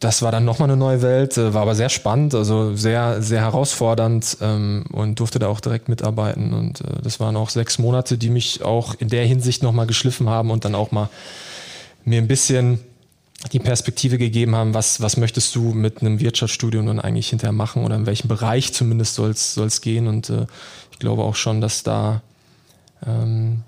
das 0.00 0.22
war 0.22 0.30
dann 0.30 0.44
nochmal 0.44 0.68
eine 0.68 0.76
neue 0.76 1.02
Welt, 1.02 1.36
äh, 1.36 1.52
war 1.54 1.62
aber 1.62 1.74
sehr 1.74 1.88
spannend, 1.88 2.34
also 2.34 2.74
sehr, 2.76 3.20
sehr 3.20 3.40
herausfordernd 3.40 4.38
ähm, 4.40 4.84
und 4.92 5.18
durfte 5.18 5.38
da 5.38 5.48
auch 5.48 5.60
direkt 5.60 5.88
mitarbeiten. 5.88 6.52
Und 6.52 6.80
äh, 6.82 7.02
das 7.02 7.18
waren 7.18 7.36
auch 7.36 7.50
sechs 7.50 7.78
Monate, 7.78 8.16
die 8.16 8.30
mich 8.30 8.62
auch 8.62 8.94
in 8.98 9.08
der 9.08 9.24
Hinsicht 9.24 9.62
nochmal 9.62 9.86
geschliffen 9.86 10.28
haben 10.28 10.50
und 10.50 10.64
dann 10.64 10.74
auch 10.74 10.92
mal 10.92 11.08
mir 12.04 12.18
ein 12.18 12.28
bisschen 12.28 12.78
die 13.52 13.58
Perspektive 13.60 14.18
gegeben 14.18 14.56
haben, 14.56 14.74
was, 14.74 15.00
was 15.00 15.16
möchtest 15.16 15.54
du 15.54 15.72
mit 15.72 16.00
einem 16.00 16.18
Wirtschaftsstudium 16.18 16.86
dann 16.86 17.00
eigentlich 17.00 17.28
hinterher 17.28 17.52
machen 17.52 17.84
oder 17.84 17.94
in 17.94 18.06
welchem 18.06 18.26
Bereich 18.26 18.72
zumindest 18.72 19.14
soll 19.14 19.30
es 19.30 19.80
gehen. 19.80 20.06
Und 20.06 20.30
äh, 20.30 20.46
ich 20.98 21.00
glaube 21.00 21.22
auch 21.22 21.36
schon, 21.36 21.60
dass 21.60 21.84
da 21.84 22.22
ähm, 23.06 23.62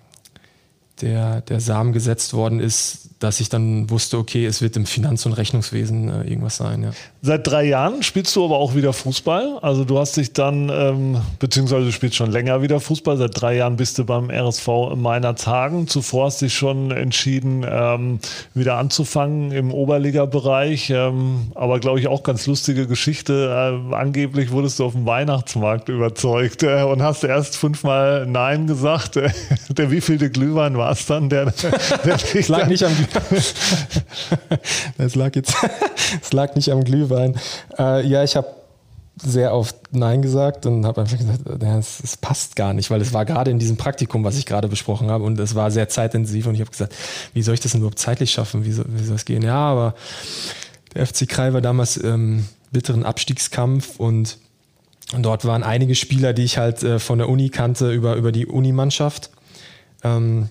der, 1.02 1.40
der 1.42 1.60
Samen 1.60 1.92
gesetzt 1.92 2.34
worden 2.34 2.60
ist, 2.60 3.10
dass 3.20 3.38
ich 3.38 3.50
dann 3.50 3.90
wusste, 3.90 4.16
okay, 4.16 4.46
es 4.46 4.62
wird 4.62 4.76
im 4.76 4.86
Finanz- 4.86 5.26
und 5.26 5.34
Rechnungswesen 5.34 6.08
äh, 6.08 6.28
irgendwas 6.28 6.56
sein. 6.56 6.82
Ja. 6.82 6.90
Seit 7.20 7.46
drei 7.46 7.64
Jahren 7.64 8.02
spielst 8.02 8.34
du 8.34 8.44
aber 8.46 8.56
auch 8.56 8.74
wieder 8.74 8.94
Fußball. 8.94 9.58
Also 9.60 9.84
du 9.84 9.98
hast 9.98 10.16
dich 10.16 10.32
dann, 10.32 10.70
ähm, 10.72 11.18
beziehungsweise 11.38 11.84
du 11.84 11.92
spielst 11.92 12.16
schon 12.16 12.30
länger 12.30 12.62
wieder 12.62 12.80
Fußball. 12.80 13.18
Seit 13.18 13.38
drei 13.38 13.56
Jahren 13.56 13.76
bist 13.76 13.98
du 13.98 14.04
beim 14.04 14.30
RSV 14.30 14.94
Meiner 14.96 15.34
Tagen. 15.34 15.86
Zuvor 15.86 16.26
hast 16.26 16.40
du 16.40 16.46
dich 16.46 16.54
schon 16.54 16.92
entschieden, 16.92 17.66
ähm, 17.68 18.20
wieder 18.54 18.78
anzufangen 18.78 19.52
im 19.52 19.70
Oberliga-Bereich. 19.70 20.88
Ähm, 20.88 21.52
aber 21.54 21.78
glaube 21.78 22.00
ich 22.00 22.08
auch 22.08 22.22
ganz 22.22 22.46
lustige 22.46 22.86
Geschichte. 22.86 23.82
Äh, 23.92 23.94
angeblich 23.94 24.50
wurdest 24.50 24.78
du 24.78 24.86
auf 24.86 24.92
dem 24.92 25.04
Weihnachtsmarkt 25.04 25.90
überzeugt 25.90 26.62
äh, 26.62 26.84
und 26.84 27.02
hast 27.02 27.22
erst 27.24 27.58
fünfmal 27.58 28.24
Nein 28.24 28.66
gesagt. 28.66 29.16
der 29.68 29.90
wievielte 29.90 30.30
Glühwein 30.30 30.78
war 30.78 30.89
es 30.92 31.06
dann? 31.06 31.28
Der, 31.28 31.46
der 32.04 32.18
das 32.34 32.48
lag 32.48 32.66
nicht 32.66 32.84
am 32.84 32.92
das 34.98 35.14
lag 35.14 35.34
jetzt, 35.34 35.54
es 36.22 36.32
lag 36.32 36.54
nicht 36.54 36.70
am 36.70 36.84
Glühwein. 36.84 37.36
Äh, 37.78 38.06
ja, 38.06 38.24
ich 38.24 38.36
habe 38.36 38.48
sehr 39.22 39.54
oft 39.54 39.76
Nein 39.90 40.22
gesagt 40.22 40.66
und 40.66 40.86
habe 40.86 41.02
einfach 41.02 41.18
gesagt, 41.18 41.40
es, 41.62 42.00
es, 42.02 42.16
passt 42.16 42.56
gar 42.56 42.72
nicht, 42.72 42.90
weil 42.90 43.00
es 43.00 43.12
war 43.12 43.24
gerade 43.24 43.50
in 43.50 43.58
diesem 43.58 43.76
Praktikum, 43.76 44.24
was 44.24 44.38
ich 44.38 44.46
gerade 44.46 44.68
besprochen 44.68 45.10
habe 45.10 45.24
und 45.24 45.38
es 45.38 45.54
war 45.54 45.70
sehr 45.70 45.88
zeitintensiv 45.88 46.46
und 46.46 46.54
ich 46.54 46.60
habe 46.60 46.70
gesagt, 46.70 46.94
wie 47.34 47.42
soll 47.42 47.54
ich 47.54 47.60
das 47.60 47.72
denn 47.72 47.80
überhaupt 47.80 47.98
zeitlich 47.98 48.30
schaffen? 48.30 48.64
Wie 48.64 48.72
soll, 48.72 48.86
wie 48.88 49.04
soll 49.04 49.16
es 49.16 49.26
gehen? 49.26 49.42
Ja, 49.42 49.56
aber 49.56 49.94
der 50.94 51.06
FC 51.06 51.28
Krei 51.28 51.52
war 51.52 51.60
damals 51.60 51.96
im 51.96 52.12
ähm, 52.12 52.48
bitteren 52.72 53.04
Abstiegskampf 53.04 53.98
und, 53.98 54.38
und, 55.12 55.22
dort 55.22 55.44
waren 55.44 55.62
einige 55.62 55.94
Spieler, 55.94 56.32
die 56.32 56.44
ich 56.44 56.58
halt 56.58 56.82
äh, 56.82 56.98
von 56.98 57.18
der 57.18 57.28
Uni 57.28 57.50
kannte 57.50 57.92
über, 57.92 58.14
über 58.14 58.32
die 58.32 58.46
Unimannschaft. 58.46 59.30
Ähm, 60.02 60.48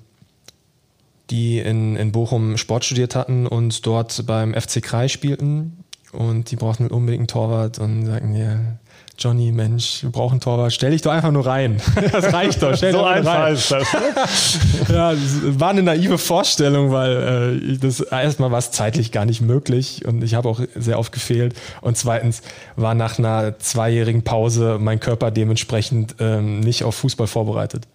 die 1.30 1.60
in, 1.60 1.96
in 1.96 2.12
Bochum 2.12 2.58
Sport 2.58 2.86
studiert 2.86 3.16
hatten 3.16 3.48
und 3.48 3.86
dort 3.86 4.26
beim 4.26 4.54
FC 4.54 4.82
Kreis 4.82 5.12
spielten. 5.12 5.84
Und 6.12 6.50
die 6.50 6.56
brauchten 6.56 6.88
unbedingt 6.88 7.22
einen 7.22 7.28
Torwart 7.28 7.78
und 7.78 8.08
sagten, 8.08 8.36
ja, 8.36 8.58
Johnny, 9.20 9.52
Mensch, 9.52 10.02
wir 10.02 10.12
brauchen 10.12 10.36
einen 10.36 10.40
Torwart, 10.42 10.72
stell 10.72 10.92
dich 10.92 11.02
doch 11.02 11.12
einfach 11.12 11.32
nur 11.32 11.46
rein. 11.46 11.82
Das 12.12 12.34
reicht 12.34 12.64
doch, 12.64 12.76
stell 12.76 12.94
dich 12.94 13.02
so 13.02 13.06
einfach 13.06 13.36
rein. 13.36 13.54
Ist 13.54 13.70
das, 13.70 13.94
ne? 13.94 14.00
ja, 14.96 15.12
das 15.12 15.60
war 15.60 15.70
eine 15.70 15.84
naive 15.84 16.18
Vorstellung, 16.18 16.92
weil 16.92 17.60
äh, 17.62 17.78
das 17.78 18.00
erstmal 18.00 18.52
war 18.52 18.60
es 18.60 18.72
zeitlich 18.72 19.12
gar 19.12 19.26
nicht 19.26 19.42
möglich 19.42 20.06
und 20.06 20.24
ich 20.24 20.36
habe 20.36 20.48
auch 20.48 20.62
sehr 20.76 20.98
oft 20.98 21.12
gefehlt. 21.12 21.54
Und 21.82 21.98
zweitens 21.98 22.42
war 22.78 22.96
nach 22.96 23.20
einer 23.20 23.60
zweijährigen 23.60 24.24
Pause 24.24 24.78
mein 24.80 25.00
Körper 25.02 25.32
dementsprechend 25.32 26.16
ähm, 26.20 26.62
nicht 26.62 26.84
auf 26.86 26.96
Fußball 26.96 27.28
vorbereitet. 27.28 27.88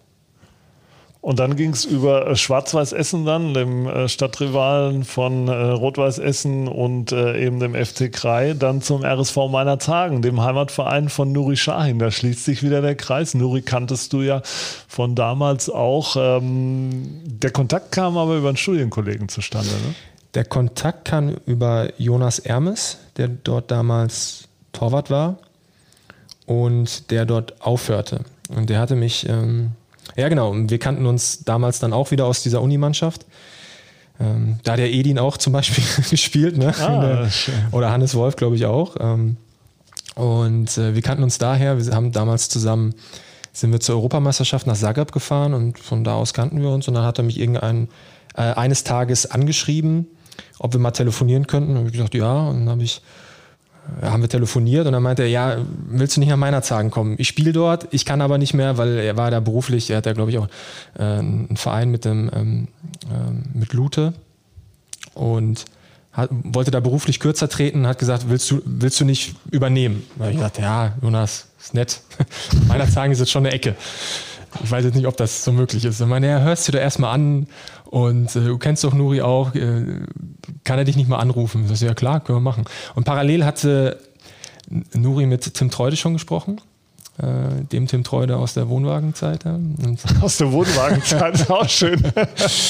Und 1.25 1.39
dann 1.39 1.55
ging 1.55 1.71
es 1.71 1.85
über 1.85 2.27
äh, 2.27 2.35
Schwarz-Weiß 2.35 2.93
Essen 2.93 3.25
dann, 3.25 3.55
dem 3.55 3.87
äh, 3.87 4.07
Stadtrivalen 4.07 5.03
von 5.03 5.47
äh, 5.47 5.53
Rot-Weiß 5.53 6.19
Essen 6.19 6.67
und 6.67 7.11
eben 7.11 7.59
dem 7.59 7.73
FC 7.73 8.13
Krei, 8.13 8.53
dann 8.53 8.83
zum 8.83 9.03
RSV 9.03 9.35
Meiner 9.49 9.79
Tagen, 9.79 10.21
dem 10.21 10.43
Heimatverein 10.43 11.09
von 11.09 11.31
Nuri 11.31 11.57
Shahin. 11.57 11.97
Da 11.97 12.11
schließt 12.11 12.45
sich 12.45 12.61
wieder 12.61 12.83
der 12.83 12.93
Kreis. 12.93 13.33
Nuri 13.33 13.63
kanntest 13.63 14.13
du 14.13 14.21
ja 14.21 14.43
von 14.87 15.15
damals 15.15 15.67
auch. 15.67 16.15
Ähm, 16.15 17.21
der 17.25 17.49
Kontakt 17.49 17.91
kam 17.91 18.19
aber 18.19 18.37
über 18.37 18.49
einen 18.49 18.57
Studienkollegen 18.57 19.27
zustande, 19.27 19.71
ne? 19.71 19.95
Der 20.35 20.45
Kontakt 20.45 21.05
kam 21.05 21.37
über 21.47 21.89
Jonas 21.97 22.37
Ermes, 22.37 22.99
der 23.17 23.29
dort 23.29 23.71
damals 23.71 24.47
Torwart 24.73 25.09
war 25.09 25.39
und 26.45 27.09
der 27.09 27.25
dort 27.25 27.59
aufhörte. 27.61 28.25
Und 28.55 28.69
der 28.69 28.79
hatte 28.79 28.95
mich 28.95 29.27
ähm, 29.27 29.71
ja, 30.15 30.29
genau. 30.29 30.53
Wir 30.55 30.79
kannten 30.79 31.05
uns 31.05 31.43
damals 31.43 31.79
dann 31.79 31.93
auch 31.93 32.11
wieder 32.11 32.25
aus 32.25 32.43
dieser 32.43 32.61
Unimannschaft. 32.61 33.25
Ähm, 34.19 34.59
da 34.63 34.73
hat 34.73 34.79
der 34.79 34.93
Edin 34.93 35.19
auch 35.19 35.37
zum 35.37 35.53
Beispiel 35.53 35.83
gespielt, 36.09 36.57
ne? 36.57 36.73
Ah, 36.79 37.01
der, 37.01 37.29
oder 37.71 37.91
Hannes 37.91 38.15
Wolf, 38.15 38.35
glaube 38.35 38.55
ich, 38.55 38.65
auch. 38.65 38.95
Ähm, 38.99 39.37
und 40.15 40.77
äh, 40.77 40.95
wir 40.95 41.01
kannten 41.01 41.23
uns 41.23 41.37
daher, 41.37 41.83
wir 41.83 41.93
haben 41.93 42.11
damals 42.11 42.47
zusammen, 42.47 42.95
sind 43.51 43.71
wir 43.71 43.81
zur 43.81 43.95
Europameisterschaft 43.95 44.67
nach 44.67 44.77
Zagreb 44.77 45.11
gefahren 45.11 45.53
und 45.53 45.79
von 45.79 46.03
da 46.03 46.15
aus 46.15 46.33
kannten 46.33 46.61
wir 46.61 46.69
uns 46.69 46.87
und 46.87 46.93
dann 46.93 47.03
hat 47.03 47.17
er 47.17 47.23
mich 47.23 47.39
irgendein 47.39 47.89
äh, 48.35 48.41
eines 48.41 48.83
Tages 48.83 49.29
angeschrieben, 49.29 50.07
ob 50.59 50.73
wir 50.73 50.79
mal 50.79 50.91
telefonieren 50.91 51.47
könnten. 51.47 51.75
Und 51.75 51.87
ich 51.87 51.93
gesagt, 51.93 52.15
ja, 52.15 52.47
und 52.47 52.61
dann 52.61 52.69
habe 52.69 52.83
ich 52.83 53.01
haben 54.01 54.21
wir 54.21 54.29
telefoniert 54.29 54.87
und 54.87 54.93
dann 54.93 55.03
meinte 55.03 55.23
er, 55.23 55.29
ja, 55.29 55.57
willst 55.87 56.15
du 56.15 56.19
nicht 56.19 56.29
nach 56.29 56.37
meiner 56.37 56.61
Zagen 56.61 56.91
kommen? 56.91 57.15
Ich 57.17 57.27
spiele 57.27 57.53
dort, 57.53 57.87
ich 57.91 58.05
kann 58.05 58.21
aber 58.21 58.37
nicht 58.37 58.53
mehr, 58.53 58.77
weil 58.77 58.97
er 58.97 59.17
war 59.17 59.31
da 59.31 59.39
beruflich, 59.39 59.89
er 59.89 59.97
hat 59.97 60.05
ja, 60.05 60.13
glaube 60.13 60.31
ich, 60.31 60.37
auch 60.37 60.47
äh, 60.97 61.03
einen 61.03 61.57
Verein 61.57 61.91
mit 61.91 62.05
dem 62.05 62.29
ähm, 62.33 62.67
äh, 63.05 63.57
mit 63.57 63.73
Lute 63.73 64.13
und 65.13 65.65
hat, 66.11 66.29
wollte 66.31 66.71
da 66.71 66.79
beruflich 66.79 67.19
kürzer 67.19 67.49
treten, 67.49 67.87
hat 67.87 67.99
gesagt, 67.99 68.29
willst 68.29 68.49
du, 68.49 68.61
willst 68.65 68.99
du 68.99 69.05
nicht 69.05 69.35
übernehmen? 69.51 70.03
Da 70.17 70.29
ich 70.29 70.35
gesagt, 70.35 70.59
ja, 70.59 70.93
Jonas, 71.01 71.47
ist 71.59 71.73
nett. 71.73 72.01
meiner 72.67 72.89
Zagen 72.89 73.11
ist 73.11 73.19
jetzt 73.19 73.31
schon 73.31 73.45
eine 73.45 73.53
Ecke. 73.53 73.75
Ich 74.63 74.71
weiß 74.71 74.85
jetzt 74.85 74.95
nicht, 74.95 75.07
ob 75.07 75.17
das 75.17 75.43
so 75.43 75.51
möglich 75.51 75.83
ist. 75.83 75.99
Ich 75.99 76.07
meine, 76.07 76.27
ja, 76.27 76.39
hörst 76.39 76.67
du 76.67 76.71
da 76.71 76.79
erstmal 76.79 77.13
an 77.13 77.47
und 77.85 78.35
äh, 78.35 78.45
du 78.45 78.57
kennst 78.57 78.83
doch 78.83 78.93
Nuri 78.93 79.21
auch, 79.21 79.53
äh, 79.55 79.83
kann 80.65 80.77
er 80.77 80.83
dich 80.83 80.97
nicht 80.97 81.07
mal 81.07 81.19
anrufen? 81.19 81.65
Ich 81.71 81.79
so, 81.79 81.85
ja 81.85 81.93
klar, 81.93 82.19
können 82.19 82.37
wir 82.37 82.41
machen. 82.41 82.65
Und 82.95 83.05
parallel 83.05 83.45
hatte 83.45 83.99
Nuri 84.93 85.25
mit 85.25 85.53
Tim 85.53 85.71
Treude 85.71 85.95
schon 85.95 86.13
gesprochen. 86.13 86.59
Äh, 87.17 87.63
dem 87.71 87.87
Tim 87.87 88.03
Treude 88.03 88.35
aus 88.35 88.55
der 88.55 88.67
Wohnwagenzeit. 88.67 89.45
Ja. 89.45 89.57
aus 90.21 90.35
der 90.37 90.51
Wohnwagenzeit 90.51 91.35
ist 91.35 91.49
auch 91.49 91.69
schön. 91.69 92.03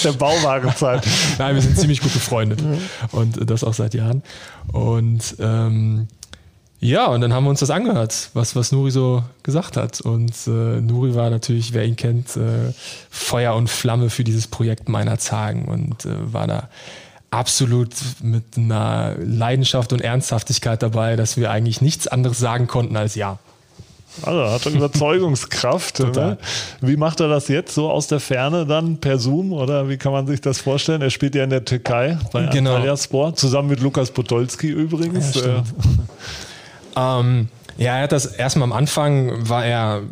der 0.04 0.12
Bauwagenzeit. 0.12 1.04
Nein, 1.40 1.56
wir 1.56 1.64
sind 1.64 1.80
ziemlich 1.80 2.00
gut 2.00 2.14
befreundet. 2.14 2.62
Mhm. 2.62 2.78
Und 3.12 3.50
das 3.50 3.64
auch 3.64 3.74
seit 3.74 3.96
Jahren. 3.96 4.22
Und 4.72 5.36
ähm, 5.40 6.08
Ja, 6.80 7.08
und 7.08 7.22
dann 7.22 7.34
haben 7.34 7.46
wir 7.46 7.50
uns 7.50 7.62
das 7.62 7.72
angehört, 7.72 8.30
was, 8.36 8.56
was 8.56 8.72
Nuri 8.72 8.92
so 8.92 9.24
gesagt 9.42 9.78
hat. 9.78 10.02
Und 10.02 10.34
äh, 10.46 10.80
Nuri 10.82 11.16
war 11.16 11.32
natürlich, 11.32 11.74
wer 11.74 11.86
ihn 11.86 11.96
kennt, 11.96 12.36
äh, 12.38 12.72
Feuer 13.10 13.56
und 13.56 13.68
Flamme 13.70 14.12
für 14.12 14.24
dieses 14.24 14.46
Projekt 14.46 14.90
meiner 14.90 15.18
Zagen 15.18 15.66
und 15.66 16.06
äh, 16.06 16.34
war 16.34 16.46
da 16.46 16.70
absolut 17.36 17.90
mit 18.22 18.44
einer 18.58 19.16
Leidenschaft 19.20 19.94
und 19.94 20.02
Ernsthaftigkeit 20.02 20.82
dabei, 20.82 21.16
dass 21.16 21.38
wir 21.38 21.52
eigentlich 21.52 21.82
nichts 21.82 22.08
anderes 22.08 22.40
sagen 22.40 22.68
konnten 22.68 22.96
als 22.98 23.16
ja. 23.16 23.40
Also 24.22 24.50
hat 24.50 24.66
er 24.66 24.72
Überzeugungskraft. 24.72 26.00
ne? 26.16 26.38
Wie 26.82 26.96
macht 26.96 27.20
er 27.20 27.28
das 27.28 27.50
jetzt 27.50 27.76
so 27.76 27.90
aus 27.90 28.08
der 28.08 28.20
Ferne 28.20 28.66
dann 28.66 28.98
per 28.98 29.20
Zoom 29.20 29.52
oder 29.52 29.90
wie 29.90 29.98
kann 29.98 30.14
man 30.14 30.26
sich 30.26 30.40
das 30.40 30.60
vorstellen? 30.60 31.02
Er 31.02 31.10
spielt 31.10 31.36
ja 31.36 31.44
in 31.44 31.50
der 31.50 31.66
Türkei 31.66 32.18
bei 32.32 32.46
Genau. 32.48 32.76
Antalya 32.76 32.96
Sport, 32.96 33.38
zusammen 33.38 33.70
mit 33.70 33.82
Lukas 33.82 34.12
Podolski 34.12 34.68
übrigens. 34.70 35.36
Ja, 35.36 35.42
stimmt. 35.42 35.74
Ähm, 36.98 37.50
ja, 37.78 37.98
er 37.98 38.04
hat 38.04 38.14
das 38.14 38.26
erstmal 38.26 38.70
am 38.70 38.72
Anfang 38.72 39.50
war 39.50 39.66
er, 39.66 40.04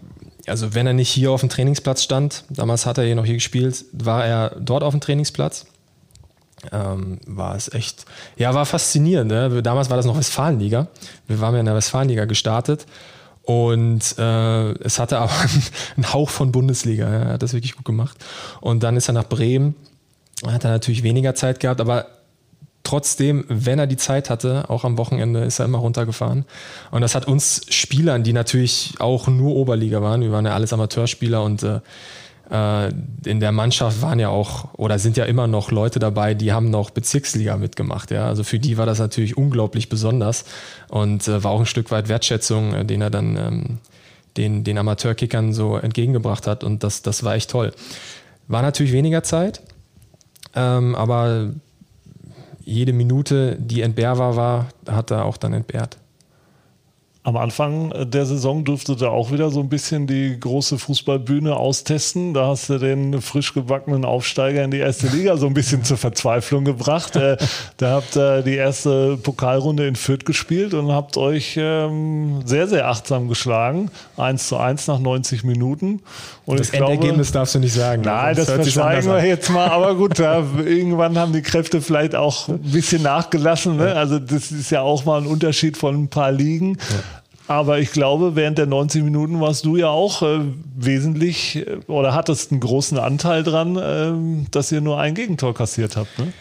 also 0.47 0.75
wenn 0.75 0.85
er 0.85 0.91
nicht 0.91 1.09
hier 1.09 1.31
auf 1.31 1.39
dem 1.39 1.47
Trainingsplatz 1.47 2.03
stand, 2.03 2.43
damals 2.49 2.85
hat 2.85 2.97
er 2.97 3.05
hier 3.05 3.15
noch 3.15 3.23
hier 3.23 3.35
gespielt, 3.35 3.85
war 3.93 4.25
er 4.25 4.57
dort 4.59 4.83
auf 4.83 4.93
dem 4.93 4.99
Trainingsplatz. 4.99 5.65
Ähm, 6.71 7.19
war 7.25 7.55
es 7.55 7.73
echt, 7.73 8.05
ja, 8.37 8.53
war 8.53 8.65
faszinierend. 8.65 9.31
Ne? 9.31 9.61
Damals 9.61 9.89
war 9.89 9.97
das 9.97 10.05
noch 10.05 10.17
Westfalenliga. 10.17 10.87
Wir 11.27 11.41
waren 11.41 11.53
ja 11.53 11.59
in 11.59 11.65
der 11.65 11.75
Westfalenliga 11.75 12.25
gestartet 12.25 12.85
und 13.43 14.17
äh, 14.17 14.71
es 14.83 14.99
hatte 14.99 15.17
aber 15.19 15.33
einen 15.95 16.13
Hauch 16.13 16.29
von 16.29 16.51
Bundesliga. 16.51 17.07
Er 17.07 17.33
hat 17.33 17.43
das 17.43 17.53
wirklich 17.53 17.75
gut 17.75 17.85
gemacht. 17.85 18.17
Und 18.61 18.83
dann 18.83 18.95
ist 18.95 19.09
er 19.09 19.13
nach 19.13 19.27
Bremen, 19.27 19.75
hat 20.45 20.63
er 20.63 20.71
natürlich 20.71 21.03
weniger 21.03 21.35
Zeit 21.35 21.59
gehabt, 21.59 21.81
aber 21.81 22.07
trotzdem, 22.83 23.45
wenn 23.47 23.79
er 23.79 23.87
die 23.87 23.97
Zeit 23.97 24.29
hatte, 24.29 24.69
auch 24.69 24.83
am 24.83 24.97
Wochenende, 24.97 25.43
ist 25.43 25.59
er 25.59 25.65
immer 25.65 25.79
runtergefahren. 25.79 26.45
Und 26.91 27.01
das 27.01 27.15
hat 27.15 27.27
uns 27.27 27.61
Spielern, 27.69 28.23
die 28.23 28.33
natürlich 28.33 28.95
auch 28.99 29.27
nur 29.27 29.55
Oberliga 29.55 30.01
waren, 30.01 30.21
wir 30.21 30.31
waren 30.31 30.45
ja 30.45 30.53
alles 30.53 30.73
Amateurspieler 30.73 31.43
und 31.43 31.63
äh, 31.63 31.79
in 32.53 33.39
der 33.39 33.51
Mannschaft 33.51 34.03
waren 34.03 34.19
ja 34.19 34.29
auch 34.29 34.75
oder 34.75 34.99
sind 34.99 35.17
ja 35.17 35.25
immer 35.25 35.47
noch 35.47 35.71
Leute 35.71 35.97
dabei, 35.97 36.35
die 36.35 36.53
haben 36.53 36.69
noch 36.69 36.91
Bezirksliga 36.91 37.57
mitgemacht. 37.57 38.11
Ja? 38.11 38.27
Also 38.27 38.43
für 38.43 38.59
die 38.59 38.77
war 38.77 38.85
das 38.85 38.99
natürlich 38.99 39.35
unglaublich 39.35 39.89
besonders 39.89 40.45
und 40.87 41.27
äh, 41.27 41.43
war 41.43 41.51
auch 41.51 41.61
ein 41.61 41.65
Stück 41.65 41.89
weit 41.89 42.09
Wertschätzung, 42.09 42.75
äh, 42.75 42.85
den 42.85 43.01
er 43.01 43.09
dann 43.09 43.37
ähm, 43.37 43.77
den, 44.37 44.63
den 44.63 44.77
Amateurkickern 44.77 45.51
so 45.53 45.77
entgegengebracht 45.77 46.45
hat 46.45 46.63
und 46.63 46.83
das, 46.83 47.01
das 47.01 47.23
war 47.23 47.33
echt 47.33 47.49
toll. 47.49 47.71
War 48.47 48.61
natürlich 48.61 48.93
weniger 48.93 49.23
Zeit, 49.23 49.61
ähm, 50.55 50.93
aber 50.93 51.49
jede 52.63 52.93
Minute, 52.93 53.57
die 53.59 53.81
entbehrbar 53.81 54.35
war, 54.35 54.67
hat 54.87 55.09
er 55.09 55.25
auch 55.25 55.37
dann 55.37 55.53
entbehrt. 55.53 55.97
Am 57.25 57.37
Anfang 57.37 57.93
der 58.11 58.25
Saison 58.25 58.65
durfte 58.65 58.97
du 58.97 59.07
auch 59.07 59.31
wieder 59.31 59.49
so 59.49 59.61
ein 59.61 59.69
bisschen 59.69 60.07
die 60.07 60.37
große 60.37 60.77
Fußballbühne 60.77 61.55
austesten. 61.55 62.33
Da 62.33 62.47
hast 62.47 62.67
du 62.69 62.77
den 62.79 63.21
frisch 63.21 63.53
gebackenen 63.53 64.03
Aufsteiger 64.03 64.61
in 64.61 64.71
die 64.71 64.79
erste 64.79 65.07
Liga 65.07 65.37
so 65.37 65.47
ein 65.47 65.53
bisschen 65.53 65.85
zur 65.85 65.95
Verzweiflung 65.95 66.65
gebracht. 66.65 67.15
Äh, 67.15 67.37
da 67.77 67.91
habt 67.91 68.17
ihr 68.17 68.41
die 68.41 68.55
erste 68.55 69.15
Pokalrunde 69.15 69.87
in 69.87 69.95
Fürth 69.95 70.25
gespielt 70.25 70.73
und 70.73 70.91
habt 70.91 71.15
euch 71.15 71.55
ähm, 71.57 72.41
sehr, 72.43 72.67
sehr 72.67 72.89
achtsam 72.89 73.29
geschlagen. 73.29 73.89
1 74.17 74.49
zu 74.49 74.57
1 74.57 74.87
nach 74.87 74.99
90 74.99 75.45
Minuten. 75.45 76.01
Und 76.45 76.59
Das 76.59 76.67
ich 76.67 76.73
glaube- 76.73 76.91
Endergebnis 76.91 77.31
darfst 77.31 77.55
du 77.55 77.59
nicht 77.59 77.73
sagen. 77.73 78.01
Nein, 78.03 78.35
das 78.35 78.47
sich's 78.47 78.73
verschweigen 78.73 79.05
wir 79.09 79.19
an. 79.19 79.25
jetzt 79.25 79.49
mal. 79.49 79.69
Aber 79.69 79.95
gut, 79.95 80.19
da, 80.19 80.43
irgendwann 80.57 81.17
haben 81.17 81.31
die 81.31 81.41
Kräfte 81.41 81.79
vielleicht 81.81 82.15
auch 82.15 82.49
ein 82.49 82.59
bisschen 82.59 83.01
nachgelassen. 83.01 83.77
Ne? 83.77 83.95
Also 83.95 84.19
das 84.19 84.51
ist 84.51 84.71
ja 84.71 84.81
auch 84.81 85.05
mal 85.05 85.21
ein 85.21 85.25
Unterschied 85.27 85.77
von 85.77 85.95
ein 86.03 86.07
paar 86.09 86.33
Ligen. 86.33 86.77
Aber 87.47 87.79
ich 87.79 87.91
glaube, 87.91 88.35
während 88.35 88.57
der 88.57 88.67
90 88.67 89.03
Minuten 89.03 89.41
warst 89.41 89.65
du 89.65 89.75
ja 89.75 89.89
auch 89.89 90.21
äh, 90.21 90.39
wesentlich 90.75 91.57
äh, 91.57 91.79
oder 91.87 92.13
hattest 92.13 92.51
einen 92.51 92.61
großen 92.61 92.97
Anteil 92.97 93.43
dran, 93.43 93.77
ähm, 93.81 94.45
dass 94.51 94.71
ihr 94.71 94.81
nur 94.81 94.99
ein 94.99 95.13
Gegentor 95.13 95.53
kassiert 95.53 95.97
habt. 95.97 96.17
Ne? 96.19 96.31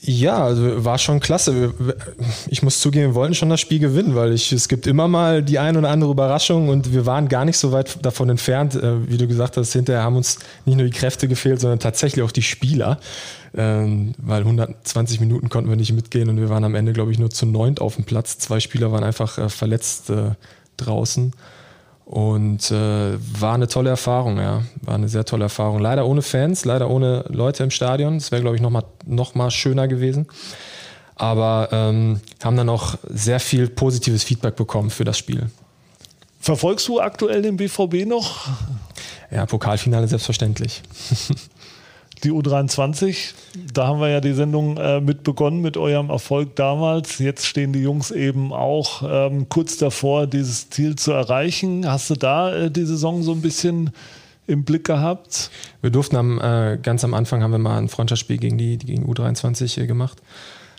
Ja, 0.00 0.44
also 0.44 0.84
war 0.84 0.96
schon 0.96 1.18
klasse. 1.18 1.74
Ich 2.46 2.62
muss 2.62 2.80
zugeben, 2.80 3.08
wir 3.08 3.14
wollten 3.16 3.34
schon 3.34 3.48
das 3.48 3.60
Spiel 3.60 3.80
gewinnen, 3.80 4.14
weil 4.14 4.32
ich, 4.32 4.52
es 4.52 4.68
gibt 4.68 4.86
immer 4.86 5.08
mal 5.08 5.42
die 5.42 5.58
ein 5.58 5.76
oder 5.76 5.90
andere 5.90 6.12
Überraschung 6.12 6.68
und 6.68 6.92
wir 6.92 7.04
waren 7.04 7.28
gar 7.28 7.44
nicht 7.44 7.58
so 7.58 7.72
weit 7.72 8.04
davon 8.04 8.30
entfernt. 8.30 8.76
Äh, 8.76 9.08
Wie 9.08 9.16
du 9.16 9.26
gesagt 9.26 9.56
hast, 9.56 9.72
hinterher 9.72 10.04
haben 10.04 10.16
uns 10.16 10.38
nicht 10.66 10.76
nur 10.76 10.86
die 10.86 10.96
Kräfte 10.96 11.26
gefehlt, 11.26 11.60
sondern 11.60 11.80
tatsächlich 11.80 12.24
auch 12.24 12.30
die 12.30 12.42
Spieler. 12.42 13.00
Ähm, 13.56 14.14
weil 14.18 14.42
120 14.42 15.20
Minuten 15.20 15.48
konnten 15.48 15.68
wir 15.68 15.76
nicht 15.76 15.92
mitgehen 15.92 16.28
und 16.28 16.36
wir 16.36 16.48
waren 16.48 16.64
am 16.64 16.74
Ende, 16.76 16.92
glaube 16.92 17.10
ich, 17.10 17.18
nur 17.18 17.30
zu 17.30 17.46
neunt 17.46 17.80
auf 17.80 17.96
dem 17.96 18.04
Platz. 18.04 18.38
Zwei 18.38 18.60
Spieler 18.60 18.92
waren 18.92 19.02
einfach 19.02 19.38
äh, 19.38 19.48
verletzt 19.48 20.10
äh, 20.10 20.32
draußen. 20.76 21.32
Und 22.08 22.70
äh, 22.70 23.18
war 23.38 23.52
eine 23.52 23.68
tolle 23.68 23.90
Erfahrung, 23.90 24.38
ja. 24.38 24.62
War 24.80 24.94
eine 24.94 25.10
sehr 25.10 25.26
tolle 25.26 25.44
Erfahrung. 25.44 25.78
Leider 25.78 26.06
ohne 26.06 26.22
Fans, 26.22 26.64
leider 26.64 26.88
ohne 26.88 27.26
Leute 27.28 27.62
im 27.64 27.70
Stadion. 27.70 28.14
Das 28.14 28.32
wäre, 28.32 28.40
glaube 28.40 28.56
ich, 28.56 28.62
nochmal 28.62 28.84
noch 29.04 29.34
mal 29.34 29.50
schöner 29.50 29.88
gewesen. 29.88 30.26
Aber 31.16 31.68
ähm, 31.70 32.22
haben 32.42 32.56
dann 32.56 32.70
auch 32.70 32.94
sehr 33.10 33.40
viel 33.40 33.68
positives 33.68 34.24
Feedback 34.24 34.56
bekommen 34.56 34.88
für 34.88 35.04
das 35.04 35.18
Spiel. 35.18 35.50
Verfolgst 36.40 36.88
du 36.88 36.98
aktuell 36.98 37.42
den 37.42 37.58
BVB 37.58 38.06
noch? 38.06 38.48
Ja, 39.30 39.44
Pokalfinale 39.44 40.08
selbstverständlich. 40.08 40.80
Die 42.24 42.32
U23, 42.32 43.34
da 43.72 43.86
haben 43.86 44.00
wir 44.00 44.08
ja 44.08 44.20
die 44.20 44.32
Sendung 44.32 44.76
äh, 44.76 45.00
mit 45.00 45.22
begonnen 45.22 45.60
mit 45.60 45.76
eurem 45.76 46.10
Erfolg 46.10 46.56
damals. 46.56 47.18
Jetzt 47.18 47.46
stehen 47.46 47.72
die 47.72 47.82
Jungs 47.82 48.10
eben 48.10 48.52
auch 48.52 49.02
ähm, 49.08 49.48
kurz 49.48 49.76
davor, 49.76 50.26
dieses 50.26 50.68
Ziel 50.70 50.96
zu 50.96 51.12
erreichen. 51.12 51.88
Hast 51.88 52.10
du 52.10 52.14
da 52.14 52.54
äh, 52.54 52.70
die 52.70 52.84
Saison 52.84 53.22
so 53.22 53.32
ein 53.32 53.40
bisschen 53.40 53.90
im 54.48 54.64
Blick 54.64 54.84
gehabt? 54.84 55.50
Wir 55.80 55.90
durften 55.90 56.16
am, 56.16 56.40
äh, 56.40 56.78
ganz 56.82 57.04
am 57.04 57.14
Anfang 57.14 57.42
haben 57.42 57.52
wir 57.52 57.58
mal 57.58 57.78
ein 57.78 57.88
Freundschaftsspiel 57.88 58.38
gegen 58.38 58.58
die, 58.58 58.78
gegen 58.78 59.08
U23 59.08 59.86
gemacht, 59.86 60.20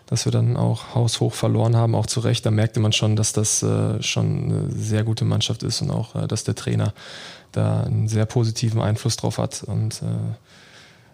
dass 0.07 0.25
wir 0.25 0.33
dann 0.33 0.57
auch 0.57 0.93
haushoch 0.93 1.33
verloren 1.33 1.77
haben, 1.77 1.95
auch 1.95 2.07
zu 2.07 2.19
Recht. 2.19 2.45
Da 2.45 2.51
merkte 2.51 2.81
man 2.81 2.91
schon, 2.91 3.15
dass 3.15 3.31
das 3.31 3.63
äh, 3.63 4.01
schon 4.01 4.43
eine 4.43 4.71
sehr 4.71 5.03
gute 5.03 5.23
Mannschaft 5.23 5.63
ist 5.63 5.81
und 5.81 5.91
auch, 5.91 6.15
äh, 6.15 6.27
dass 6.27 6.43
der 6.43 6.55
Trainer 6.55 6.93
da 7.53 7.83
einen 7.83 8.09
sehr 8.09 8.25
positiven 8.25 8.81
Einfluss 8.81 9.15
drauf 9.15 9.37
hat. 9.37 9.63
Und 9.63 10.01
äh, 10.01 10.05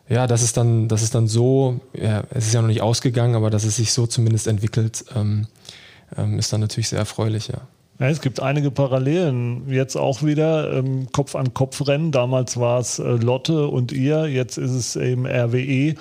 ja, 0.07 0.27
das 0.27 0.43
ist 0.43 0.57
dann, 0.57 0.87
das 0.87 1.01
ist 1.01 1.15
dann 1.15 1.27
so, 1.27 1.79
ja, 1.93 2.23
es 2.31 2.47
ist 2.47 2.53
ja 2.53 2.61
noch 2.61 2.67
nicht 2.67 2.81
ausgegangen, 2.81 3.35
aber 3.35 3.49
dass 3.49 3.63
es 3.63 3.77
sich 3.77 3.91
so 3.91 4.05
zumindest 4.07 4.47
entwickelt, 4.47 5.05
ähm, 5.15 5.47
ähm, 6.17 6.37
ist 6.37 6.53
dann 6.53 6.61
natürlich 6.61 6.89
sehr 6.89 6.99
erfreulich, 6.99 7.47
ja. 7.47 7.61
Ja, 7.99 8.09
es 8.09 8.19
gibt 8.19 8.41
einige 8.41 8.71
Parallelen. 8.71 9.71
Jetzt 9.71 9.95
auch 9.95 10.21
wieder 10.21 10.73
ähm, 10.73 11.07
Kopf-an-Kopf-Rennen. 11.13 12.11
Damals 12.11 12.57
war 12.57 12.81
es 12.81 12.99
äh, 12.99 13.03
Lotte 13.03 13.67
und 13.67 13.93
ihr, 13.93 14.27
jetzt 14.27 14.57
ist 14.57 14.71
es 14.71 14.95
eben 14.97 15.25
RWE 15.25 15.95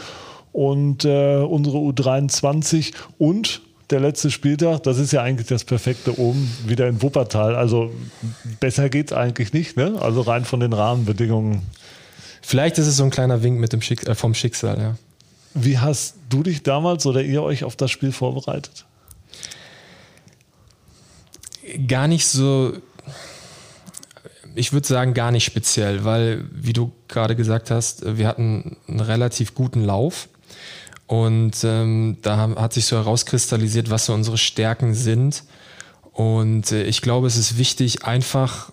und 0.51 1.05
äh, 1.05 1.37
unsere 1.37 1.79
U23 1.79 2.95
und 3.19 3.63
der 3.91 4.01
letzte 4.01 4.31
Spieltag, 4.31 4.83
das 4.83 4.99
ist 4.99 5.13
ja 5.13 5.23
eigentlich 5.23 5.47
das 5.47 5.65
perfekte 5.65 6.19
oben 6.19 6.51
wieder 6.67 6.89
in 6.89 7.01
Wuppertal. 7.03 7.55
Also 7.55 7.93
besser 8.59 8.89
geht's 8.89 9.13
eigentlich 9.13 9.53
nicht, 9.53 9.77
ne? 9.77 9.95
Also 10.01 10.23
rein 10.23 10.45
von 10.45 10.61
den 10.61 10.73
Rahmenbedingungen. 10.73 11.63
Vielleicht 12.47 12.77
ist 12.77 12.87
es 12.87 12.99
so 12.99 13.05
ein 13.05 13.11
kleiner 13.11 13.43
Wink 13.43 13.59
mit 13.59 13.73
dem 13.73 13.81
Schick 13.81 14.07
äh, 14.07 14.15
vom 14.15 14.35
Schicksal, 14.35 14.79
ja. 14.79 14.97
Wie 15.55 15.79
hast 15.79 16.17
du 16.29 16.43
dich 16.43 16.63
damals 16.63 17.07
oder 17.07 17.23
ihr 17.23 17.43
euch 17.43 17.65
auf 17.65 17.75
das 17.75 17.91
Spiel 17.91 18.13
vorbereitet? 18.13 18.85
Gar 21.89 22.07
nicht 22.07 22.27
so, 22.27 22.75
ich 24.55 24.75
würde 24.75 24.87
sagen, 24.87 25.15
gar 25.15 25.31
nicht 25.31 25.45
speziell, 25.45 26.05
weil, 26.05 26.45
wie 26.53 26.75
du 26.75 26.93
gerade 27.09 27.35
gesagt 27.35 27.71
hast, 27.71 28.19
wir 28.19 28.29
hatten 28.29 28.77
einen 28.89 29.01
relativ 29.01 29.55
guten 29.55 29.83
Lauf. 29.83 30.29
Und 31.07 31.65
ähm, 31.65 32.19
da 32.21 32.51
hat 32.57 32.75
sich 32.75 32.85
so 32.85 32.97
herauskristallisiert, 32.97 33.89
was 33.89 34.07
so 34.07 34.13
unsere 34.13 34.37
Stärken 34.37 34.95
sind. 34.95 35.45
Und 36.13 36.73
äh, 36.73 36.85
ich 36.85 37.01
glaube, 37.01 37.27
es 37.27 37.37
ist 37.37 37.57
wichtig, 37.57 38.05
einfach, 38.05 38.71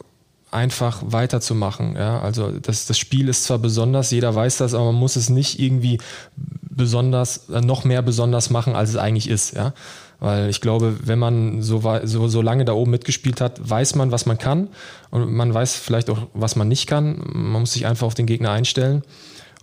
einfach 0.51 1.01
weiterzumachen. 1.05 1.95
Ja? 1.95 2.19
Also 2.19 2.51
das, 2.51 2.85
das 2.85 2.97
Spiel 2.97 3.29
ist 3.29 3.45
zwar 3.45 3.57
besonders, 3.57 4.11
jeder 4.11 4.35
weiß 4.35 4.57
das, 4.57 4.73
aber 4.73 4.85
man 4.85 4.95
muss 4.95 5.15
es 5.15 5.29
nicht 5.29 5.59
irgendwie 5.59 5.99
besonders, 6.35 7.49
äh, 7.49 7.61
noch 7.61 7.85
mehr 7.85 8.01
besonders 8.01 8.49
machen, 8.49 8.75
als 8.75 8.91
es 8.91 8.97
eigentlich 8.97 9.29
ist. 9.29 9.55
Ja? 9.55 9.73
Weil 10.19 10.49
ich 10.49 10.61
glaube, 10.61 10.97
wenn 11.03 11.17
man 11.17 11.61
so, 11.61 11.81
so, 12.03 12.27
so 12.27 12.41
lange 12.41 12.65
da 12.65 12.73
oben 12.73 12.91
mitgespielt 12.91 13.41
hat, 13.41 13.67
weiß 13.67 13.95
man, 13.95 14.11
was 14.11 14.25
man 14.25 14.37
kann. 14.37 14.67
Und 15.09 15.31
man 15.33 15.53
weiß 15.53 15.75
vielleicht 15.75 16.09
auch, 16.09 16.27
was 16.33 16.55
man 16.55 16.67
nicht 16.67 16.85
kann. 16.85 17.23
Man 17.33 17.61
muss 17.61 17.73
sich 17.73 17.87
einfach 17.87 18.05
auf 18.05 18.13
den 18.13 18.27
Gegner 18.27 18.51
einstellen. 18.51 19.01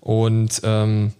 Und 0.01 0.61
ähm, 0.65 1.13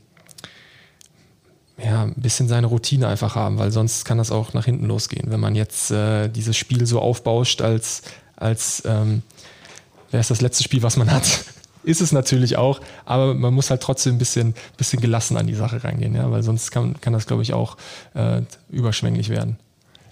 ja, 1.77 2.05
ein 2.05 2.15
bisschen 2.17 2.49
seine 2.49 2.67
Routine 2.67 3.07
einfach 3.07 3.37
haben, 3.37 3.59
weil 3.59 3.71
sonst 3.71 4.05
kann 4.05 4.19
das 4.19 4.33
auch 4.33 4.55
nach 4.55 4.65
hinten 4.65 4.87
losgehen. 4.87 5.31
Wenn 5.31 5.41
man 5.41 5.55
jetzt 5.55 5.93
äh, 5.93 6.29
dieses 6.29 6.57
Spiel 6.57 6.87
so 6.87 6.99
aufbauscht, 6.99 7.63
als, 7.63 8.03
als 8.35 8.83
ähm, 8.87 9.23
wäre 10.11 10.21
es 10.21 10.29
das 10.29 10.41
letzte 10.41 10.63
Spiel, 10.63 10.83
was 10.83 10.97
man 10.97 11.11
hat. 11.11 11.25
Ist 11.85 12.01
es 12.01 12.13
natürlich 12.13 12.57
auch, 12.57 12.81
aber 13.07 13.35
man 13.35 13.55
muss 13.55 13.71
halt 13.71 13.81
trotzdem 13.83 14.17
ein 14.17 14.19
bisschen, 14.19 14.55
bisschen 14.77 15.01
gelassen 15.01 15.37
an 15.37 15.47
die 15.47 15.55
Sache 15.55 15.83
rangehen, 15.85 16.15
ja, 16.15 16.31
weil 16.31 16.43
sonst 16.43 16.71
kann, 16.71 17.01
kann 17.01 17.13
das, 17.13 17.27
glaube 17.27 17.43
ich, 17.43 17.55
auch 17.55 17.77
äh, 18.15 18.43
überschwänglich 18.69 19.29
werden. 19.31 19.59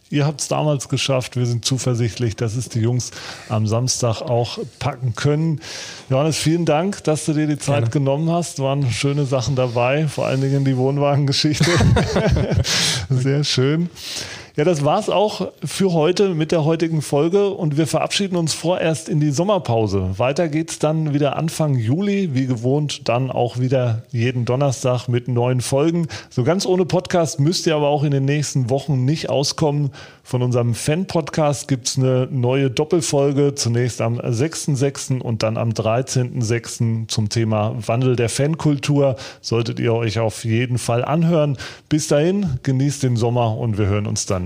Ihr 0.09 0.25
habt 0.25 0.41
es 0.41 0.47
damals 0.47 0.89
geschafft. 0.89 1.37
Wir 1.37 1.47
sind 1.47 1.65
zuversichtlich, 1.65 2.37
dass 2.37 2.55
es 2.55 2.69
die 2.69 2.79
Jungs 2.79 3.11
am 3.49 3.67
Samstag 3.67 4.23
auch 4.23 4.59
packen 4.79 5.17
können. 5.17 5.61
Johannes, 6.09 6.37
vielen 6.37 6.65
Dank, 6.65 7.03
dass 7.03 7.25
du 7.25 7.33
dir 7.33 7.49
die 7.49 7.59
Zeit 7.59 7.79
Gerne. 7.79 7.91
genommen 7.91 8.31
hast. 8.31 8.61
Waren 8.61 8.89
schöne 8.89 9.27
Sachen 9.27 9.57
dabei, 9.57 10.07
vor 10.07 10.27
allen 10.27 10.41
Dingen 10.41 10.65
die 10.65 10.77
Wohnwagengeschichte. 10.77 11.71
Sehr 13.11 13.43
schön. 13.43 13.91
Ja, 14.57 14.65
das 14.65 14.87
war's 14.87 15.11
auch 15.11 15.53
für 15.63 15.93
heute 15.93 16.35
mit 16.35 16.51
der 16.51 16.65
heutigen 16.65 17.03
Folge 17.03 17.51
und 17.51 17.77
wir 17.77 17.87
verabschieden 17.87 18.37
uns 18.37 18.55
vorerst 18.55 19.11
in 19.11 19.21
die 19.21 19.31
Sommerpause. 19.31 20.19
Weiter 20.19 20.49
geht's 20.49 20.79
dann 20.79 21.13
wieder 21.13 21.37
Anfang 21.37 21.75
Juli, 21.75 22.31
wie 22.33 22.47
gewohnt, 22.47 23.07
dann 23.07 23.31
auch 23.31 23.59
wieder 23.59 24.05
jeden 24.13 24.47
Donnerstag 24.47 25.09
mit 25.09 25.29
neuen 25.29 25.61
Folgen. 25.61 26.09
So 26.31 26.43
ganz 26.43 26.65
ohne 26.65 26.87
Podcast 26.87 27.39
müsst 27.39 27.67
ihr 27.67 27.77
aber 27.77 27.89
auch 27.89 28.03
in 28.03 28.13
den 28.13 28.25
nächsten 28.25 28.71
Wochen 28.71 29.05
nicht 29.05 29.29
auskommen. 29.29 29.91
Von 30.23 30.43
unserem 30.43 30.75
Fan-Podcast 30.75 31.69
gibt's 31.69 31.99
eine 31.99 32.27
neue 32.31 32.71
Doppelfolge, 32.71 33.55
zunächst 33.55 34.01
am 34.01 34.19
6.6. 34.19 35.21
und 35.21 35.43
dann 35.43 35.59
am 35.59 35.69
13.6. 35.69 37.09
zum 37.09 37.29
Thema 37.29 37.77
Wandel 37.87 38.17
der 38.17 38.31
Fankultur. 38.31 39.17
Solltet 39.43 39.79
ihr 39.79 39.93
euch 39.93 40.19
auf 40.19 40.45
jeden 40.45 40.79
Fall 40.79 41.05
anhören. 41.05 41.59
Bis 41.91 42.09
dahin, 42.09 42.59
genießt 42.63 43.03
den 43.03 43.17
Sommer 43.17 43.57
und 43.57 43.77
wir 43.77 43.87
hören 43.87 44.07
uns 44.07 44.25
dann 44.25 44.46